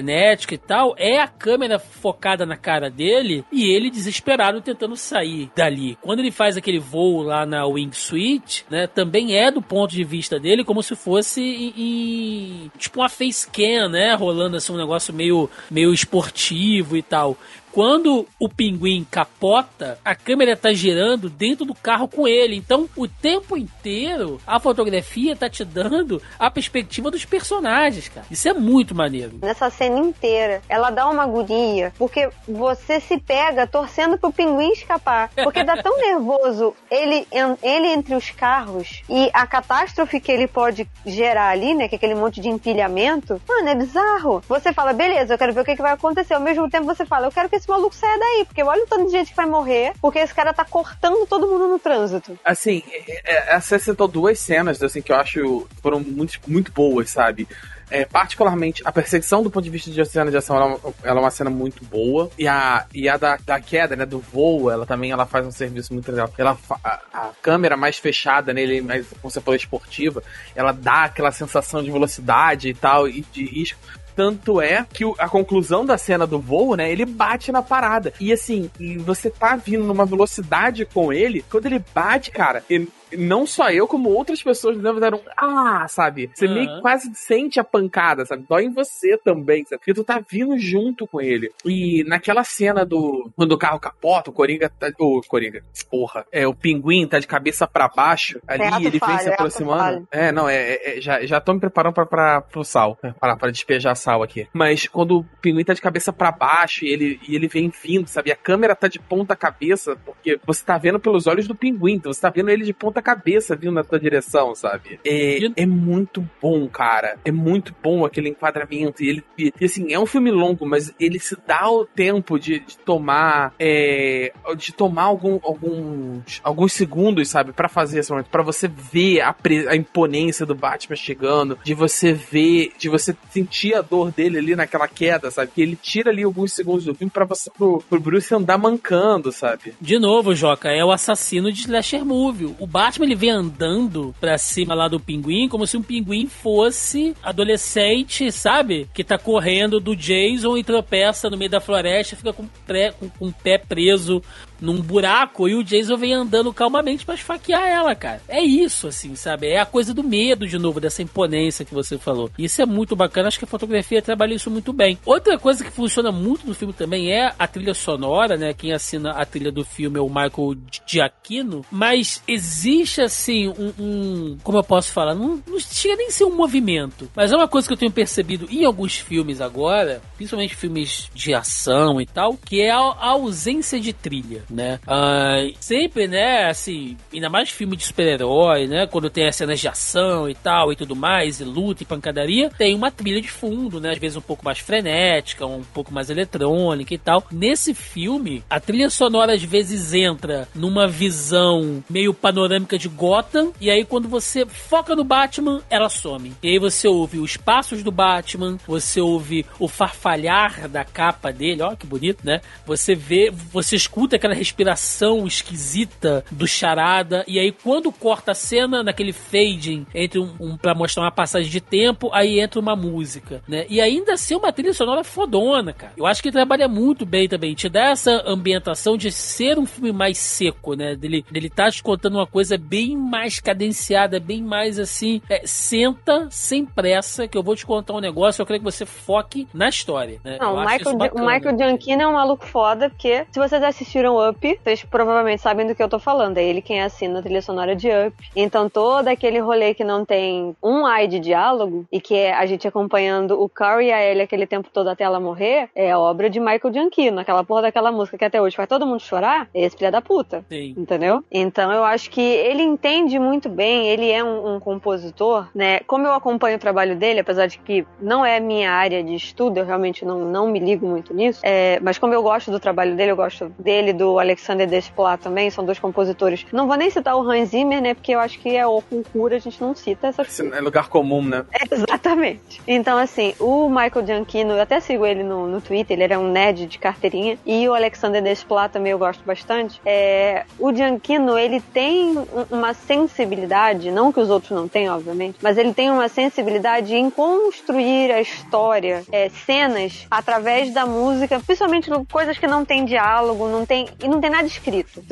[0.54, 5.98] e tal, é a câmera focada na cara dele e ele desesperado tentando sair dali.
[6.02, 10.39] Quando ele faz aquele voo lá na wingsuit, né, também é do ponto de vista
[10.39, 15.14] dele como se fosse em, em- tipo uma face cam, né, rolando assim um negócio
[15.14, 17.38] meio meio esportivo e tal.
[17.78, 22.56] Quando o pinguim capota, a câmera tá girando dentro do carro com ele.
[22.56, 28.26] Então, o tempo inteiro, a fotografia tá te dando a perspectiva dos personagens, cara.
[28.32, 29.38] Isso é muito maneiro.
[29.44, 35.30] Nessa cena inteira, ela dá uma agonia, porque você se pega torcendo pro pinguim escapar.
[35.36, 37.28] Porque dá tão nervoso ele,
[37.62, 41.88] ele entre os carros e a catástrofe que ele pode gerar ali, né?
[41.88, 43.40] Que é aquele monte de empilhamento.
[43.48, 44.42] Mano, é bizarro.
[44.50, 46.34] Você fala, beleza, eu quero ver o que, que vai acontecer.
[46.34, 48.84] Ao mesmo tempo você fala, eu quero que esse esse maluco saia daí, porque olha
[48.84, 51.78] o tanto de gente que vai morrer, porque esse cara tá cortando todo mundo no
[51.80, 52.39] trânsito.
[52.43, 57.09] Assim, é, é, você citou duas cenas assim, que eu acho foram muito, muito boas,
[57.09, 57.47] sabe?
[57.89, 60.93] É, particularmente, a perseguição do ponto de vista de cena de ação, ela, é uma-
[61.03, 62.30] ela é uma cena muito boa.
[62.38, 65.51] E a, e a da, da queda, né, do voo, ela também ela faz um
[65.51, 66.30] serviço muito legal.
[66.38, 70.22] Ela, a, a câmera mais fechada nele, mais, como você falou, esportiva,
[70.53, 73.80] ela dá aquela sensação de velocidade e tal, e de risco.
[74.18, 76.91] Tanto é que a conclusão da cena do voo, né?
[76.91, 78.11] Ele bate na parada.
[78.20, 82.88] E assim, e você tá vindo numa velocidade com ele, quando ele bate, cara, e
[83.16, 86.30] não só eu, como outras pessoas dentro deram ah, sabe?
[86.34, 86.53] Você Aham.
[86.55, 88.45] meio que quase sente a pancada, sabe?
[88.47, 89.80] Dói em você também, sabe?
[89.80, 91.51] Porque tu tá vindo junto com ele.
[91.66, 93.30] E naquela cena do.
[93.36, 94.91] Quando o carro capota, o Coringa tá.
[94.99, 96.26] O Coringa, porra.
[96.32, 98.39] É, o pinguim tá de cabeça pra baixo.
[98.47, 100.08] Ali É ele vem falho, se é aproximando.
[100.12, 102.97] É, não, é, é- é- já, já tô me preparando pra, pra, pro sal.
[103.03, 104.47] É, Pra, pra despejar sal aqui.
[104.53, 108.08] Mas quando o pinguim tá de cabeça pra baixo e ele, e ele vem vindo,
[108.08, 108.30] sabe?
[108.30, 111.93] E a câmera tá de ponta cabeça, porque você tá vendo pelos olhos do pinguim,
[111.95, 115.00] então você tá vendo ele de ponta cabeça vindo na tua direção, sabe?
[115.06, 117.18] É, E- é muito bom, cara.
[117.26, 119.04] É muito bom aquele enquadramento.
[119.04, 122.60] E ele, e, assim, é um filme longo, mas ele se dá o tempo de,
[122.60, 123.54] de tomar.
[123.60, 127.52] é, de tomar algum, alguns, alguns segundos, sabe?
[127.54, 128.30] Pra fazer esse momento.
[128.30, 129.36] Pra você ver a,
[129.70, 131.58] a imponência do Batman chegando.
[131.64, 132.72] De você ver.
[132.78, 135.52] De você sentir a dor dele ali naquela queda, sabe?
[135.54, 137.50] Que ele tira ali alguns segundos do filme pra você.
[137.58, 139.74] Pro, pro Bruce andar mancando, sabe?
[139.80, 142.56] De novo, Joca, é o assassino de slasher movie.
[142.60, 147.16] O Batman ele vem andando pra cima lá do pinguim como se um pinguim fosse
[147.24, 148.88] adolescente, sabe?
[148.94, 153.10] Que tá correndo do Jason e tropeça no meio da floresta, fica com, pré- com-
[153.10, 154.22] com o pé preso
[154.62, 158.22] num buraco e o Jason vem andando calmamente pra esfaquear ela, cara.
[158.28, 159.47] É isso, assim, sabe?
[159.47, 162.30] É a coisa do medo, de novo, dessa imponência que você falou.
[162.38, 164.97] Isso é muito bacana, acho que a fotografia trabalha isso muito bem.
[165.05, 168.53] Outra coisa que funciona muito no filme também é a trilha sonora, né?
[168.53, 170.55] Quem assina a trilha do filme é o Michael
[170.86, 176.24] Giacchino, mas existe, assim, um, um- como eu posso falar, não, não chega nem ser
[176.26, 180.55] um movimento, mas é uma coisa que eu tenho percebido em alguns filmes agora, principalmente
[180.55, 184.80] filmes de ação e tal, que é a, a ausência de trilha, né?
[184.88, 189.68] Ah, sempre, né, assim, ainda mais filme de super-herói, né, quando tem as cenas de
[189.68, 193.80] ação e tal e tudo mais, e luta e pancadaria, tem uma trilha de fundo,
[193.80, 197.24] né, às vezes um pouco mais frenética, um pouco mais eletrônica e tal.
[197.32, 203.70] Nesse filme, a trilha sonora às vezes entra numa visão meio panorâmica de Gotham, e
[203.70, 206.34] aí quando você foca no Batman, ela some.
[206.41, 211.62] E aí você ouve os passos do Batman, você ouve o farfalhar da capa dele,
[211.62, 212.41] ó que bonito, né?
[212.66, 218.84] Você vê, você escuta aquela respiração esquisita do charada, e aí quando corta a cena,
[218.84, 223.42] naquele fading entre um, um para mostrar uma passagem de tempo, aí entra uma música,
[223.48, 223.66] né?
[223.70, 225.94] E ainda assim uma trilha sonora fodona, cara.
[225.98, 229.92] Eu acho que trabalha muito bem também, te dá essa ambientação de ser um filme
[229.92, 230.96] mais seco, né?
[230.96, 236.28] Dele, dele tá te contando uma coisa bem mais cadenciada, bem mais assim, é, senta
[236.30, 239.70] sem pressa, que eu vou te contar um negócio, eu quero que você foque na
[239.70, 240.38] história, né?
[240.40, 241.26] Não, o Michael, o.
[241.26, 245.76] Michael Giacchino é um maluco foda, porque se vocês assistiram Up, vocês provavelmente sabem do
[245.76, 246.38] que eu tô falando.
[246.38, 248.16] É ele quem assina a trilha sonora de Up.
[248.36, 252.46] Então todo aquele rolê que não tem um ai de diálogo e que é a
[252.46, 256.30] gente acompanhando o Carl e a Ellie aquele tempo todo até ela morrer, é obra
[256.30, 257.20] de Michael Giacchino.
[257.20, 260.02] Aquela porra daquela música que até hoje faz todo mundo chorar, é esse filho da
[260.02, 260.44] puta.
[260.50, 260.76] Sim.
[260.78, 261.24] Entendeu?
[261.32, 265.80] Então eu acho que ele entende muito bem, ele é um, um compositor, né?
[265.82, 269.58] Como eu acompanho o trabalho dele, apesar de que não é minha área de estudo,
[269.58, 272.96] eu realmente não, não me ligo muito nisso, é, mas como eu gosto do trabalho
[272.96, 276.45] dele, eu gosto dele, do Alexander Desplat também, são dois compositores.
[276.51, 277.93] Não vou nem citar o Hans Zimmer, né?
[277.93, 280.89] Porque eu acho que é o concura, a gente não cita essas Esse é lugar
[280.89, 281.45] comum, né?
[281.72, 282.61] Exatamente.
[282.68, 286.30] Então, assim, o Michael Gianchino, eu até sigo ele no, no Twitter, ele é um
[286.32, 287.38] nerd de carteirinha.
[287.45, 289.82] E o Alexander Desplat também eu gosto bastante.
[289.86, 295.38] É, o Gianchino, ele tem um- uma sensibilidade, não que os outros não tenham, obviamente,
[295.41, 301.89] mas ele tem uma sensibilidade em construir a história, é, cenas, através da música, principalmente
[302.11, 305.03] coisas que não tem diálogo, não tem, e não tem nada escrito.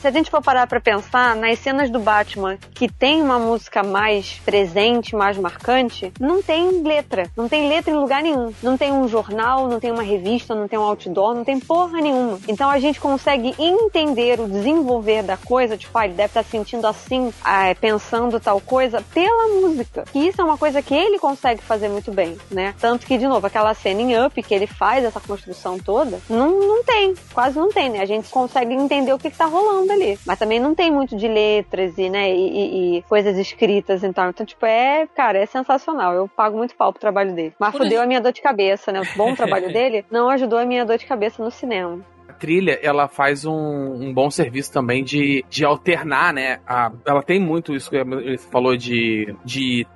[0.00, 3.82] Se, a gente for parar pra pensar, nas cenas do Batman que tem uma música
[3.82, 7.28] mais presente, mais marcante, não tem letra.
[7.36, 8.52] Não tem letra em lugar nenhum.
[8.62, 12.00] Não tem um jornal, não tem uma revista, não tem um outdoor, não tem porra
[12.00, 12.38] nenhuma.
[12.46, 16.86] Então a gente consegue entender o desenvolver da coisa, tipo, ah, ele deve estar sentindo
[16.86, 20.04] assim, ah, pensando tal coisa, pela música.
[20.14, 22.74] E isso é uma coisa que ele consegue fazer muito bem, né?
[22.78, 26.60] Tanto que, de novo, aquela cena em Up, que ele faz essa construção toda, não,
[26.60, 28.00] não tem, quase não tem, né?
[28.00, 30.18] A gente consegue entender o que, que tá rolando ali.
[30.26, 34.12] Mas também não tem muito de letras e, né, e, e- e coisas escritas e
[34.12, 34.28] tal.
[34.28, 36.12] Então, tipo, é, cara, é sensacional.
[36.12, 37.54] Eu pago muito pau pro trabalho dele.
[37.58, 39.00] Mas Por fudeu a minha dor de cabeça, né?
[39.00, 41.98] O bom trabalho dele não ajudou a minha dor de cabeça no cinema.
[42.38, 46.60] Trilha, ela faz um, um bom serviço também de, de alternar, né?
[46.66, 49.86] A, ela tem muito isso que ele falou de, de,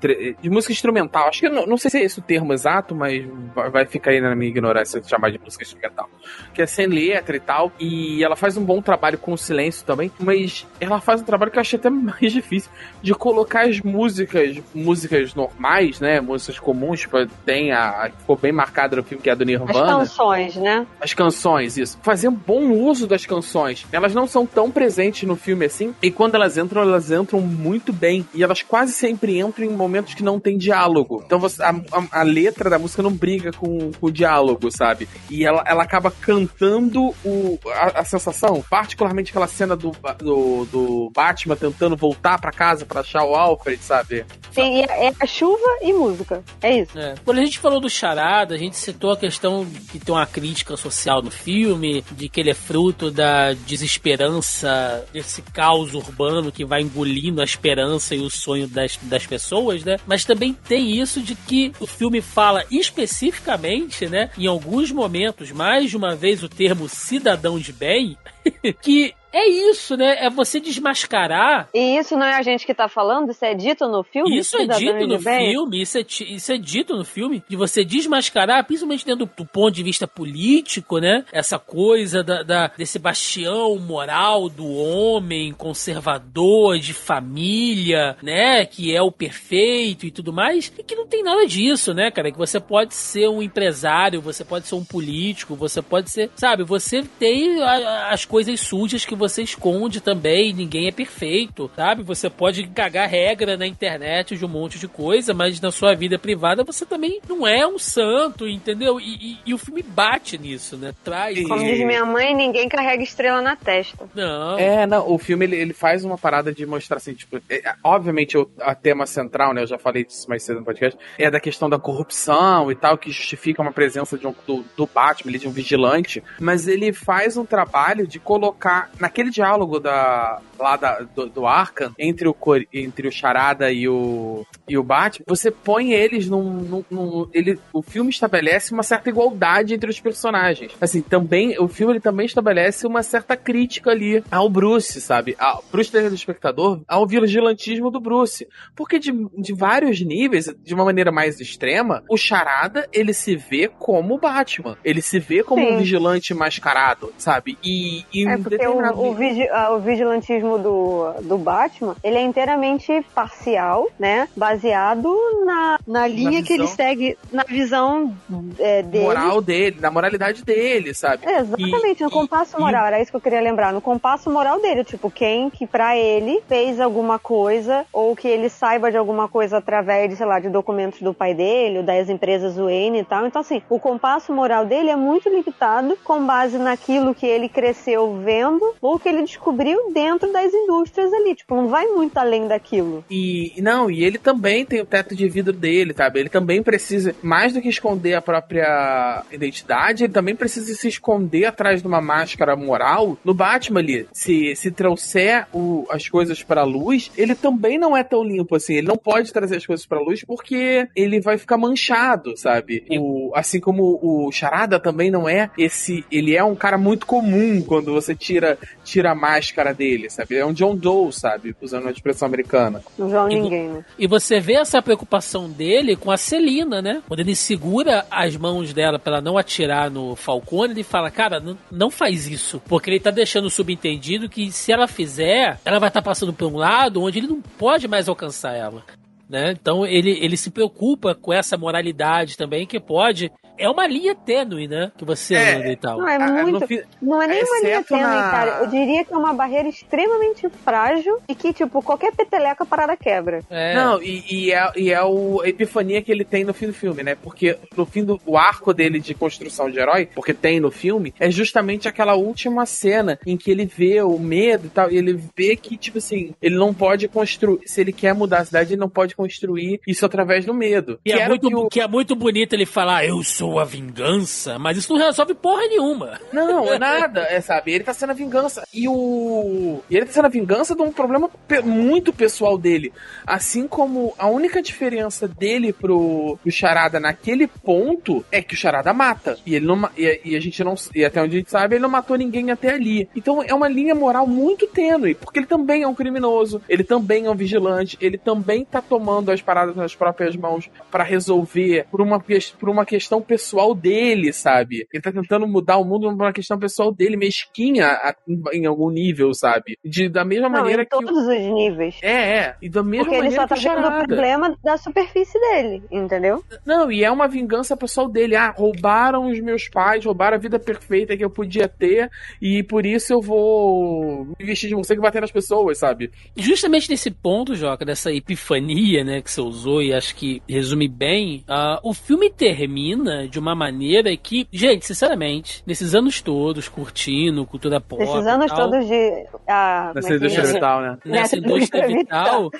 [0.40, 1.28] de música instrumental.
[1.28, 3.24] Acho que eu não, não sei se é esse o termo exato, mas
[3.54, 6.08] vai, ficar aí na minha ignorância de chamar de música instrumental.
[6.54, 7.72] Que é sem letra e tal.
[7.78, 11.50] E ela faz um bom trabalho com o silêncio também, mas ela faz um trabalho
[11.50, 12.70] que eu achei até mais difícil
[13.02, 16.20] de colocar as músicas, músicas normais, né?
[16.20, 18.10] Músicas comuns, tipo, tem a.
[18.18, 20.86] ficou bem marcada no filme, que é a do As Nirvana canções, né?
[21.00, 21.98] as canções, isso.
[22.02, 23.86] Fazer um bom uso das canções.
[23.92, 27.92] Elas não são tão presentes no filme assim, e quando elas entram, elas entram muito
[27.92, 28.26] bem.
[28.34, 31.22] E elas quase sempre entram em momentos que não tem diálogo.
[31.26, 35.08] Então você, a, a- a letra da música não briga com, com o diálogo, sabe?
[35.28, 41.10] E ela, ela acaba cantando o, a, a sensação, particularmente aquela cena do, do, do
[41.14, 44.24] Batman tentando voltar pra casa pra achar o Alfred, sabe?
[44.54, 46.42] Tem, é é a chuva e música.
[46.62, 46.98] É isso.
[46.98, 47.14] É.
[47.24, 50.26] Quando a gente falou do Charada, a gente citou a questão de que tem uma
[50.26, 56.66] crítica social no filme, de que ele é fruto da desesperança, desse caos urbano que
[56.66, 59.96] vai engolindo a esperança e o sonho das, das pessoas, né?
[60.06, 65.88] Mas também tem isso de que o filme fala especificamente, né, em alguns momentos, mais
[65.88, 68.18] de uma vez o termo cidadão de bem,
[68.82, 70.16] que é isso, né?
[70.24, 73.30] É você desmascarar E isso não é a gente que tá falando?
[73.30, 74.38] Isso é dito no filme?
[74.38, 75.14] isso é dito no
[75.50, 79.44] filme, isso é, isso é dito no filme, de você desmascarar, principalmente dentro do, do
[79.46, 81.24] ponto de vista político, né?
[81.32, 88.64] Essa coisa da, da- desse bastião moral do homem conservador, de família, né?
[88.66, 92.30] Que é o perfeito e tudo mais, e que não tem nada disso, né, cara?
[92.30, 96.64] Que você pode ser um empresário, você pode ser um político, você pode ser, sabe?
[96.64, 102.02] Você tem a- a- as coisas sujas que você esconde também, ninguém é perfeito, sabe?
[102.02, 106.18] Você pode cagar regra na internet de um monte de coisa, mas na sua vida
[106.18, 108.98] privada você também não é um santo, entendeu?
[108.98, 110.92] E, e- e o filme bate nisso, né?
[111.04, 111.40] Traz.
[111.46, 114.08] Como diz minha mãe, ninguém carrega estrela na testa.
[114.14, 114.58] Não.
[114.58, 117.74] É, não, o filme ele, ele faz uma parada de mostrar assim, tipo, é, é,
[117.84, 121.30] obviamente o a tema central, né, eu já falei disso mais cedo no podcast, é
[121.30, 125.36] da questão da corrupção e tal, que justifica uma presença de um, do, do Batman,
[125.38, 131.00] de um vigilante, mas ele faz um trabalho de colocar naquele diálogo da lá da,
[131.00, 132.36] do, do Arkham, entre o,
[132.72, 137.58] entre o Charada e o, e o Batman, você põe eles num, num, num- ele,
[137.72, 140.72] o filme estabelece uma certa igualdade entre os personagens.
[140.78, 145.34] Assim, também, o filme ele também estabelece uma certa crítica ali ao Bruce, sabe?
[145.38, 148.46] Ao, pro telespectador, ao vigilantismo do Bruce.
[148.76, 153.66] Porque de, de vários níveis, de uma maneira mais extrema, o Charada, ele se vê
[153.66, 154.76] como o Batman.
[154.84, 155.72] Ele se vê como Sim.
[155.74, 157.56] um vigilante mascarado, sabe?
[157.64, 162.22] E, e É em determinado- o, vigi- ah, o vigilantismo do, do Batman, ele é
[162.22, 164.28] inteiramente parcial, né?
[164.36, 165.14] Baseado
[165.44, 168.14] na, na linha que ele segue, na visão
[168.58, 169.04] é, dele.
[169.04, 171.26] moral dele, na moralidade dele, sabe?
[171.26, 173.72] É, exatamente, E- no compasso e- moral, era isso que eu queria lembrar.
[173.72, 178.48] No compasso moral dele, tipo, quem que pra ele fez alguma coisa, ou que ele
[178.48, 182.08] saiba de alguma coisa através de, sei lá, de documentos do pai dele, ou das
[182.08, 183.26] empresas Wayne e tal.
[183.26, 188.14] Então, assim, o compasso moral dele é muito limitado com base naquilo que ele cresceu
[188.24, 191.34] vendo, ou que ele descobriu dentro das indústrias ali.
[191.34, 193.04] Tipo, não vai muito além daquilo.
[193.10, 196.20] E não, e ele também tem o teto de vidro dele, sabe?
[196.20, 201.44] Ele também precisa, mais do que esconder a própria identidade, ele também precisa se esconder
[201.46, 203.16] atrás de uma máscara moral.
[203.24, 208.02] No Batman ali, se, se trouxer o- as coisas pra luz, ele também não é
[208.02, 208.74] tão limpo assim.
[208.74, 212.84] Ele não pode trazer as coisas pra luz porque ele vai ficar manchado, sabe?
[212.90, 216.04] O, assim como o Charada também não é esse.
[216.10, 220.36] Ele é um cara muito comum quando você tira, tira a máscara dele, sabe?
[220.36, 221.54] É um John Doe, sabe?
[221.60, 222.82] Usando a expressão americana.
[222.98, 223.84] Não João E vo- ninguém, né?
[223.98, 227.02] E você vê essa preocupação dele com a Celina, né?
[227.06, 231.40] Quando ele segura as mãos dela pra ela não atirar no Falcone, ele fala, cara,
[231.40, 232.60] não, não faz isso.
[232.68, 236.56] Porque ele tá deixando subentendido que se ela fizer, ela vai estar passando por um
[236.56, 238.82] lado onde ele não pode mais alcançar ela.
[239.30, 239.52] Né?
[239.52, 243.30] Então ele, ele se preocupa com essa moralidade também, que pode.
[243.56, 244.90] É uma linha tênue, né?
[244.96, 245.54] Que você É.
[245.56, 245.98] anda e tal.
[245.98, 246.66] Não, é muito.
[247.00, 248.50] Não é nem uma linha tênue, na- cara.
[248.62, 253.42] Eu diria que é uma barreira extremamente frágil e que, tipo, qualquer peteleca parada quebra.
[253.50, 253.74] É.
[253.74, 256.72] Não, e, e é, e é o, a epifania que ele tem no fim do
[256.74, 257.14] filme, né?
[257.14, 261.14] Porque no fim do o arco dele de construção de herói, porque tem no filme,
[261.20, 265.20] é justamente aquela última cena em que ele vê o medo e tal, e ele
[265.36, 267.60] vê que, tipo assim, ele não pode construir.
[267.66, 270.98] Se ele quer mudar a cidade, ele não pode construir isso através do medo.
[271.04, 273.64] Que é, era muito, que o- que é muito bonito ele falar, eu sou a
[273.64, 276.18] vingança, mas isso não resolve porra nenhuma.
[276.32, 277.72] Não, é nada, é, sabe?
[277.72, 278.62] Ele tá sendo a vingança.
[278.72, 279.80] E o.
[279.90, 282.92] E ele tá sendo a vingança de um problema pe- muito pessoal dele.
[283.26, 288.92] Assim como a única diferença dele pro, pro Charada naquele ponto é que o Charada
[288.92, 289.36] mata.
[289.44, 290.74] E ele não e, e a gente não.
[290.94, 293.08] E até onde a gente sabe, ele não matou ninguém até ali.
[293.14, 297.26] Então é uma linha moral muito tênue, porque ele também é um criminoso, ele também
[297.26, 302.00] é um vigilante, ele também tá tomando as paradas nas próprias mãos pra resolver por
[302.00, 302.22] uma,
[302.58, 304.86] por uma questão pessoal dele, sabe?
[304.92, 308.66] Ele tá tentando mudar o mundo por uma questão pessoal dele, mesquinha a- em, em
[308.66, 309.76] algum nível, sabe?
[309.84, 310.96] De, da mesma Não, maneira em que.
[310.96, 311.96] o- todos os níveis.
[312.02, 312.56] É, é.
[312.62, 315.38] E da mesma Porque ele maneira só tá que o vendo o problema da superfície
[315.40, 316.42] dele, entendeu?
[316.64, 318.36] Não, e é uma vingança pessoal dele.
[318.36, 322.10] Ah, roubaram os meus pais, roubaram a vida perfeita que eu podia ter,
[322.40, 326.10] e por isso eu vou me vestir de você que bater nas pessoas, sabe?
[326.36, 331.44] Justamente nesse ponto, Joca, dessa epifania, né, que você usou e acho que resume bem,
[331.48, 337.80] ah, o filme termina de uma maneira que, gente, sinceramente, nesses anos todos, curtindo, cultura
[337.80, 339.26] pop Esses e anos tal, todos de.
[339.48, 340.52] Ah, Nessa como é indústria é?
[340.52, 340.98] vital, né?
[341.04, 342.50] nessa Nessa indústria indústria vital,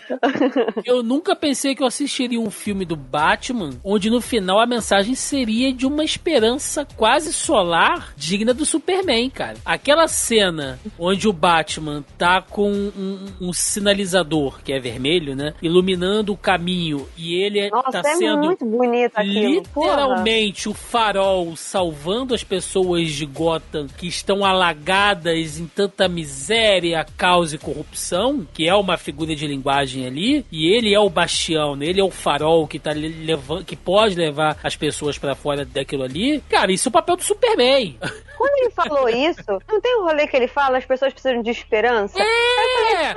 [0.85, 5.15] eu nunca pensei que eu assistiria um filme do Batman onde no final a mensagem
[5.15, 9.57] seria de uma esperança quase solar digna do Superman, cara.
[9.65, 15.55] Aquela cena onde o Batman tá com um, um sinalizador, que é vermelho, né?
[15.62, 18.57] Iluminando o caminho e ele Nossa, tá é sendo
[19.15, 19.51] aquilo.
[19.51, 27.52] Literalmente o farol salvando as pessoas de Gotham que estão alagadas em tanta miséria, caos
[27.52, 31.86] e corrupção, que é uma figura de linguagem ali, e ele é o bastião, né?
[31.86, 36.02] ele é o farol que tá levando, que pode levar as pessoas pra fora daquilo
[36.02, 36.43] ali.
[36.48, 37.98] Cara, isso é o papel do Superman.
[38.41, 41.51] Quando ele falou isso, não tem um rolê que ele fala, as pessoas precisam de
[41.51, 42.19] esperança?
[42.19, 43.15] É!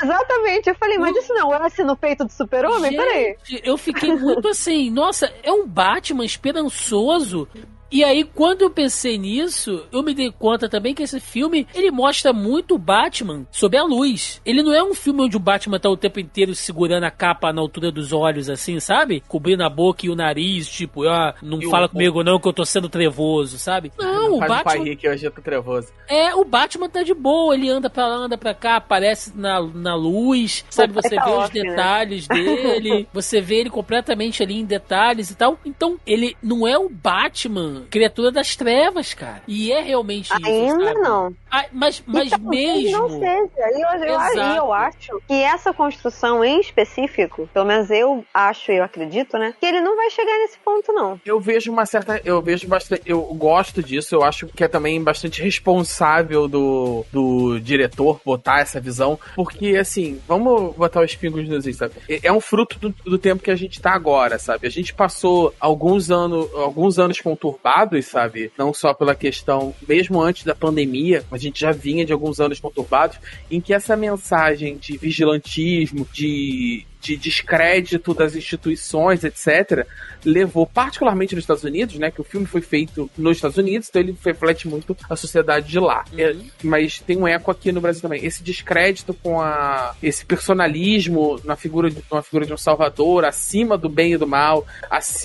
[0.00, 0.68] Exatamente.
[0.68, 2.96] Eu falei, mas isso não é assim no peito do super-homem?
[2.96, 3.36] Peraí.
[3.64, 7.48] Eu fiquei muito assim, nossa, é um Batman esperançoso.
[7.90, 11.90] E aí, quando eu pensei nisso, eu me dei conta também que esse filme, ele
[11.90, 14.40] mostra muito o Batman sob a luz.
[14.44, 17.52] Ele não é um filme onde o Batman tá o tempo inteiro segurando a capa
[17.52, 19.22] na altura dos olhos, assim, sabe?
[19.26, 22.64] Cobrindo a boca e o nariz, tipo, ah, não fala comigo não que eu tô
[22.64, 23.92] sendo trevoso, sabe?
[23.98, 24.96] Não, o Faz o Batman...
[24.96, 25.88] que hoje eu tô trevoso.
[26.08, 29.62] É, o Batman tá de boa, ele anda pra lá, anda pra cá, aparece na,
[29.62, 30.92] na luz, sabe?
[30.92, 31.62] Você tá vê os né?
[31.62, 35.58] detalhes dele, você vê ele completamente ali em detalhes e tal.
[35.64, 39.42] Então, ele não é o Batman, criatura das trevas, cara.
[39.46, 41.34] E é realmente isso, Ainda não.
[41.50, 43.20] Ah, mas mas E talvez Não mesmo.
[43.20, 43.70] seja.
[43.76, 44.56] E eu, eu, Exato.
[44.56, 49.54] eu acho que essa construção em específico, pelo menos eu acho e eu acredito, né?
[49.58, 51.20] Que ele não vai chegar nesse ponto, não.
[51.24, 52.20] Eu vejo uma certa.
[52.24, 53.02] Eu vejo bastante.
[53.06, 54.14] Eu gosto disso.
[54.14, 59.18] Eu acho que é também bastante responsável do, do diretor botar essa visão.
[59.34, 61.94] Porque, assim, vamos botar os pingos nos is, sabe?
[62.08, 64.66] É- É um fruto do, do tempo que a gente tá agora, sabe?
[64.66, 67.67] A gente passou alguns anos, alguns anos conturbados,
[68.02, 68.52] sabe?
[68.56, 72.60] Não só pela questão, mesmo antes da pandemia, a gente já vinha de alguns anos
[72.60, 73.18] conturbados,
[73.50, 79.86] em que essa mensagem de vigilantismo, de de descrédito das instituições, etc.,
[80.24, 82.10] levou, particularmente nos Estados Unidos, né?
[82.10, 85.78] Que o filme foi feito nos Estados Unidos, então ele reflete muito a sociedade de
[85.78, 86.04] lá.
[86.16, 88.24] É, mas tem um eco aqui no Brasil também.
[88.24, 89.94] Esse descrédito com a.
[90.02, 90.24] esse
[90.68, 94.66] personalismo na figura de, na figura de um salvador, acima do bem e do mal,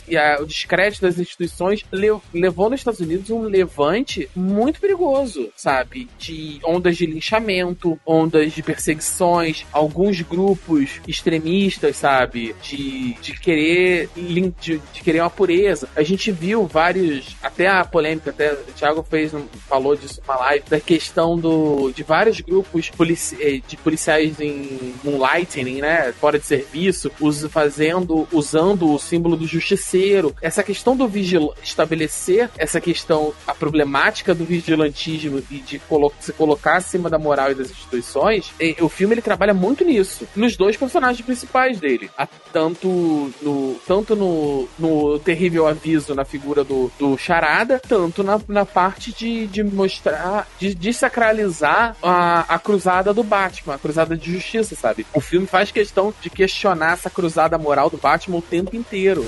[0.07, 5.49] e a- o descrédito das instituições le- levou nos Estados Unidos um levante muito perigoso,
[5.55, 6.07] sabe?
[6.19, 12.55] De ondas de linchamento, ondas de perseguições, alguns grupos extremistas, sabe?
[12.61, 15.87] De, de querer de, de querer uma pureza.
[15.95, 19.31] A gente viu vários, até a polêmica, até o Thiago fez,
[19.67, 24.93] falou disso numa live, da questão do, de vários grupos polici- eh, de policiais em
[25.03, 26.13] moonlighting, né?
[26.19, 30.35] Fora de serviço, us, fazendo, usando o símbolo do justiceiro.
[30.41, 36.33] Essa questão do vigil estabelecer essa questão, a problemática do vigilantismo e de colo se
[36.33, 40.27] colocar acima da moral e das instituições, eh, o filme ele trabalha muito nisso.
[40.35, 42.09] Nos dois personagens principais dele.
[42.17, 48.39] A- tanto no, tanto no, no terrível aviso na figura do, do Charada, tanto na,
[48.47, 54.33] na parte de, de mostrar, de desacralizar a, a cruzada do Batman, a cruzada de
[54.33, 55.05] justiça, sabe?
[55.13, 59.25] O filme faz questão de questionar essa cruzada moral do Batman o tempo inteiro.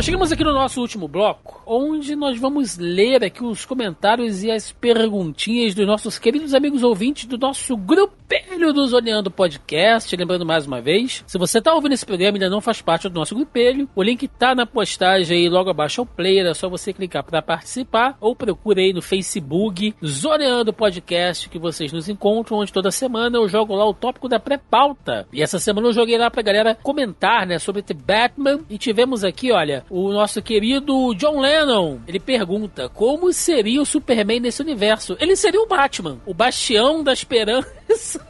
[0.00, 4.50] Bom, chegamos aqui no nosso último bloco, onde nós vamos ler aqui os comentários e
[4.50, 10.16] as perguntinhas dos nossos queridos amigos ouvintes do nosso grupelho do Zoneando Podcast.
[10.16, 13.10] Lembrando mais uma vez, se você está ouvindo esse programa e ainda não faz parte
[13.10, 16.66] do nosso grupelho, o link tá na postagem aí logo abaixo ao player, é só
[16.66, 22.60] você clicar para participar ou procure aí no Facebook Zoneando Podcast que vocês nos encontram,
[22.60, 25.28] onde toda semana eu jogo lá o tópico da pré-pauta.
[25.30, 29.24] E essa semana eu joguei lá pra galera comentar, né, sobre The Batman e tivemos
[29.24, 31.98] aqui, olha, o nosso querido John Lennon.
[32.06, 35.16] Ele pergunta: como seria o Superman nesse universo?
[35.20, 38.24] Ele seria o Batman, o bastião da esperança.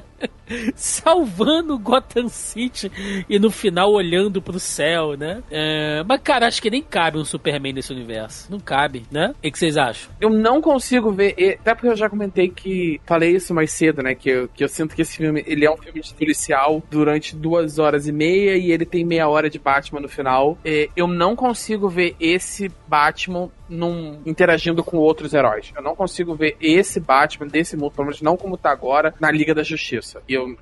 [0.74, 2.90] salvando Gotham City
[3.28, 5.42] e no final olhando pro céu, né?
[5.50, 8.50] É, mas, cara, acho que nem cabe um Superman nesse universo.
[8.50, 9.34] Não cabe, né?
[9.38, 10.10] O que vocês acham?
[10.20, 14.14] Eu não consigo ver, até porque eu já comentei que falei isso mais cedo, né?
[14.14, 17.36] Que eu, que eu sinto que esse filme ele é um filme de policial durante
[17.36, 20.58] duas horas e meia e ele tem meia hora de Batman no final.
[20.64, 25.72] É, eu não consigo ver esse Batman num, interagindo com outros heróis.
[25.74, 29.30] Eu não consigo ver esse Batman desse mundo, pelo menos não como tá agora, na
[29.30, 30.20] Liga da Justiça.
[30.28, 30.56] E eu,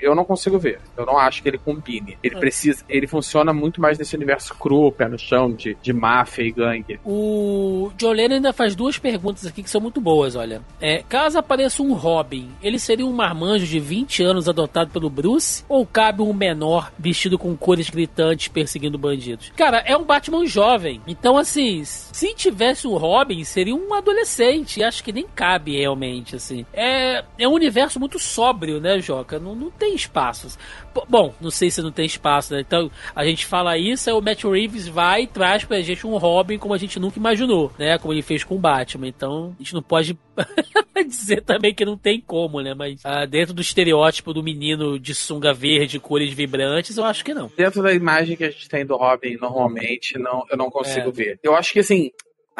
[0.00, 0.80] eu não consigo ver.
[0.96, 2.18] Eu não acho que ele combine.
[2.22, 2.84] Ele precisa.
[2.88, 7.00] Ele funciona muito mais nesse universo cru, pé no chão, de, de máfia e gangue.
[7.04, 10.62] O John Lennon ainda faz duas perguntas aqui que são muito boas, olha.
[10.80, 15.64] É, caso apareça um Robin, ele seria um marmanjo de 20 anos adotado pelo Bruce?
[15.68, 19.52] Ou cabe um menor vestido com cores gritantes perseguindo bandidos?
[19.56, 21.00] Cara, é um Batman jovem.
[21.06, 24.80] Então, assim, se tivesse o Robin, seria um adolescente.
[24.80, 26.64] E acho que nem cabe realmente, assim.
[26.72, 29.38] É, é um universo muito sóbrio, né, Joca?
[29.38, 30.58] Não, não tem espaços.
[30.94, 32.60] P- Bom, não sei se não tem espaço, né?
[32.60, 36.16] Então, a gente fala isso, aí o Matt Reeves vai e traz pra gente um
[36.16, 37.98] Robin como a gente nunca imaginou, né?
[37.98, 39.06] Como ele fez com o Batman.
[39.08, 40.18] Então, a gente não pode
[41.06, 42.74] dizer também que não tem como, né?
[42.74, 47.34] Mas ah, dentro do estereótipo do menino de sunga verde, cores vibrantes, eu acho que
[47.34, 47.50] não.
[47.56, 51.12] dentro da imagem que a gente tem do Robin normalmente, não, eu não consigo É.
[51.12, 51.38] ver.
[51.42, 52.10] Eu acho que assim.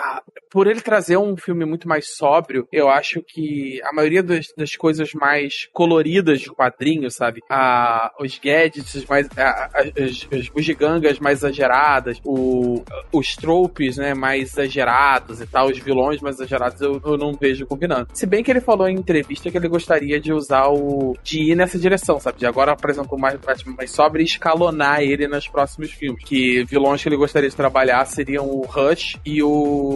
[0.01, 4.47] Ah, por ele trazer um filme muito mais sóbrio, eu acho que a maioria das,
[4.57, 7.43] das coisas mais coloridas de quadrinhos, sabe?
[7.49, 9.29] Ah, os gadgets mais.
[9.37, 12.83] ah, as, as bugigangas mais exageradas, o,
[13.13, 17.67] os tropes, né, mais exagerados e tal, os vilões mais exagerados, eu, eu não vejo
[17.67, 18.09] combinando.
[18.15, 21.17] Se bem que ele falou em entrevista que ele gostaria de usar o.
[21.23, 22.39] de ir nessa direção, sabe?
[22.39, 26.25] De agora apresentou mais Batman mais sóbrio e escalonar ele nos próximos filmes.
[26.25, 29.90] Que vilões que ele gostaria de trabalhar seriam o Rush e o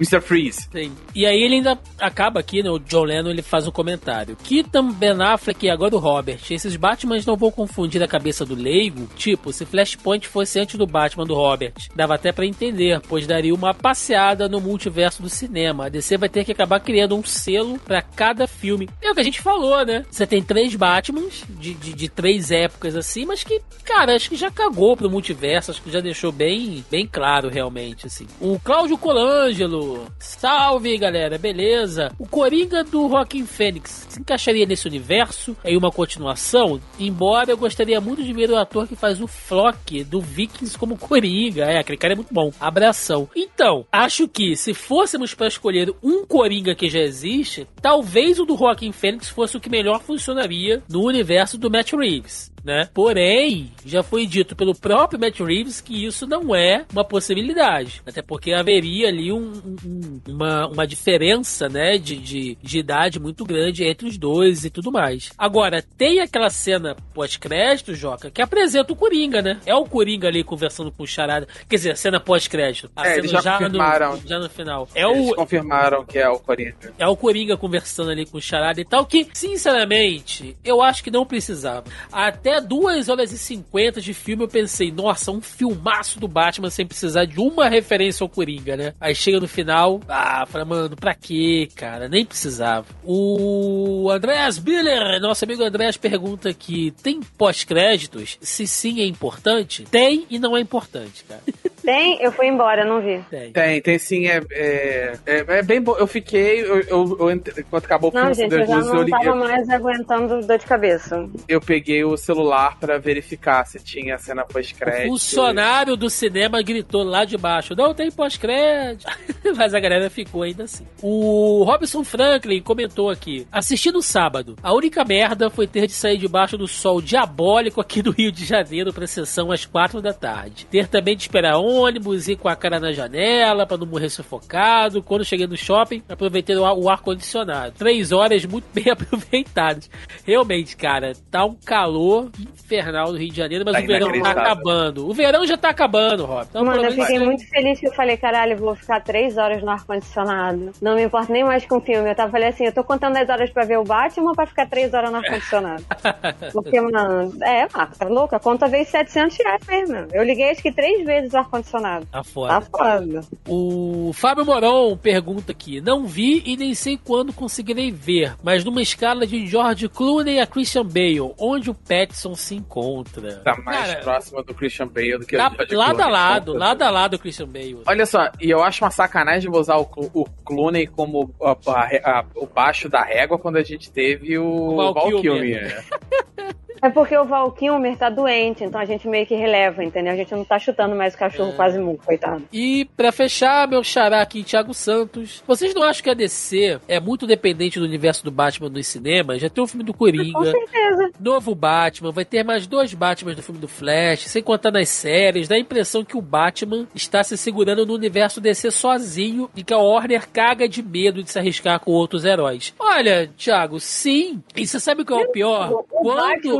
[0.00, 0.20] Mr.
[0.20, 0.68] Freeze.
[0.72, 0.92] Sim.
[1.14, 2.70] E aí ele ainda acaba aqui, né?
[2.70, 4.36] O John Lennon ele faz um comentário.
[4.42, 6.40] Keaton, Ben Affleck e agora o Robert.
[6.50, 9.08] Esses Batmans não vão confundir a cabeça do leigo?
[9.16, 11.74] Tipo, se Flashpoint fosse antes do Batman do Robert.
[11.94, 15.86] Dava até pra entender, pois daria uma passeada no multiverso do cinema.
[15.86, 18.88] A DC vai ter que acabar criando um selo pra cada filme.
[19.02, 20.04] É o que a gente falou, né?
[20.10, 24.36] Você tem três Batmans de, de, de três épocas assim, mas que, cara, acho que
[24.36, 25.70] já cagou pro multiverso.
[25.70, 28.26] Acho que já deixou bem, bem claro realmente, assim.
[28.40, 30.06] O Cláudio Colangelo.
[30.20, 31.36] Salve, galera.
[31.36, 32.12] Beleza?
[32.16, 35.56] O Coringa do Rockin' Fênix se encaixaria nesse universo?
[35.64, 36.80] Em uma continuação?
[36.96, 40.96] Embora eu gostaria muito de ver o ator que faz o Flock do Vikings como
[40.96, 41.64] Coringa.
[41.64, 42.52] É, aquele cara é muito bom.
[42.60, 43.28] Abração.
[43.34, 48.54] Então, acho que se fôssemos para escolher um Coringa que já existe, talvez o do
[48.54, 52.88] Rockin' Fênix fosse o que melhor funcionaria no universo do Matt Reeves né?
[52.92, 58.02] Porém, já foi dito pelo próprio Matt Reeves que isso não é uma possibilidade.
[58.06, 59.52] Até porque haveria ali um-
[59.84, 64.70] um- uma, uma diferença, né, de, de, de idade muito grande entre os dois e
[64.70, 65.30] tudo mais.
[65.38, 69.60] Agora, tem aquela cena pós-crédito, Joca, que apresenta o Coringa, né?
[69.66, 71.46] É o Coringa ali conversando com o Charada.
[71.68, 72.90] Quer dizer, a cena pós-crédito.
[72.94, 74.16] A É, cena eles já confirmaram.
[74.16, 74.88] No, já no final.
[74.94, 76.74] É Eles o, confirmaram que é o Coringa.
[76.98, 81.10] é o Coringa conversando ali com o Charada e tal, que, sinceramente, eu acho que
[81.10, 81.84] não precisava.
[82.12, 86.86] Até 2 horas e 50 de filme eu pensei, nossa, um filmaço do Batman sem
[86.86, 88.94] precisar de uma referência ao Coringa, né?
[89.00, 92.08] Aí chega no final, ah, fala, mano, pra quê, cara?
[92.08, 92.86] Nem precisava.
[93.04, 98.38] O Andreas Biller, nosso amigo Andreas, pergunta aqui: tem pós-créditos?
[98.40, 99.84] Se sim, é importante?
[99.90, 101.42] Tem e não é importante, cara.
[101.82, 102.22] Tem?
[102.22, 103.22] Eu fui embora, não vi.
[103.30, 103.52] Tem.
[103.52, 105.96] Tem, tem sim, é, é, é, é bem bom.
[105.96, 108.94] Eu fiquei, eu, eu, eu quando acabou o filme Não, gente, eu já luzes, eu,
[108.94, 111.28] não tava mais aguentando dor de cabeça.
[111.48, 115.08] eu peguei o celular pra verificar se tinha cena O pós-crédito.
[115.08, 119.10] funcionário do cinema gritou lá de baixo: não tem pós-crédito.
[119.56, 120.86] Mas a galera ficou ainda assim.
[121.02, 126.56] O Robson Franklin comentou aqui: assistindo sábado, a única merda foi ter de sair debaixo
[126.56, 130.66] do sol diabólico aqui do Rio de Janeiro pra sessão às quatro da tarde.
[130.66, 135.02] Ter também de esperar ônibus, ir com a cara na janela pra não morrer sufocado.
[135.02, 137.74] Quando cheguei no shopping, aproveitei o ar- o ar-condicionado.
[137.78, 139.88] Três horas muito bem aproveitadas.
[140.24, 144.30] Realmente, cara, tá um calor infernal no Rio de Janeiro, mas Tá o verão tá
[144.30, 145.08] acabando.
[145.08, 146.46] O verão já tá acabando, Rob.
[146.50, 149.70] Então, Mano, eu fiquei muito feliz que eu falei, caralho, vou ficar três horas no
[149.70, 150.72] ar-condicionado.
[150.80, 152.08] Não me importa nem mais com o filme.
[152.10, 154.46] Eu tava falei assim, eu tô contando as horas pra ver o Batman ou pra
[154.46, 155.84] ficar três horas no ar-condicionado?
[156.52, 158.36] Porque, mano, é, Marca, tá louca?
[158.36, 160.08] A conta veio 700 reais mesmo.
[160.12, 161.59] Eu liguei acho que três vezes o ar-condicionado.
[161.62, 162.60] Tá Tá foda.
[162.60, 163.20] foda.
[163.48, 168.82] O Fábio Moron pergunta aqui: Não vi e nem sei quando conseguirei ver, mas numa
[168.82, 173.36] escala de George Clooney a Christian Bale, onde o Petson se encontra.
[173.44, 176.12] Tá mais Cara, próxima do Christian Bale do que tá o George lado a Clooney.
[176.12, 177.78] lado, lado a lado o Christian Bale.
[177.86, 182.24] Olha só, e eu acho uma sacanagem usar o, o Clooney como a- a- a-
[182.36, 185.84] o baixo da régua quando a gente teve o, Val Kilmer.
[186.82, 190.12] É porque o Val Kilmer tá doente, então a gente meio que releva, entendeu?
[190.12, 192.42] A gente não tá chutando mais o cachorro quase muito, coitado.
[192.52, 195.42] E pra fechar, meu xará aqui, Thiago Santos.
[195.46, 199.40] Vocês não acham que a DC é muito dependente do universo do Batman nos cinemas?
[199.40, 201.10] Já tem o filme do Com Coringa, certeza.
[201.20, 205.48] novo Batman, vai ter mais dois Batmans do filme do Flash, sem contar nas séries,
[205.48, 209.74] dá a impressão que o Batman está se segurando no universo DC sozinho e que
[209.74, 212.74] a Warner caga de medo de se arriscar com outros heróis.
[212.78, 214.42] Olha, Thiago, sim.
[214.56, 215.84] E você sabe o que é o pior?
[215.90, 216.10] O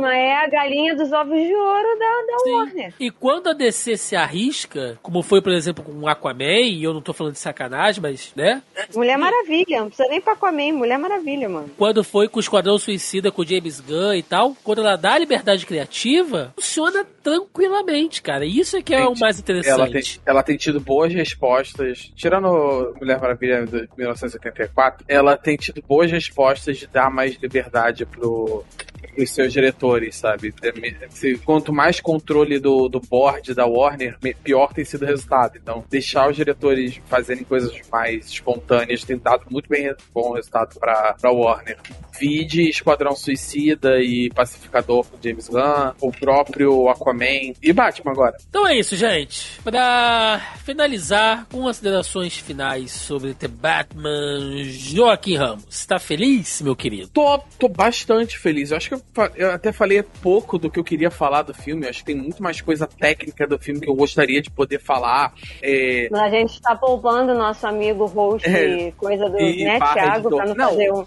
[0.01, 2.51] Batman é a galinha dos ovos de ouro da, da Sim.
[2.51, 2.93] Warner.
[2.99, 6.93] E quando a DC se arrisca, como foi, por exemplo, com o Aquaman, e eu
[6.93, 8.61] não tô falando de sacanagem, mas, né?
[8.95, 11.69] Mulher Maravilha, não precisa nem pra Aquaman, Mulher Maravilha, mano.
[11.77, 15.13] Quando foi com o Esquadrão Suicida com o James Gunn e tal, quando ela dá
[15.13, 18.45] a liberdade criativa, funciona tranquilamente, cara.
[18.45, 20.21] Isso é que é o Gente, mais Ela tem, interessante.
[20.25, 22.11] ela tem tido boas respostas.
[22.15, 28.63] Tirando Mulher Maravilha de 1984, ela tem tido boas respostas de dar mais liberdade pro,
[29.11, 30.53] pros seus diretores, sabe?
[30.63, 35.05] É me- se- Quanto mais controle do, do board da Warner, pior tem sido o
[35.07, 35.57] resultado.
[35.61, 41.15] Então, deixar os diretores fazerem coisas mais espontâneas tem dado muito bem bom resultado pra,
[41.19, 41.77] pra Warner.
[42.19, 48.37] Vide Esquadrão Suicida e Pacificador com James Gunn, o próprio Aquaman e Batman agora.
[48.49, 49.59] Então é isso, gente.
[49.63, 55.85] Pra finalizar, considerações finais sobre The Batman, Joaquim Ramos.
[55.85, 57.07] Tá feliz, meu querido?
[57.09, 58.71] Tô, tô bastante feliz.
[58.71, 59.00] Eu acho que eu,
[59.35, 61.85] eu até falei pouco do que eu queria falar do filme.
[61.85, 64.79] Eu acho que tem muito mais coisa técnica do filme que eu gostaria de poder
[64.79, 65.33] falar.
[65.61, 68.91] É, A gente tá poupando nosso amigo host É.
[68.97, 70.35] coisa do E né, Thiago, editor.
[70.37, 70.69] pra não, Não.
[70.69, 71.05] fazer um.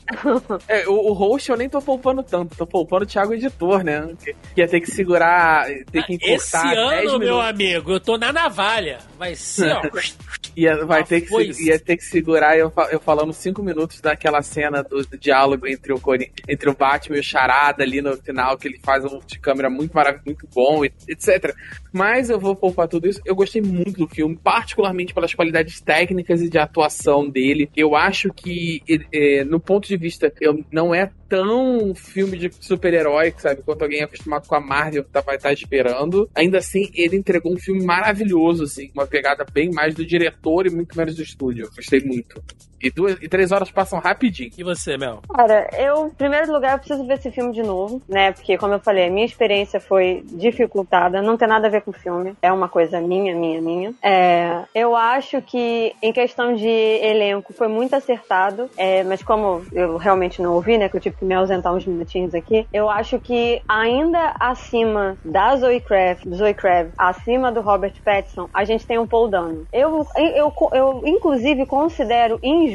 [0.68, 2.56] é, o, o host eu nem tô poupando tanto.
[2.56, 4.08] Tô poupando o Thiago Editor, né?
[4.22, 8.16] Que, ia ter que segurar, ter que Esse encurtar 10 ano, meu amigo, eu tô
[8.16, 8.98] na navalha.
[9.18, 9.82] Vai ser, ó.
[10.56, 14.00] Ia, vai Ah, ter que, se- ia ter que segurar eu, eu falando cinco minutos
[14.00, 18.00] daquela cena do, do diálogo entre o, Cori- entre o Batman e o Charada ali
[18.00, 21.54] no final, que ele faz um de câmera muito maravilhoso, muito bom, etc.
[21.94, 23.20] Mas eu vou poupar tudo isso.
[23.24, 27.70] Eu gostei muito do filme, particularmente pelas qualidades técnicas e de atuação dele.
[27.76, 33.32] Eu acho que, é, no ponto de vista, eu, não é tão filme de super-herói,
[33.38, 33.62] sabe?
[33.62, 36.28] Quanto alguém acostumado com a Marvel tá, vai estar esperando.
[36.34, 40.70] Ainda assim, ele entregou um filme maravilhoso, assim, uma pegada bem mais do diretor e
[40.70, 41.70] muito menos do estúdio.
[41.76, 42.42] Gostei muito.
[42.84, 44.50] E, duas, e três horas passam rapidinho.
[44.58, 45.20] E você, Mel?
[45.34, 48.32] Cara, eu, em primeiro lugar, eu preciso ver esse filme de novo, né?
[48.32, 51.92] Porque, como eu falei, a minha experiência foi dificultada, não tem nada a ver com
[51.92, 53.94] o filme, é uma coisa minha, minha, minha.
[54.02, 59.96] É, eu acho que, em questão de elenco, foi muito acertado, é, mas como eu
[59.96, 60.90] realmente não ouvi, né?
[60.90, 65.56] Que eu tive que me ausentar uns minutinhos aqui, eu acho que ainda acima da
[65.56, 69.66] Zoe Kravitz, Zoe Kravitz, acima do Robert Pattinson, a gente tem um Paul Dano.
[69.72, 72.73] Eu, eu, eu, inclusive, considero injusto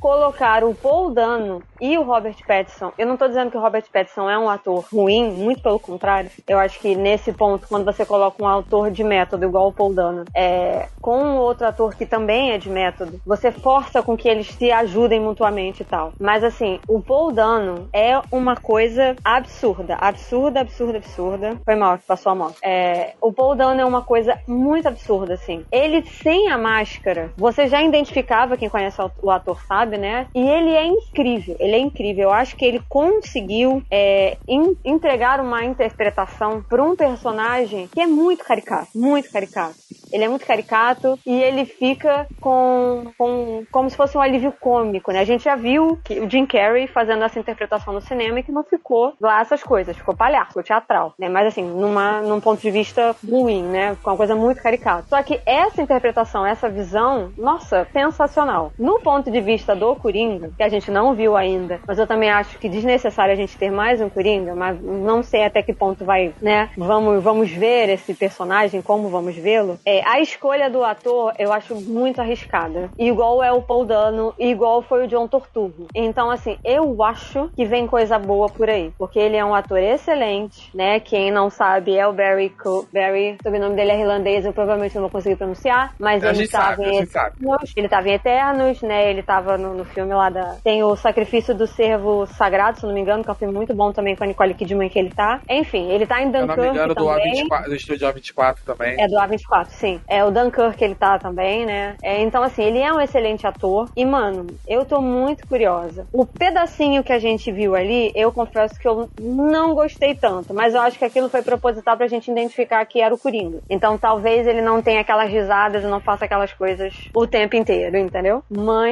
[0.00, 2.92] colocar o Paul Dano e o Robert Pattinson.
[2.96, 6.30] Eu não tô dizendo que o Robert Pattinson é um ator ruim, muito pelo contrário.
[6.46, 9.92] Eu acho que nesse ponto, quando você coloca um autor de método igual o Paul
[9.92, 14.28] Dano, é, com um outro ator que também é de método, você força com que
[14.28, 16.12] eles se ajudem mutuamente e tal.
[16.18, 21.60] Mas assim, o Paul Dano é uma coisa absurda, absurda, absurda, absurda.
[21.64, 22.56] Foi mal, passou a moto.
[22.62, 25.64] É, o Paul Dano é uma coisa muito absurda, assim.
[25.70, 30.26] Ele sem a máscara, você já identificava, quem conhece o ator sabe, né?
[30.34, 32.24] E ele é incrível, ele é incrível.
[32.24, 38.06] Eu acho que ele conseguiu é, in- entregar uma interpretação para um personagem que é
[38.06, 39.76] muito caricato, muito caricato.
[40.12, 45.10] Ele é muito caricato e ele fica com, com como se fosse um alívio cômico,
[45.10, 45.20] né?
[45.20, 48.52] A gente já viu que o Jim Carrey fazendo essa interpretação no cinema e que
[48.52, 51.28] não ficou lá essas coisas, ficou palhaço, ficou teatral, né?
[51.28, 53.96] Mas assim, numa, num ponto de vista ruim, né?
[54.02, 55.08] Com uma coisa muito caricata.
[55.08, 58.72] Só que essa interpretação, essa visão, nossa, sensacional.
[58.78, 62.30] No ponto de vista do Coringa, que a gente não viu ainda, mas eu também
[62.30, 66.04] acho que desnecessário a gente ter mais um Coringa, mas não sei até que ponto
[66.04, 66.70] vai, né?
[66.76, 69.78] Vamos, vamos ver esse personagem, como vamos vê-lo.
[69.84, 72.90] É, a escolha do ator eu acho muito arriscada.
[72.98, 75.86] Igual é o Paul Dano, igual foi o John Torturro.
[75.94, 78.92] Então, assim, eu acho que vem coisa boa por aí.
[78.98, 81.00] Porque ele é um ator excelente, né?
[81.00, 84.94] Quem não sabe é o Barry Co Barry, o nome dele é irlandês, eu provavelmente
[84.94, 86.98] não vou conseguir pronunciar, mas A ele estava em.
[86.98, 89.03] Eternos, ele estava em Eternos, né?
[89.10, 90.56] Ele estava no, no filme lá da.
[90.62, 93.74] Tem o Sacrifício do Servo Sagrado, se não me engano, que é um filme muito
[93.74, 95.40] bom também com a Nicole Kidman que ele tá.
[95.48, 97.48] Enfim, ele tá em Se eu não Dunkirk me engano, do também.
[97.48, 99.00] A24, do estúdio A24 também.
[99.00, 100.00] É do A24, sim.
[100.08, 101.96] É o Dunkirk ele tá também, né?
[102.02, 103.90] É, então, assim, ele é um excelente ator.
[103.96, 106.06] E, mano, eu tô muito curiosa.
[106.12, 110.54] O pedacinho que a gente viu ali, eu confesso que eu não gostei tanto.
[110.54, 113.60] Mas eu acho que aquilo foi proposital pra gente identificar que era o Coringa.
[113.68, 117.96] Então, talvez ele não tenha aquelas risadas e não faça aquelas coisas o tempo inteiro,
[117.96, 118.42] entendeu?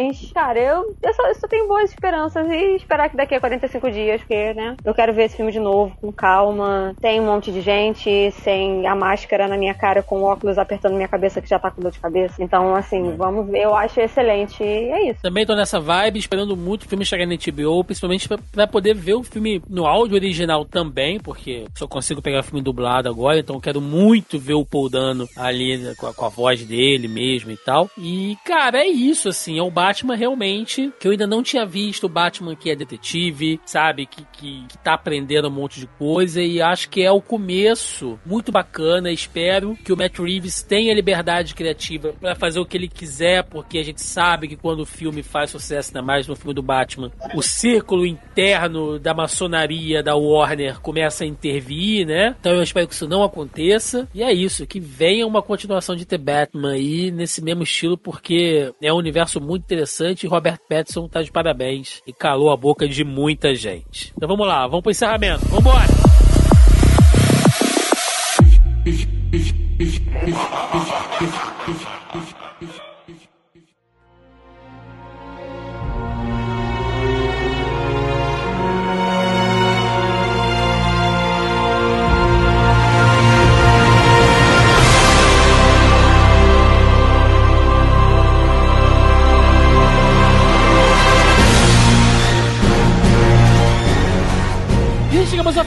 [0.02, 3.40] Mas, cara, eu, eu, só, eu só tenho boas esperanças e esperar que daqui a
[3.40, 4.76] 45 dias, porque, né?
[4.84, 6.94] Eu quero ver esse filme de novo, com calma.
[7.00, 11.08] Tem um monte de gente, sem a máscara na minha cara, com óculos apertando minha
[11.08, 12.42] cabeça, que já tá com dor de cabeça.
[12.42, 13.62] Então, assim, vamos ver.
[13.62, 15.22] Eu acho excelente e é isso.
[15.22, 18.94] Também tô nessa vibe, esperando muito o filme chegar na HBO, principalmente pra, pra poder
[18.94, 23.38] ver o filme no áudio original também, porque só consigo pegar o filme dublado agora,
[23.38, 26.64] então eu quero muito ver o Paul Dano ali né, com a, com a voz
[26.64, 27.88] dele mesmo e tal.
[27.96, 32.04] E, cara, é isso, assim, é o Batman realmente, que eu ainda não tinha visto,
[32.04, 36.40] o Batman que é detetive, sabe, que, que, que tá aprendendo um monte de coisa,
[36.40, 41.54] e acho que é o começo muito bacana, espero que o Matt Reeves tenha liberdade
[41.54, 45.22] criativa pra fazer o que ele quiser, porque a gente sabe que quando o filme
[45.22, 50.80] faz sucesso, ainda mais no filme do Batman, o círculo interno da maçonaria da Warner
[50.80, 52.34] começa a intervir, né?
[52.40, 54.08] Então eu espero que isso não aconteça.
[54.14, 58.72] E é isso, que venha uma continuação de The Batman aí nesse mesmo estilo, porque
[58.80, 59.81] é um universo muito interessante
[60.24, 64.12] e Robert Pattinson tá de parabéns e calou a boca de muita gente.
[64.16, 65.44] Então vamos lá, vamos pro encerramento.
[65.46, 65.86] Vambora!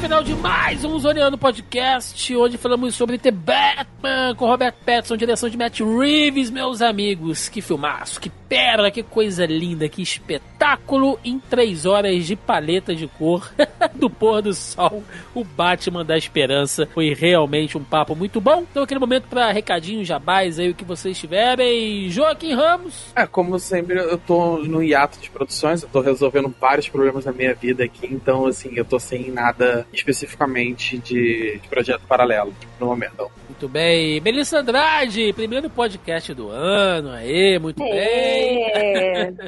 [0.06, 5.49] Final de mais um Zoneando Podcast, onde falamos sobre The Batman com Robert Pattinson, direção
[5.49, 7.49] de Matt Reeves, meus amigos.
[7.49, 13.08] Que filmaço, que pérola, que coisa linda, que espetáculo em três horas de paleta de
[13.08, 13.52] cor
[13.96, 15.04] do pôr do sol.
[15.34, 18.66] O Batman da Esperança foi realmente um papo muito bom.
[18.70, 22.10] Então, aquele momento para recadinhos, jabás aí, o que vocês tiverem.
[22.10, 23.12] Joaquim Ramos.
[23.16, 27.32] É, como sempre, eu tô no hiato de produções, eu tô resolvendo vários problemas na
[27.32, 32.88] minha vida aqui, então, assim, eu tô sem nada especificamente de, de projeto paralelo no
[32.88, 33.32] momento.
[33.48, 34.20] Muito bem.
[34.22, 37.12] Melissa Andrade, primeiro podcast do ano.
[37.12, 38.66] Aê, muito bem.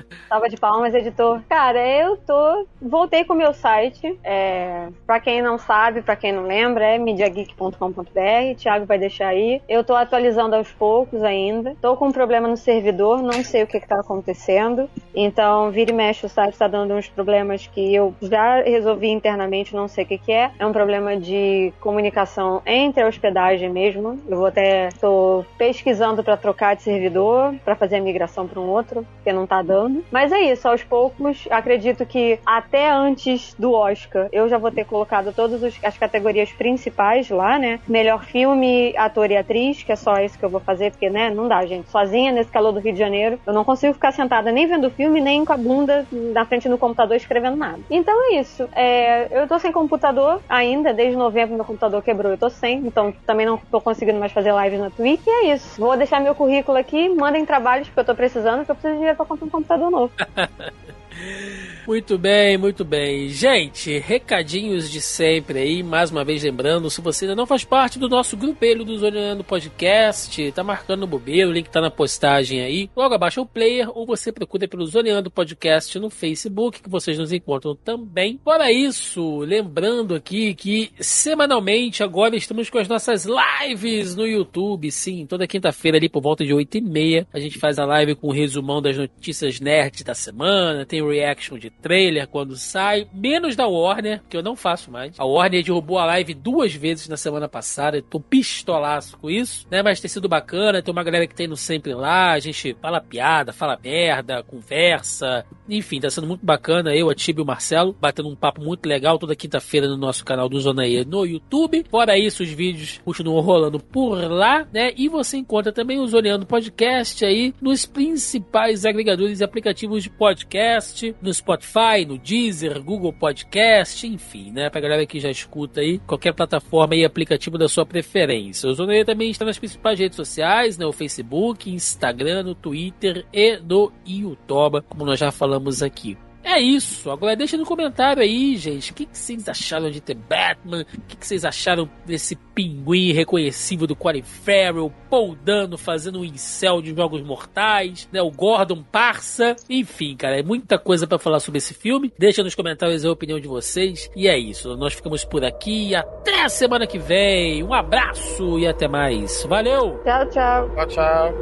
[0.29, 1.41] Salva de palmas, editor.
[1.49, 2.65] Cara, eu tô.
[2.81, 4.17] Voltei com o meu site.
[4.23, 4.87] É...
[5.05, 8.55] Pra quem não sabe, pra quem não lembra, é mediageek.com.br.
[8.57, 9.61] Thiago vai deixar aí.
[9.67, 11.75] Eu tô atualizando aos poucos ainda.
[11.81, 14.89] Tô com um problema no servidor, não sei o que, que tá acontecendo.
[15.13, 19.75] Então, vira e mexe, o site tá dando uns problemas que eu já resolvi internamente,
[19.75, 20.51] não sei o que, que é.
[20.57, 24.19] É um problema de comunicação entre a hospedagem mesmo.
[24.27, 24.89] Eu vou até.
[25.01, 29.47] tô pesquisando pra trocar de servidor, pra fazer a migração pra um outro, porque não
[29.47, 30.03] tá dando.
[30.11, 34.85] Mas é isso, aos poucos, acredito que até antes do Oscar, eu já vou ter
[34.85, 37.79] colocado todas as categorias principais lá, né?
[37.87, 41.29] Melhor filme, ator e atriz, que é só isso que eu vou fazer, porque, né,
[41.29, 41.89] não dá, gente.
[41.89, 45.19] Sozinha nesse calor do Rio de Janeiro, eu não consigo ficar sentada nem vendo filme,
[45.19, 47.79] nem com a bunda na frente do computador escrevendo nada.
[47.89, 48.67] Então é isso.
[48.75, 53.06] É, eu tô sem computador ainda, desde novembro meu computador quebrou, eu tô sem, então
[53.25, 55.25] também não tô conseguindo mais fazer lives na Twitch.
[55.25, 55.79] E é isso.
[55.79, 58.97] Vou deixar meu currículo aqui, mandem trabalhos porque eu tô precisando, porque eu preciso de
[58.99, 60.13] dinheiro pra comprar um computador novo.
[61.87, 63.29] Muito bem, muito bem.
[63.29, 67.97] Gente, recadinhos de sempre aí, mais uma vez lembrando, se você ainda não faz parte
[67.97, 72.59] do nosso grupelho do Zoneando Podcast, tá marcando o bobeiro, o link tá na postagem
[72.59, 72.89] aí.
[72.93, 77.17] Logo abaixo é o player, ou você procura pelo Zoneando Podcast no Facebook, que vocês
[77.17, 78.37] nos encontram também.
[78.43, 85.25] Fora isso, lembrando aqui que semanalmente agora estamos com as nossas lives no YouTube, sim,
[85.25, 88.27] toda quinta-feira ali por volta de 8 e meia, a gente faz a live com
[88.27, 93.67] o resumão das notícias nerds da semana, tem reaction de trailer quando sai, menos da
[93.67, 95.19] Warner, que eu não faço mais.
[95.19, 99.67] A Warner derrubou a live duas vezes na semana passada, eu tô pistolaço com isso,
[99.69, 99.81] né?
[99.81, 103.01] Mas tem sido bacana, tem uma galera que tem no sempre lá, a gente fala
[103.01, 106.95] piada, fala merda, conversa, enfim, tá sendo muito bacana.
[106.95, 110.23] Eu, a Tibi e o Marcelo, batendo um papo muito legal toda quinta-feira no nosso
[110.23, 111.85] canal do Zona E no YouTube.
[111.89, 114.91] Fora isso, os vídeos continuam rolando por lá, né?
[114.95, 121.15] E você encontra também o Zoneando Podcast aí nos principais agregadores e aplicativos de podcast,
[121.21, 121.66] no Spotify,
[122.05, 124.69] no Deezer, Google Podcast, enfim, né?
[124.69, 128.69] Pra galera que já escuta aí, qualquer plataforma e aplicativo da sua preferência.
[128.69, 130.85] O Zona E também está nas principais redes sociais, né?
[130.85, 136.17] O Facebook, Instagram, no Twitter e no YouTube, como nós já falamos aqui.
[136.47, 137.11] É isso.
[137.11, 138.93] Agora deixa no comentário aí, gente.
[138.93, 140.85] O que, que vocês acharam de The Batman?
[140.97, 144.89] O que, que vocês acharam desse pinguim reconhecível do Colin Farrell?
[145.09, 148.21] Paul Dano fazendo um incel de Jogos Mortais, né?
[148.21, 149.57] O Gordon Parça.
[149.69, 152.13] Enfim, cara, é muita coisa para falar sobre esse filme.
[152.17, 154.09] Deixa nos comentários a opinião de vocês.
[154.15, 154.77] E é isso.
[154.77, 155.93] Nós ficamos por aqui.
[155.93, 157.61] Até a semana que vem.
[157.61, 159.43] Um abraço e até mais.
[159.43, 160.01] Valeu!
[160.05, 160.69] Tchau, tchau.
[160.75, 161.33] Tchau, tchau.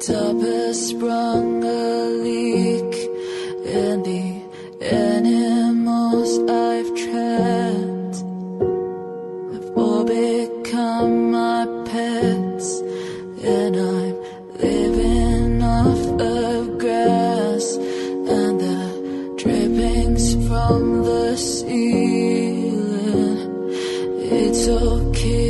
[0.00, 2.94] Top has sprung a leak,
[3.66, 4.40] and the
[4.80, 8.16] animals I've trapped
[9.52, 12.80] have all become my pets,
[13.44, 14.16] and I'm
[14.56, 22.70] living off of grass and the drippings from the ceiling.
[24.32, 25.49] It's okay